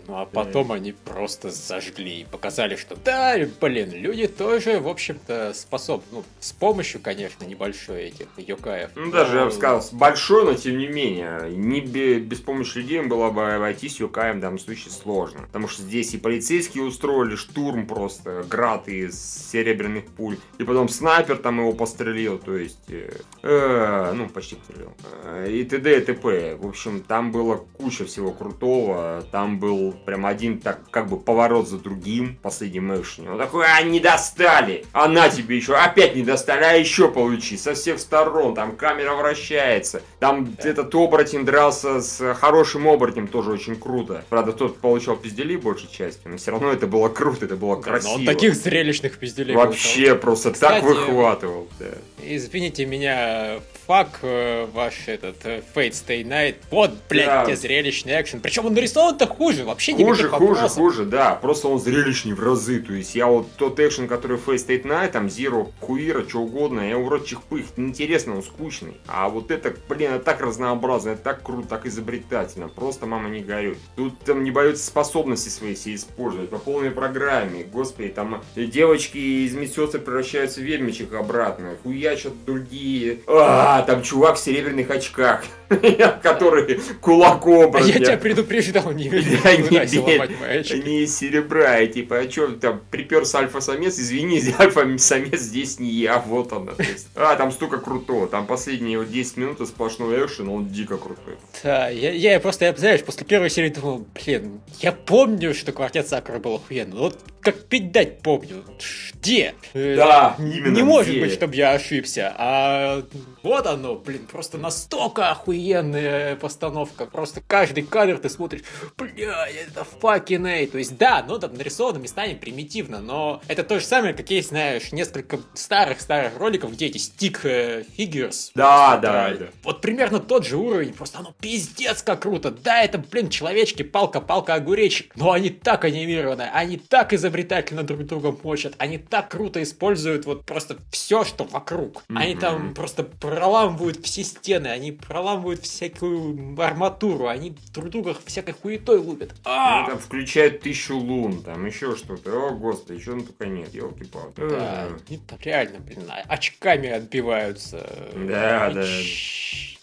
Ну 0.07 0.17
а 0.17 0.25
потом 0.25 0.56
они 0.71 0.93
просто 0.93 1.49
зажгли 1.49 2.21
и 2.21 2.25
показали, 2.25 2.75
что 2.75 2.95
да, 2.95 3.35
блин, 3.61 3.91
люди 3.91 4.27
тоже, 4.27 4.79
в 4.79 4.87
общем-то, 4.87 5.53
способны. 5.53 6.05
Ну, 6.11 6.23
с 6.39 6.51
помощью, 6.53 7.01
конечно, 7.01 7.43
небольшой 7.45 8.05
этих 8.05 8.27
юкаев. 8.37 8.91
Ну, 8.95 9.11
даже, 9.11 9.37
я 9.37 9.45
бы 9.45 9.51
сказал, 9.51 9.83
большой, 9.91 10.45
но 10.45 10.53
тем 10.53 10.77
не 10.77 10.87
менее. 10.87 11.49
Не 11.49 11.81
без 11.81 12.39
помощи 12.39 12.77
людей 12.77 13.01
было 13.01 13.29
бы 13.29 13.53
обойтись 13.53 13.99
юкаем 13.99 14.37
в 14.37 14.41
данном 14.41 14.59
случае 14.59 14.91
сложно. 14.91 15.41
Потому 15.41 15.67
что 15.67 15.81
здесь 15.83 16.13
и 16.13 16.17
полицейские 16.17 16.83
устроили 16.83 17.35
штурм 17.35 17.87
просто, 17.87 18.43
град 18.49 18.87
из 18.87 19.17
серебряных 19.51 20.05
пуль. 20.05 20.37
И 20.57 20.63
потом 20.63 20.89
снайпер 20.89 21.37
там 21.37 21.59
его 21.59 21.73
пострелил, 21.73 22.37
то 22.37 22.55
есть... 22.55 22.89
Э, 22.89 23.11
э, 23.43 24.13
ну, 24.13 24.29
почти 24.29 24.55
пострелил. 24.55 24.93
Э, 25.23 25.49
и 25.51 25.63
т.д. 25.63 25.97
и 25.97 26.01
т.п. 26.01 26.55
В 26.55 26.67
общем, 26.67 27.01
там 27.01 27.31
было 27.31 27.57
куча 27.77 28.05
всего 28.05 28.31
крутого. 28.31 29.23
Там 29.31 29.59
был 29.59 29.93
прям 30.05 30.25
один 30.25 30.46
так 30.55 30.79
как 30.89 31.07
бы 31.07 31.17
поворот 31.17 31.67
за 31.67 31.77
другим 31.77 32.35
в 32.35 32.37
последнем 32.37 32.95
экшене. 32.99 33.31
Он 33.31 33.37
такой, 33.37 33.65
а, 33.65 33.81
не 33.81 33.99
достали! 33.99 34.85
Она 34.93 35.29
тебе 35.29 35.57
еще, 35.57 35.75
опять 35.75 36.15
не 36.15 36.23
достали, 36.23 36.63
а 36.63 36.73
еще 36.73 37.09
получи, 37.09 37.57
со 37.57 37.73
всех 37.73 37.99
сторон, 37.99 38.55
там 38.55 38.75
камера 38.75 39.13
вращается. 39.15 40.01
Там 40.19 40.55
да. 40.61 40.69
этот 40.69 40.93
оборотень 40.95 41.45
дрался 41.45 42.01
с 42.01 42.33
хорошим 42.35 42.87
оборотнем, 42.87 43.27
тоже 43.27 43.51
очень 43.51 43.75
круто. 43.75 44.23
Правда, 44.29 44.53
тот 44.53 44.79
получал 44.79 45.17
пиздели 45.17 45.57
большей 45.57 45.89
части, 45.91 46.21
но 46.25 46.37
все 46.37 46.51
равно 46.51 46.71
это 46.71 46.87
было 46.87 47.09
круто, 47.09 47.45
это 47.45 47.55
было 47.55 47.75
красиво. 47.81 48.11
Но 48.11 48.15
он 48.19 48.25
таких 48.25 48.55
зрелищных 48.55 49.17
пизделей 49.17 49.55
Вообще 49.55 50.15
просто 50.15 50.51
Кстати, 50.51 50.81
так 50.81 50.83
выхватывал. 50.83 51.67
Да. 51.79 51.87
Извините 52.23 52.85
меня, 52.85 53.59
фак 53.87 54.19
э, 54.21 54.67
ваш 54.73 55.07
этот 55.07 55.37
э, 55.45 55.61
Fate 55.73 55.91
Stay 55.91 56.23
Night. 56.23 56.55
Вот, 56.69 56.91
блядь, 57.09 57.25
да. 57.25 57.45
где 57.45 57.55
зрелищный 57.55 58.21
экшен. 58.21 58.41
Причем 58.41 58.65
он 58.65 58.73
нарисован-то 58.73 59.27
хуже, 59.27 59.63
вообще 59.63 59.93
не 59.93 60.03
Хуже, 60.03 60.29
хуже, 60.37 60.69
хуже, 60.69 61.05
да. 61.05 61.35
Просто 61.35 61.67
он 61.67 61.79
зрелищный 61.79 62.33
в 62.33 62.43
разы. 62.43 62.79
То 62.79 62.93
есть 62.93 63.15
я 63.15 63.27
вот 63.27 63.47
тот 63.57 63.79
экшен, 63.79 64.07
который 64.07 64.37
Fate 64.37 64.67
Stay 64.67 64.83
Night, 64.83 65.11
там 65.11 65.27
Zero, 65.27 65.71
Куира, 65.79 66.27
что 66.27 66.39
угодно, 66.39 66.87
я 66.87 66.97
урод 66.97 67.25
чихпых. 67.25 67.65
Интересно, 67.77 68.35
он 68.35 68.43
скучный. 68.43 68.97
А 69.07 69.29
вот 69.29 69.51
это, 69.51 69.73
блин, 69.89 70.13
это 70.13 70.23
так 70.23 70.41
разнообразно, 70.41 71.11
это 71.11 71.23
так 71.23 71.43
круто, 71.43 71.67
так 71.67 71.85
изобретательно. 71.85 72.67
Просто 72.67 73.05
мама 73.05 73.29
не 73.29 73.41
горюй. 73.41 73.77
Тут 73.95 74.19
там 74.19 74.43
не 74.43 74.51
боятся 74.51 74.85
способности 74.85 75.49
свои 75.49 75.75
все 75.75 75.95
использовать 75.95 76.49
по 76.49 76.57
полной 76.57 76.91
программе. 76.91 77.63
Господи, 77.63 78.09
там 78.09 78.43
девочки 78.55 79.17
из 79.17 79.53
медсестры 79.53 79.99
превращаются 79.99 80.59
в 80.59 80.63
ведьмичек 80.63 81.13
обратно. 81.13 81.77
Хуячат 81.83 82.33
другие. 82.45 83.19
А, 83.27 83.79
а, 83.79 83.81
там 83.83 84.01
чувак 84.03 84.37
в 84.37 84.39
серебряных 84.39 84.89
очках, 84.89 85.43
который 86.21 86.79
кулаком. 87.01 87.75
А 87.75 87.81
я 87.81 87.93
тебя 87.93 88.17
предупреждал, 88.17 88.91
не 88.91 89.07
Не 89.07 90.26
из 90.27 91.17
серебра, 91.17 91.79
и 91.79 91.87
типа, 91.87 92.19
а 92.19 92.29
что, 92.29 92.49
там, 92.49 92.81
приперся 92.91 93.39
альфа-самец, 93.39 93.99
извини, 93.99 94.41
альфа-самец 94.59 95.39
здесь 95.39 95.79
не 95.79 95.89
я, 95.89 96.19
вот 96.19 96.53
он. 96.53 96.69
А, 97.15 97.35
там 97.35 97.51
столько 97.51 97.77
крутого, 97.77 98.27
там 98.27 98.45
последние 98.47 99.03
10 99.05 99.37
минут 99.37 99.67
сплошного 99.67 100.25
экшена, 100.25 100.51
он 100.51 100.67
дико 100.67 100.97
крутой. 100.97 101.35
Да, 101.63 101.89
я, 101.89 102.11
я 102.11 102.39
просто, 102.39 102.65
я, 102.65 102.75
знаешь, 102.75 103.03
после 103.03 103.25
первой 103.25 103.49
серии 103.49 103.69
думал, 103.69 104.05
блин, 104.13 104.61
я 104.79 104.91
помню, 104.91 105.53
что 105.53 105.71
квартет 105.71 106.07
Сакура 106.07 106.39
был 106.39 106.55
охуенно, 106.55 106.95
вот 106.95 107.19
как 107.47 107.63
пить 107.63 107.93
дать 107.93 108.19
помню. 108.19 108.65
Где? 109.13 109.53
Да, 109.73 110.35
э, 110.37 110.43
именно 110.43 110.75
Не 110.75 110.83
может 110.83 111.17
быть, 111.17 111.31
чтобы 111.31 111.55
я 111.55 111.71
ошибся. 111.71 112.33
А 112.37 113.03
вот 113.47 113.65
оно, 113.65 113.95
блин, 113.95 114.27
просто 114.29 114.57
настолько 114.57 115.29
охуенная 115.29 116.35
постановка. 116.35 117.05
Просто 117.05 117.41
каждый 117.45 117.83
кадр 117.83 118.17
ты 118.17 118.29
смотришь, 118.29 118.63
бля, 118.97 119.47
это 119.47 119.85
fucking 120.01 120.65
A. 120.65 120.67
То 120.67 120.77
есть, 120.77 120.97
да, 120.97 121.23
ну 121.25 121.39
там 121.39 121.53
нарисовано 121.53 121.97
местами 121.99 122.33
примитивно, 122.33 122.99
но 122.99 123.41
это 123.47 123.63
то 123.63 123.79
же 123.79 123.85
самое, 123.85 124.13
как 124.13 124.29
есть, 124.29 124.49
знаешь, 124.49 124.91
несколько 124.91 125.39
старых-старых 125.53 126.37
роликов, 126.37 126.73
где 126.73 126.87
эти 126.87 126.97
стик 126.97 127.39
фигурс. 127.39 128.51
Да, 128.53 128.97
да, 128.97 129.33
да. 129.33 129.47
Вот 129.63 129.79
примерно 129.79 130.19
тот 130.19 130.45
же 130.45 130.57
уровень, 130.57 130.93
просто 130.93 131.19
оно 131.19 131.33
пиздец 131.39 132.03
как 132.03 132.23
круто. 132.23 132.51
Да, 132.51 132.83
это, 132.83 132.97
блин, 132.97 133.29
человечки, 133.29 133.83
палка-палка, 133.83 134.55
огуречек, 134.55 135.15
но 135.15 135.31
они 135.31 135.49
так 135.49 135.85
анимированы, 135.85 136.49
они 136.53 136.77
так 136.77 137.13
изобретательно 137.13 137.83
друг 137.83 138.05
друга 138.05 138.35
мочат, 138.43 138.73
они 138.77 138.97
так 138.97 139.29
круто 139.29 139.63
используют 139.63 140.25
вот 140.25 140.45
просто 140.45 140.77
все, 140.91 141.23
что 141.23 141.45
вокруг. 141.45 142.03
Они 142.13 142.35
там 142.35 142.73
просто 142.73 143.03
проламывают 143.37 144.03
все 144.03 144.23
стены, 144.23 144.67
они 144.67 144.91
проламывают 144.91 145.61
всякую 145.61 146.59
арматуру, 146.59 147.27
они 147.27 147.55
друг 147.71 147.89
друга 147.89 148.17
всякой 148.25 148.55
хуетой 148.55 148.97
лупят. 148.97 149.35
А! 149.43 149.79
Они 149.79 149.89
там 149.89 149.99
включают 149.99 150.61
тысячу 150.61 150.97
лун, 150.97 151.43
там 151.43 151.65
еще 151.65 151.95
что-то. 151.95 152.31
О, 152.31 152.51
господи, 152.55 152.97
еще 152.97 153.11
только 153.11 153.45
нет, 153.45 153.73
елки-палки. 153.75 154.39
Да, 154.49 154.87
они 155.07 155.17
там 155.19 155.37
реально, 155.43 155.79
блин, 155.79 156.03
очками 156.27 156.89
отбиваются. 156.89 157.87
Да, 158.15 158.71
да 158.71 158.83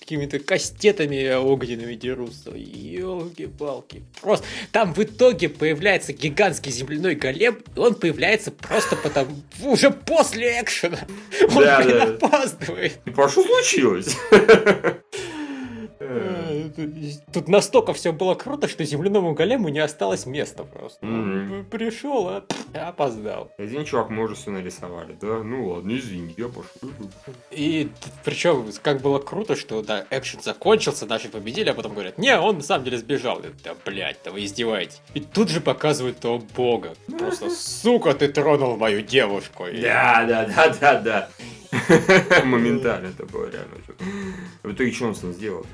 какими-то 0.05 0.38
кастетами 0.38 1.34
огненными 1.34 1.94
дерутся. 1.94 2.50
Елки-палки. 2.50 4.02
Просто 4.20 4.44
там 4.70 4.92
в 4.92 5.02
итоге 5.02 5.48
появляется 5.48 6.12
гигантский 6.12 6.70
земляной 6.70 7.14
голем, 7.14 7.59
и 7.74 7.78
он 7.78 7.94
появляется 7.94 8.52
просто 8.52 8.96
потому, 8.96 9.34
уже 9.62 9.90
после 9.90 10.61
экшена. 10.61 10.98
Он, 11.55 11.64
да, 11.64 11.82
блин, 11.82 11.98
да. 11.98 12.05
опаздывает. 12.05 12.98
А 13.16 13.28
что 13.28 13.42
случилось? 13.42 14.14
Э, 16.07 16.68
тут 17.32 17.48
настолько 17.48 17.92
все 17.94 18.12
было 18.12 18.34
круто, 18.34 18.68
что 18.68 18.84
земляному 18.84 19.34
голему 19.34 19.68
не 19.68 19.78
осталось 19.78 20.26
места 20.26 20.64
просто. 20.64 21.05
Mm-hmm. 21.05 21.64
Пришел, 21.64 22.28
а 22.28 22.44
опоздал. 22.74 23.50
Один 23.59 23.84
чувак, 23.84 24.11
мы 24.11 24.24
уже 24.24 24.34
все 24.34 24.50
нарисовали, 24.50 25.16
да? 25.20 25.42
Ну 25.42 25.68
ладно, 25.68 25.96
извини, 25.96 26.34
я 26.36 26.48
пошел. 26.48 26.90
И 27.50 27.88
причем, 28.24 28.66
как 28.82 29.00
было 29.00 29.18
круто, 29.18 29.57
что 29.57 29.82
да, 29.82 30.05
экшен 30.11 30.40
закончился, 30.42 31.07
наши 31.07 31.28
победили, 31.28 31.70
а 31.70 31.74
потом 31.74 31.92
говорят, 31.92 32.18
не, 32.18 32.38
он 32.38 32.57
на 32.57 32.62
самом 32.62 32.84
деле 32.84 32.98
сбежал. 32.98 33.40
Да, 33.64 33.74
блядь, 33.84 34.18
да 34.24 34.30
вы 34.30 34.44
издеваетесь. 34.44 35.00
И 35.14 35.20
тут 35.20 35.48
же 35.48 35.61
показывают 35.61 36.18
того 36.18 36.42
бога. 36.55 36.94
Просто, 37.18 37.50
сука, 37.50 38.14
ты 38.14 38.28
тронул 38.28 38.76
мою 38.76 39.02
девушку. 39.02 39.64
Да, 39.72 40.24
да, 40.26 40.46
да, 40.46 40.68
да, 40.80 41.00
да. 41.00 41.28
Моментально 42.44 43.08
это 43.08 43.26
было 43.26 43.50
реально. 43.50 43.74
В 44.62 44.72
итоге 44.72 44.92
что 44.92 45.06
он 45.06 45.14
с 45.14 45.22
ним 45.22 45.32
сделал? 45.32 45.66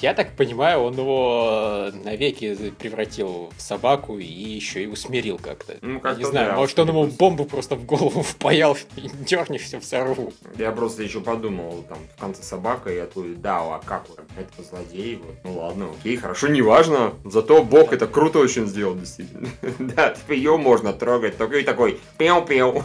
Я 0.00 0.14
так 0.14 0.36
понимаю, 0.36 0.80
он 0.80 0.94
его 0.94 1.90
навеки 2.04 2.72
превратил 2.78 3.50
в 3.56 3.60
собаку 3.60 4.18
и 4.18 4.24
еще 4.24 4.82
и 4.82 4.86
усмирил 4.86 5.38
как-то. 5.38 5.76
Ну, 5.80 6.00
как 6.00 6.18
не 6.18 6.24
знаю, 6.24 6.54
может 6.54 6.78
он 6.78 6.88
ему 6.88 7.06
бомбу 7.06 7.44
просто 7.44 7.76
в 7.76 7.84
голову 7.84 8.22
впаял, 8.22 8.76
и 8.96 9.08
дернешься 9.24 9.80
в 9.80 9.84
сорву. 9.84 10.32
Я 10.58 10.72
просто 10.72 11.02
еще 11.02 11.20
подумал, 11.20 11.84
там, 11.88 11.98
в 12.16 12.20
конце 12.20 12.42
собака, 12.42 12.90
и 12.90 12.96
я 12.96 13.06
такой, 13.06 13.34
да, 13.34 13.58
а 13.60 13.80
как 13.84 14.06
это 14.36 14.62
злодей, 14.68 15.16
вот. 15.16 15.34
Ну 15.44 15.60
ладно, 15.60 15.88
окей, 15.98 16.16
хорошо, 16.16 16.48
неважно. 16.48 17.14
Зато 17.24 17.62
бог 17.62 17.92
это 17.92 18.06
круто 18.06 18.38
очень 18.38 18.66
сделал, 18.66 18.94
действительно. 18.94 19.48
Да, 19.78 20.10
типа 20.10 20.32
ее 20.32 20.56
можно 20.56 20.92
трогать, 20.92 21.36
только 21.36 21.58
и 21.58 21.64
такой, 21.64 21.98
пел-пел, 22.18 22.84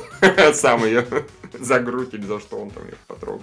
сам 0.54 0.86
ее 0.86 1.06
за 1.54 1.80
грудь 1.80 2.14
или 2.14 2.24
за 2.24 2.40
что 2.40 2.58
он 2.58 2.70
там 2.70 2.88
их 2.88 2.98
потрогал. 3.08 3.42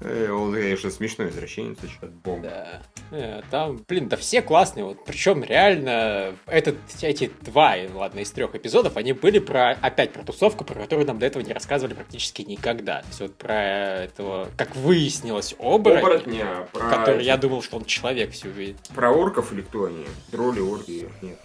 Э, 0.00 0.30
он, 0.30 0.52
конечно, 0.52 0.90
смешной 0.90 1.28
извращенец, 1.30 1.78
от 2.00 2.12
бога. 2.12 2.42
Да. 2.42 2.82
Э, 3.10 3.42
там, 3.50 3.84
блин, 3.88 4.08
да 4.08 4.16
все 4.16 4.42
классные. 4.42 4.84
Вот, 4.84 5.04
причем 5.04 5.44
реально 5.44 6.34
этот, 6.46 6.76
эти 7.02 7.30
два, 7.42 7.76
ладно, 7.94 8.20
из 8.20 8.30
трех 8.30 8.54
эпизодов, 8.54 8.96
они 8.96 9.12
были 9.12 9.38
про, 9.38 9.70
опять 9.70 10.12
про 10.12 10.22
тусовку, 10.22 10.64
про 10.64 10.74
которую 10.74 11.06
нам 11.06 11.18
до 11.18 11.26
этого 11.26 11.42
не 11.42 11.52
рассказывали 11.52 11.94
практически 11.94 12.42
никогда. 12.42 13.00
То 13.00 13.06
есть 13.08 13.20
вот 13.20 13.34
про 13.36 14.02
этого, 14.04 14.48
как 14.56 14.74
выяснилось, 14.76 15.54
оборотня, 15.58 15.98
оборотня 16.00 16.68
про... 16.72 16.90
который 16.90 17.24
я 17.24 17.36
думал, 17.36 17.62
что 17.62 17.76
он 17.76 17.84
человек 17.84 18.32
всю 18.32 18.52
жизнь. 18.52 18.76
Про 18.94 19.10
орков 19.10 19.52
или 19.52 19.62
кто 19.62 19.84
они? 19.84 20.04
Тролли, 20.30 20.60
орки, 20.60 21.08
нет, 21.22 21.38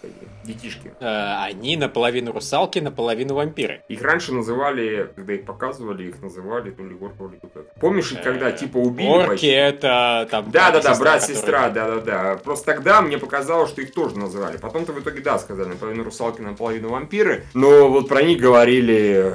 детишки. 0.43 0.93
Э, 0.99 1.43
они 1.43 1.77
наполовину 1.77 2.31
русалки, 2.31 2.79
наполовину 2.79 3.35
вампиры. 3.35 3.83
Их 3.87 4.01
раньше 4.01 4.33
называли, 4.33 5.11
когда 5.15 5.33
их 5.33 5.45
показывали, 5.45 5.70
их 5.79 6.21
называли 6.21 6.71
то 6.71 6.83
ли 6.83 6.95
орк, 6.99 7.13
то 7.17 7.27
ли 7.27 7.39
как. 7.53 7.73
Помнишь, 7.75 8.13
когда 8.23 8.51
типа 8.51 8.77
убили... 8.77 9.07
Орки 9.07 9.45
это 9.45 10.27
там... 10.29 10.51
Да-да-да, 10.51 10.95
брат-сестра, 10.95 11.69
да-да-да. 11.69 12.39
Просто 12.43 12.65
тогда 12.65 13.01
мне 13.01 13.17
показалось, 13.17 13.69
что 13.69 13.81
их 13.81 13.93
тоже 13.93 14.17
называли. 14.17 14.57
Потом-то 14.57 14.93
в 14.93 14.99
итоге, 14.99 15.21
да, 15.21 15.39
сказали, 15.39 15.69
наполовину 15.69 16.03
русалки, 16.03 16.41
наполовину 16.41 16.89
вампиры. 16.89 17.43
Но 17.53 17.89
вот 17.89 18.07
про 18.07 18.21
них 18.21 18.39
говорили 18.39 19.33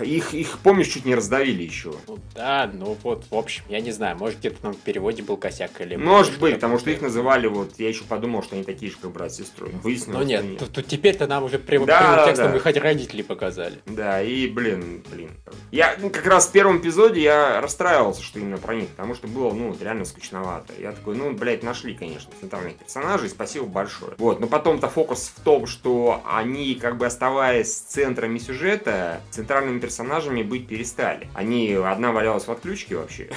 их, 0.00 0.34
их, 0.34 0.58
помнишь, 0.58 0.88
чуть 0.88 1.04
не 1.04 1.14
раздавили 1.14 1.62
еще. 1.62 1.92
Ну 2.06 2.18
да, 2.34 2.70
ну 2.72 2.96
вот, 3.02 3.24
в 3.30 3.34
общем, 3.34 3.62
я 3.68 3.80
не 3.80 3.92
знаю, 3.92 4.16
может 4.16 4.38
где-то 4.38 4.60
там 4.62 4.72
в 4.74 4.78
переводе 4.78 5.22
был 5.22 5.36
косяк 5.36 5.80
или... 5.80 5.96
Может 5.96 6.38
быть, 6.38 6.54
потому 6.54 6.78
что 6.78 6.90
их 6.90 7.00
называли, 7.00 7.46
вот, 7.46 7.72
я 7.78 7.88
еще 7.88 8.04
подумал, 8.04 8.42
что 8.42 8.54
они 8.54 8.64
такие 8.64 8.90
же, 8.90 8.98
как 9.00 9.12
брат 9.12 9.32
с 9.32 9.36
сестрой. 9.36 9.70
Выяснилось, 9.82 10.20
Ну 10.20 10.24
нет, 10.24 10.44
что 10.44 10.66
тут, 10.66 10.74
тут 10.74 10.86
теперь-то 10.86 11.26
нам 11.26 11.44
уже 11.44 11.58
прямо 11.58 11.86
Да, 11.86 11.98
прямым 11.98 12.26
текстом 12.26 12.50
да. 12.52 12.56
и 12.56 12.60
хоть 12.60 12.76
родители 12.76 13.22
показали. 13.22 13.78
Да, 13.86 14.22
и, 14.22 14.46
блин, 14.48 15.04
блин. 15.10 15.30
Я 15.70 15.96
ну, 15.98 16.10
как 16.10 16.26
раз 16.26 16.46
в 16.48 16.52
первом 16.52 16.78
эпизоде 16.78 17.20
я 17.22 17.60
расстраивался, 17.60 18.22
что 18.22 18.38
именно 18.38 18.58
про 18.58 18.74
них, 18.74 18.88
потому 18.88 19.14
что 19.14 19.26
было, 19.28 19.52
ну, 19.52 19.76
реально 19.80 20.04
скучновато. 20.04 20.72
Я 20.78 20.92
такой, 20.92 21.16
ну, 21.16 21.32
блядь, 21.32 21.62
нашли, 21.62 21.94
конечно, 21.94 22.30
центральных 22.40 22.76
персонажей, 22.76 23.28
спасибо 23.28 23.66
большое. 23.66 24.12
Вот, 24.18 24.40
но 24.40 24.46
потом-то 24.46 24.88
фокус 24.88 25.32
в 25.34 25.40
том, 25.40 25.66
что 25.66 26.22
они, 26.24 26.74
как 26.74 26.96
бы 26.96 27.06
оставаясь 27.06 27.72
центрами 27.72 28.38
сюжета, 28.38 29.20
центральными 29.30 29.80
персонажами 29.82 30.42
быть 30.42 30.68
перестали. 30.68 31.28
Они, 31.34 31.72
одна 31.74 32.12
валялась 32.12 32.46
в 32.46 32.52
отключке 32.52 32.96
вообще. 32.96 33.28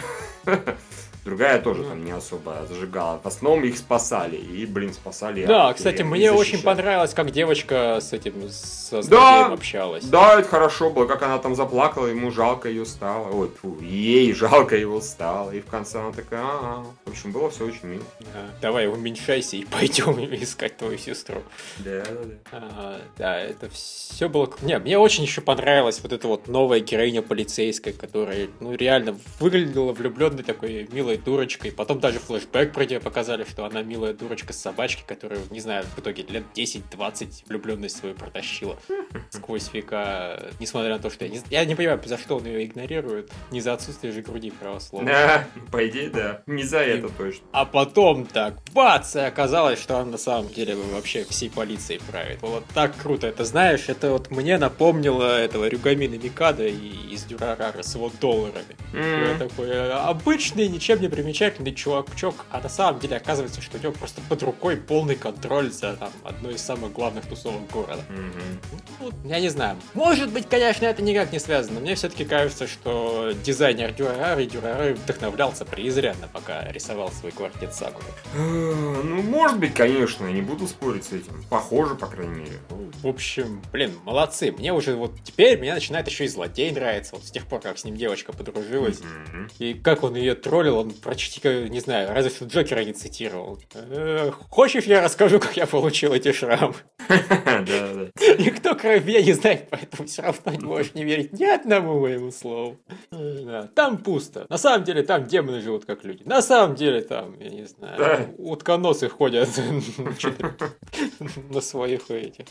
Другая 1.26 1.60
тоже 1.60 1.84
там 1.84 2.06
не 2.06 2.12
особо 2.12 2.66
зажигала. 2.70 3.20
В 3.24 3.26
основном 3.26 3.64
их 3.66 3.78
спасали. 3.80 4.36
И, 4.36 4.66
блин, 4.68 4.94
спасали. 4.94 5.46
Да, 5.46 5.70
от- 5.70 5.78
кстати, 5.78 6.04
мне 6.04 6.32
очень 6.32 6.42
защищали. 6.58 6.64
понравилось, 6.66 7.14
как 7.16 7.32
девочка 7.32 7.98
с 8.00 8.14
этим, 8.14 8.48
со 8.50 9.02
Да. 9.10 9.48
общалась. 9.48 10.06
Да, 10.06 10.40
это 10.40 10.48
хорошо 10.48 10.92
было, 10.92 11.08
как 11.08 11.24
она 11.24 11.40
там 11.40 11.56
заплакала, 11.56 12.06
ему 12.06 12.30
жалко 12.32 12.70
ее 12.70 12.86
стало. 12.86 13.30
Ой, 13.32 13.50
фу, 13.60 13.80
ей 13.82 14.32
жалко 14.34 14.76
его 14.78 15.02
стало. 15.02 15.50
И 15.52 15.62
в 15.62 15.66
конце 15.66 16.00
она 16.00 16.12
такая, 16.12 16.42
а 16.44 16.86
В 17.06 17.10
общем, 17.10 17.32
было 17.32 17.50
все 17.50 17.66
очень 17.66 17.88
мило. 17.88 18.04
Да. 18.20 18.46
Давай 18.62 18.88
уменьшайся 18.88 19.58
и 19.58 19.66
пойдем 19.72 20.20
искать 20.36 20.78
твою 20.78 21.00
сестру. 21.00 21.42
Да, 21.80 22.04
да, 22.04 22.24
да. 22.24 22.36
А, 22.52 23.02
да, 23.18 23.40
это 23.42 23.68
все 23.70 24.30
было... 24.30 24.48
Не, 24.62 24.78
мне 24.78 25.00
очень 25.00 25.24
еще 25.24 25.42
понравилась 25.42 26.02
вот 26.04 26.14
эта 26.14 26.28
вот 26.28 26.48
новая 26.48 26.82
героиня 26.82 27.24
полицейская, 27.24 27.94
которая, 27.94 28.48
ну, 28.60 28.76
реально 28.76 29.18
выглядела 29.40 29.92
влюбленной 29.92 30.44
такой 30.44 30.88
милой 30.92 31.15
дурочкой. 31.18 31.72
Потом 31.72 32.00
даже 32.00 32.20
флешбэк 32.20 32.74
про 32.74 32.86
нее 32.86 33.00
показали, 33.00 33.44
что 33.44 33.66
она 33.66 33.82
милая 33.82 34.14
дурочка 34.14 34.54
с 34.54 34.58
собачки, 34.58 35.04
которая, 35.08 35.40
не 35.52 35.60
знаю, 35.60 35.86
в 35.96 36.00
итоге 36.00 36.24
лет 36.24 36.44
10-20 36.56 37.44
влюбленность 37.48 37.98
свою 37.98 38.16
протащила 38.16 38.78
сквозь 39.30 39.72
века, 39.74 40.52
несмотря 40.60 40.94
на 40.96 41.00
то, 41.00 41.10
что 41.10 41.26
я 41.26 41.32
не, 41.32 41.42
я 41.50 41.66
не 41.66 41.76
понимаю, 41.76 42.02
за 42.06 42.18
что 42.18 42.38
он 42.38 42.46
ее 42.46 42.66
игнорирует, 42.66 43.32
не 43.52 43.62
за 43.62 43.74
отсутствие 43.74 44.14
же 44.14 44.22
груди 44.22 44.52
православия. 44.52 45.08
Да, 45.08 45.48
по 45.72 45.88
идее, 45.88 46.10
да. 46.10 46.42
Не 46.46 46.64
за 46.64 46.80
это 46.80 47.10
точно. 47.10 47.46
А 47.52 47.66
потом 47.66 48.26
так, 48.26 48.56
бац, 48.74 49.16
и 49.16 49.20
оказалось, 49.20 49.80
что 49.82 49.96
он 49.98 50.12
на 50.12 50.18
самом 50.18 50.50
деле 50.52 50.76
вообще 50.76 51.24
всей 51.26 51.50
полицией 51.50 52.00
правит. 52.10 52.40
Вот 52.42 52.64
так 52.74 52.96
круто. 52.98 53.28
Это 53.28 53.44
знаешь, 53.46 53.90
это 53.90 54.12
вот 54.12 54.32
мне 54.32 54.58
напомнило 54.58 55.40
этого 55.40 55.68
Рюгамина 55.68 56.16
Микада 56.16 56.66
и- 56.68 57.14
из 57.14 57.24
Дюрарара 57.24 57.82
с 57.82 57.96
его 57.96 58.12
долларами. 58.22 58.76
И 58.94 58.98
М. 58.98 59.32
он 59.32 59.38
такой 59.38 59.92
обычный, 59.94 60.68
ничем 60.68 61.02
не 61.02 61.05
примечательный 61.10 61.74
чувачок, 61.74 62.46
а 62.52 62.62
на 62.62 62.70
самом 62.70 63.00
деле 63.00 63.18
оказывается, 63.18 63.62
что 63.62 63.78
у 63.78 63.82
него 63.82 63.92
просто 63.94 64.22
под 64.30 64.42
рукой 64.44 64.78
полный 64.78 65.16
контроль 65.16 65.72
за 65.72 65.94
там, 65.96 66.12
одной 66.24 66.56
из 66.56 66.62
самых 66.62 66.92
главных 66.94 67.26
тусовок 67.26 67.70
города. 67.72 68.02
Мгм. 68.10 68.60
Ну, 69.00 69.30
я 69.30 69.40
не 69.40 69.50
знаю. 69.50 69.78
Может 69.94 70.32
быть, 70.32 70.48
конечно, 70.50 70.86
это 70.86 71.02
никак 71.02 71.32
не 71.32 71.40
связано. 71.40 71.80
Мне 71.80 71.96
все-таки 71.96 72.26
кажется, 72.26 72.68
что 72.68 73.32
дизайнер 73.44 73.92
Дюрарары 73.94 74.46
Дюрарары 74.46 74.94
вдохновлялся 74.96 75.66
преизрядно, 75.66 76.28
пока 76.32 76.72
рисовал 76.72 77.12
свой 77.12 77.32
квартет 77.32 77.74
Сакуры. 77.74 78.08
Э, 78.34 79.02
Ну, 79.04 79.22
может 79.22 79.60
быть, 79.60 79.74
конечно, 79.74 80.26
я 80.26 80.32
не 80.32 80.42
буду 80.42 80.68
спорить 80.68 81.06
с 81.06 81.12
этим. 81.14 81.44
Похоже, 81.50 81.96
по 81.96 82.08
крайней 82.08 82.36
мере. 82.42 82.60
В 83.02 83.08
общем, 83.08 83.62
блин, 83.72 83.92
молодцы. 84.04 84.52
Мне 84.52 84.74
уже 84.74 84.96
вот 84.96 85.12
теперь 85.24 85.58
мне 85.60 85.74
начинает 85.74 86.08
еще 86.08 86.26
и 86.26 86.28
злодей 86.28 86.72
нравиться. 86.72 87.16
Вот 87.16 87.26
с 87.26 87.32
тех 87.32 87.46
пор, 87.46 87.62
как 87.62 87.78
с 87.78 87.84
ним 87.84 87.96
девочка 87.96 88.34
подружилась. 88.34 89.00
Мгм. 89.02 89.50
И 89.60 89.74
как 89.74 90.04
он 90.04 90.16
ее 90.16 90.34
троллил, 90.36 90.78
он 90.78 90.92
почти, 91.02 91.70
не 91.70 91.80
знаю, 91.80 92.14
разве 92.14 92.30
что 92.32 92.46
Джокера 92.46 92.84
не 92.84 92.94
цитировал. 92.94 93.60
«Э, 93.74 94.32
Хочешь, 94.50 94.86
я 94.86 95.02
расскажу, 95.02 95.40
как 95.40 95.56
я 95.58 95.66
получил 95.68 96.14
эти 96.14 96.32
шрамы? 96.32 96.76
Никто, 98.40 98.76
кроме 98.76 99.00
меня, 99.02 99.22
не 99.22 99.34
знает, 99.34 99.68
поэтому 99.70 100.08
все 100.08 100.22
равно 100.24 100.52
не 100.52 100.66
можешь 100.66 100.94
не 100.94 101.04
верить 101.04 101.34
ни 101.34 101.46
одному 101.46 102.00
моему 102.00 102.32
слову. 102.32 102.78
Там 103.76 103.98
пусто. 103.98 104.46
На 104.50 104.58
самом 104.58 104.84
деле 104.84 105.04
там 105.04 105.26
демоны 105.26 105.62
живут 105.62 105.86
как 105.86 106.04
люди. 106.04 106.24
На 106.26 106.42
самом 106.42 106.76
деле 106.76 107.02
там, 107.02 107.40
я 107.40 107.50
не 107.50 107.66
знаю, 107.66 108.34
утконосы 108.38 109.10
ходят 109.10 109.50
на 111.50 111.62
своих 111.62 112.10
этих. 112.12 112.46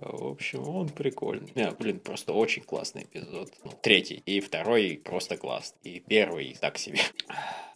В 0.00 0.26
общем, 0.30 0.68
он 0.68 0.88
прикольный. 0.88 1.52
Блин, 1.78 2.00
просто 2.00 2.32
очень 2.32 2.62
классный 2.62 3.02
эпизод. 3.04 3.50
Ну, 3.64 3.72
Третий. 3.82 4.22
И 4.26 4.40
второй 4.40 5.00
просто 5.04 5.36
классный. 5.36 5.78
И 5.82 6.00
первый 6.00 6.56
так 6.60 6.78
себе. 6.78 7.00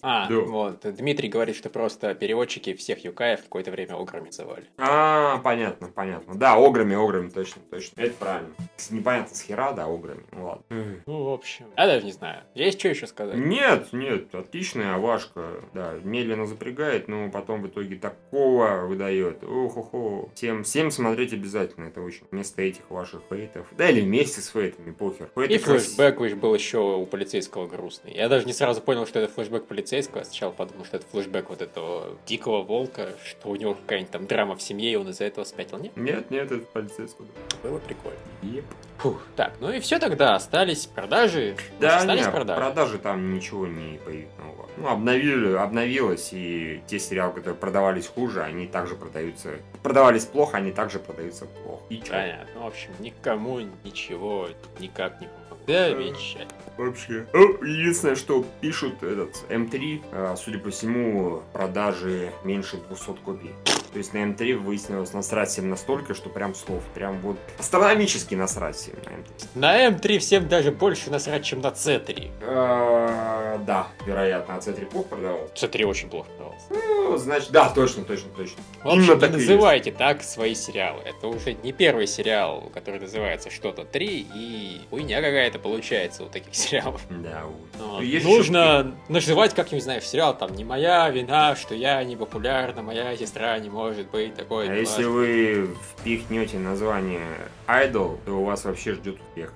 А, 0.02 0.28
Да. 0.28 0.40
вот. 0.40 0.80
Дмитрий 0.96 1.28
говорит, 1.28 1.56
что 1.56 1.70
просто 1.70 2.14
переводчики 2.14 2.74
всех 2.74 3.04
юкаев 3.04 3.42
какое-то 3.42 3.70
время 3.70 3.94
ограми 3.94 4.26
называли. 4.26 4.66
А, 4.78 5.38
понятно, 5.38 5.88
понятно. 5.88 6.34
Да, 6.36 6.54
ограми, 6.54 6.94
ограми, 6.94 7.28
точно, 7.28 7.62
точно. 7.70 8.00
Это 8.00 8.14
правильно. 8.14 8.54
Непонятно 8.90 9.34
с 9.34 9.40
хера, 9.42 9.72
да, 9.72 9.86
ограми. 9.86 10.24
Ну 10.32 10.44
ладно. 10.46 10.64
Ну, 11.06 11.24
в 11.24 11.32
общем. 11.32 11.66
Я 11.76 11.86
даже 11.86 12.04
не 12.04 12.12
знаю. 12.12 12.42
Есть 12.54 12.78
что 12.78 12.88
еще 12.88 13.06
сказать? 13.06 13.36
Нет, 13.36 13.92
нет, 13.92 14.34
отличная 14.34 14.94
авашка. 14.94 15.62
Да, 15.72 15.94
медленно 16.04 16.46
запрягает, 16.46 17.08
но 17.08 17.30
потом 17.30 17.62
в 17.62 17.66
итоге 17.68 17.96
такого 17.96 18.86
выдает. 18.86 19.42
Ох-охо. 19.44 20.28
Всем, 20.34 20.62
всем 20.64 20.90
смотреть 20.90 21.32
обязательно. 21.32 21.86
Это 21.86 22.00
очень 22.02 22.24
вместо 22.30 22.62
этих 22.62 22.88
ваших 22.90 23.22
фейтов. 23.30 23.66
Да 23.72 23.88
или 23.88 24.00
вместе 24.02 24.40
с 24.40 24.48
фейтами, 24.48 24.92
похер. 24.92 25.30
Фейты 25.34 25.54
И 25.54 25.58
крас- 25.58 25.86
флешбэк 25.86 26.20
ведь 26.20 26.36
был 26.36 26.54
еще 26.54 26.78
у 26.78 27.06
полицейского 27.06 27.66
грустный. 27.66 28.12
Я 28.14 28.28
даже 28.28 28.46
не 28.46 28.52
сразу 28.52 28.80
понял, 28.80 29.06
что 29.06 29.18
это 29.20 29.32
флешбэк 29.32 29.64
полицейского. 29.66 29.85
Я 29.92 30.02
сначала 30.02 30.50
подумал, 30.52 30.84
что 30.84 30.96
это 30.96 31.06
флешбэк 31.06 31.48
вот 31.48 31.62
этого 31.62 32.16
дикого 32.26 32.62
волка, 32.62 33.10
что 33.24 33.48
у 33.48 33.56
него 33.56 33.74
какая-нибудь 33.74 34.10
там 34.10 34.26
драма 34.26 34.56
в 34.56 34.62
семье, 34.62 34.92
и 34.92 34.96
он 34.96 35.08
из-за 35.10 35.24
этого 35.24 35.44
спятил. 35.44 35.78
Нет, 35.78 35.96
Нет, 35.96 36.30
нет, 36.30 36.50
это 36.50 36.64
полицейского. 36.66 37.26
было 37.62 37.78
прикольно. 37.78 38.18
Еп. 38.42 38.64
Фух. 38.98 39.22
Так, 39.36 39.52
ну 39.60 39.70
и 39.70 39.80
все 39.80 39.98
тогда. 39.98 40.34
Остались 40.34 40.86
продажи. 40.86 41.56
Да, 41.80 41.98
остались 41.98 42.22
нет, 42.22 42.32
продажи. 42.32 42.60
продажи 42.60 42.98
там 42.98 43.34
ничего 43.34 43.66
не 43.66 43.98
появилось. 43.98 44.32
Ну, 44.78 44.88
обновили, 44.88 45.54
обновилось, 45.54 46.30
и 46.32 46.82
те 46.86 46.98
сериалы, 46.98 47.32
которые 47.32 47.56
продавались 47.56 48.06
хуже, 48.08 48.42
они 48.42 48.66
также 48.66 48.94
продаются. 48.94 49.56
Продавались 49.82 50.24
плохо, 50.26 50.58
они 50.58 50.70
также 50.72 50.98
продаются 50.98 51.46
плохо. 51.46 51.82
И 51.88 51.98
чё? 51.98 52.12
Понятно. 52.12 52.46
Ну, 52.54 52.62
в 52.62 52.66
общем, 52.66 52.90
никому 52.98 53.60
ничего 53.84 54.48
никак 54.78 55.20
не 55.20 55.28
помогло. 55.28 55.45
Да, 55.66 55.88
вещать. 55.90 56.48
Вообще. 56.76 57.26
Ну, 57.32 57.62
единственное, 57.64 58.16
что 58.16 58.44
пишут 58.60 59.02
этот 59.02 59.34
М3, 59.48 60.02
э, 60.12 60.34
судя 60.36 60.58
по 60.58 60.70
всему, 60.70 61.42
продажи 61.52 62.32
меньше 62.44 62.76
200 62.88 63.16
копий. 63.24 63.50
То 63.92 63.98
есть 63.98 64.12
на 64.14 64.18
М3 64.18 64.54
выяснилось 64.56 65.12
насрать 65.12 65.48
всем 65.48 65.68
настолько, 65.70 66.14
что 66.14 66.28
прям 66.28 66.54
слов. 66.54 66.82
Прям 66.94 67.18
вот 67.20 67.36
астрономически 67.58 68.34
насрать 68.34 68.76
всем 68.76 68.94
на 69.04 69.08
М3. 69.10 69.46
На 69.54 69.88
М3 69.88 70.18
всем 70.18 70.48
даже 70.48 70.72
больше 70.72 71.10
насрать, 71.10 71.44
чем 71.44 71.60
на 71.60 71.68
C3. 71.68 72.30
Э, 72.40 73.58
Да, 73.66 73.88
вероятно, 74.06 74.56
а 74.56 74.58
C3 74.58 74.86
плохо 74.86 75.08
продавал. 75.08 75.48
C3 75.54 75.84
очень 75.84 76.08
плохо 76.08 76.28
продавался. 76.30 76.66
Ну, 76.70 77.16
значит, 77.16 77.50
да, 77.50 77.68
точно, 77.70 78.04
точно, 78.04 78.30
точно. 78.36 78.60
Именно 78.84 79.16
так 79.16 79.30
называйте 79.32 79.92
так 79.92 80.22
свои 80.22 80.54
сериалы. 80.54 81.00
Это 81.04 81.28
уже 81.28 81.54
не 81.54 81.72
первый 81.72 82.06
сериал, 82.06 82.70
который 82.74 83.00
называется 83.00 83.50
что-то 83.50 83.84
3, 83.84 84.26
и 84.34 84.80
хуйня 84.90 85.16
какая-то 85.22 85.58
получается 85.58 86.24
у 86.24 86.26
таких 86.28 86.54
сериалов. 86.56 87.00
Да. 87.10 87.42
Ну, 87.78 88.00
Нужно 88.00 88.94
называть 89.08 89.54
как-нибудь, 89.54 89.84
знаешь, 89.84 90.04
сериал 90.04 90.36
там 90.36 90.54
не 90.54 90.64
моя 90.64 91.08
вина, 91.10 91.56
что 91.56 91.74
я 91.74 92.02
не 92.04 92.16
популярна, 92.16 92.82
моя 92.82 93.16
сестра 93.16 93.58
не 93.58 93.70
может 93.70 93.85
быть 93.92 94.34
такой. 94.34 94.68
А 94.68 94.74
если 94.74 95.04
важно». 95.04 95.18
вы 95.18 95.76
впихнете 95.98 96.58
название 96.58 97.26
Idol, 97.66 98.18
то 98.24 98.32
у 98.32 98.44
вас 98.44 98.64
вообще 98.64 98.92
ждет 98.94 99.20
успех. 99.20 99.52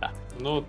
Да. 0.00 0.10
Ну, 0.40 0.64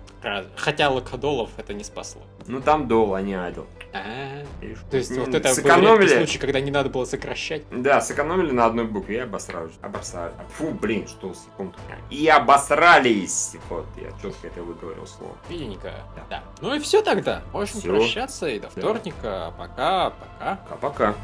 хотя 0.56 0.90
Локодолов 0.90 1.50
это 1.56 1.74
не 1.74 1.82
спасло. 1.84 2.22
Ну 2.46 2.60
там 2.60 2.86
Дол, 2.86 3.14
а 3.14 3.20
не 3.20 3.32
Idol. 3.32 3.66
А? 3.92 4.44
То 4.90 4.96
есть 4.96 5.16
вот 5.16 5.34
это 5.34 5.48
был 5.48 5.54
сэкономили. 5.54 6.02
редкий 6.02 6.16
случай, 6.18 6.38
когда 6.38 6.60
не 6.60 6.70
надо 6.70 6.88
было 6.90 7.04
сокращать. 7.04 7.62
Да, 7.70 8.00
сэкономили 8.00 8.52
на 8.52 8.66
одной 8.66 8.86
букве 8.86 9.16
и 9.16 9.20
обосрались. 9.20 9.72
Обосрались. 9.82 10.34
Фу, 10.56 10.70
блин, 10.70 11.08
что 11.08 11.34
секунду. 11.34 11.74
И 12.10 12.28
обосрались. 12.28 13.56
Вот, 13.68 13.86
я 13.96 14.10
четко 14.22 14.46
это 14.46 14.62
выговорил 14.62 15.06
слово. 15.06 15.36
Виденько. 15.48 15.92
Да. 16.14 16.22
Да. 16.30 16.42
Ну 16.60 16.74
и 16.74 16.78
все 16.78 17.02
тогда. 17.02 17.42
Можем 17.52 17.80
Всё. 17.80 17.96
прощаться 17.96 18.46
и 18.48 18.60
до 18.60 18.68
вторника. 18.68 19.52
Пока, 19.58 20.10
пока. 20.10 20.56
Пока-пока. 20.68 21.14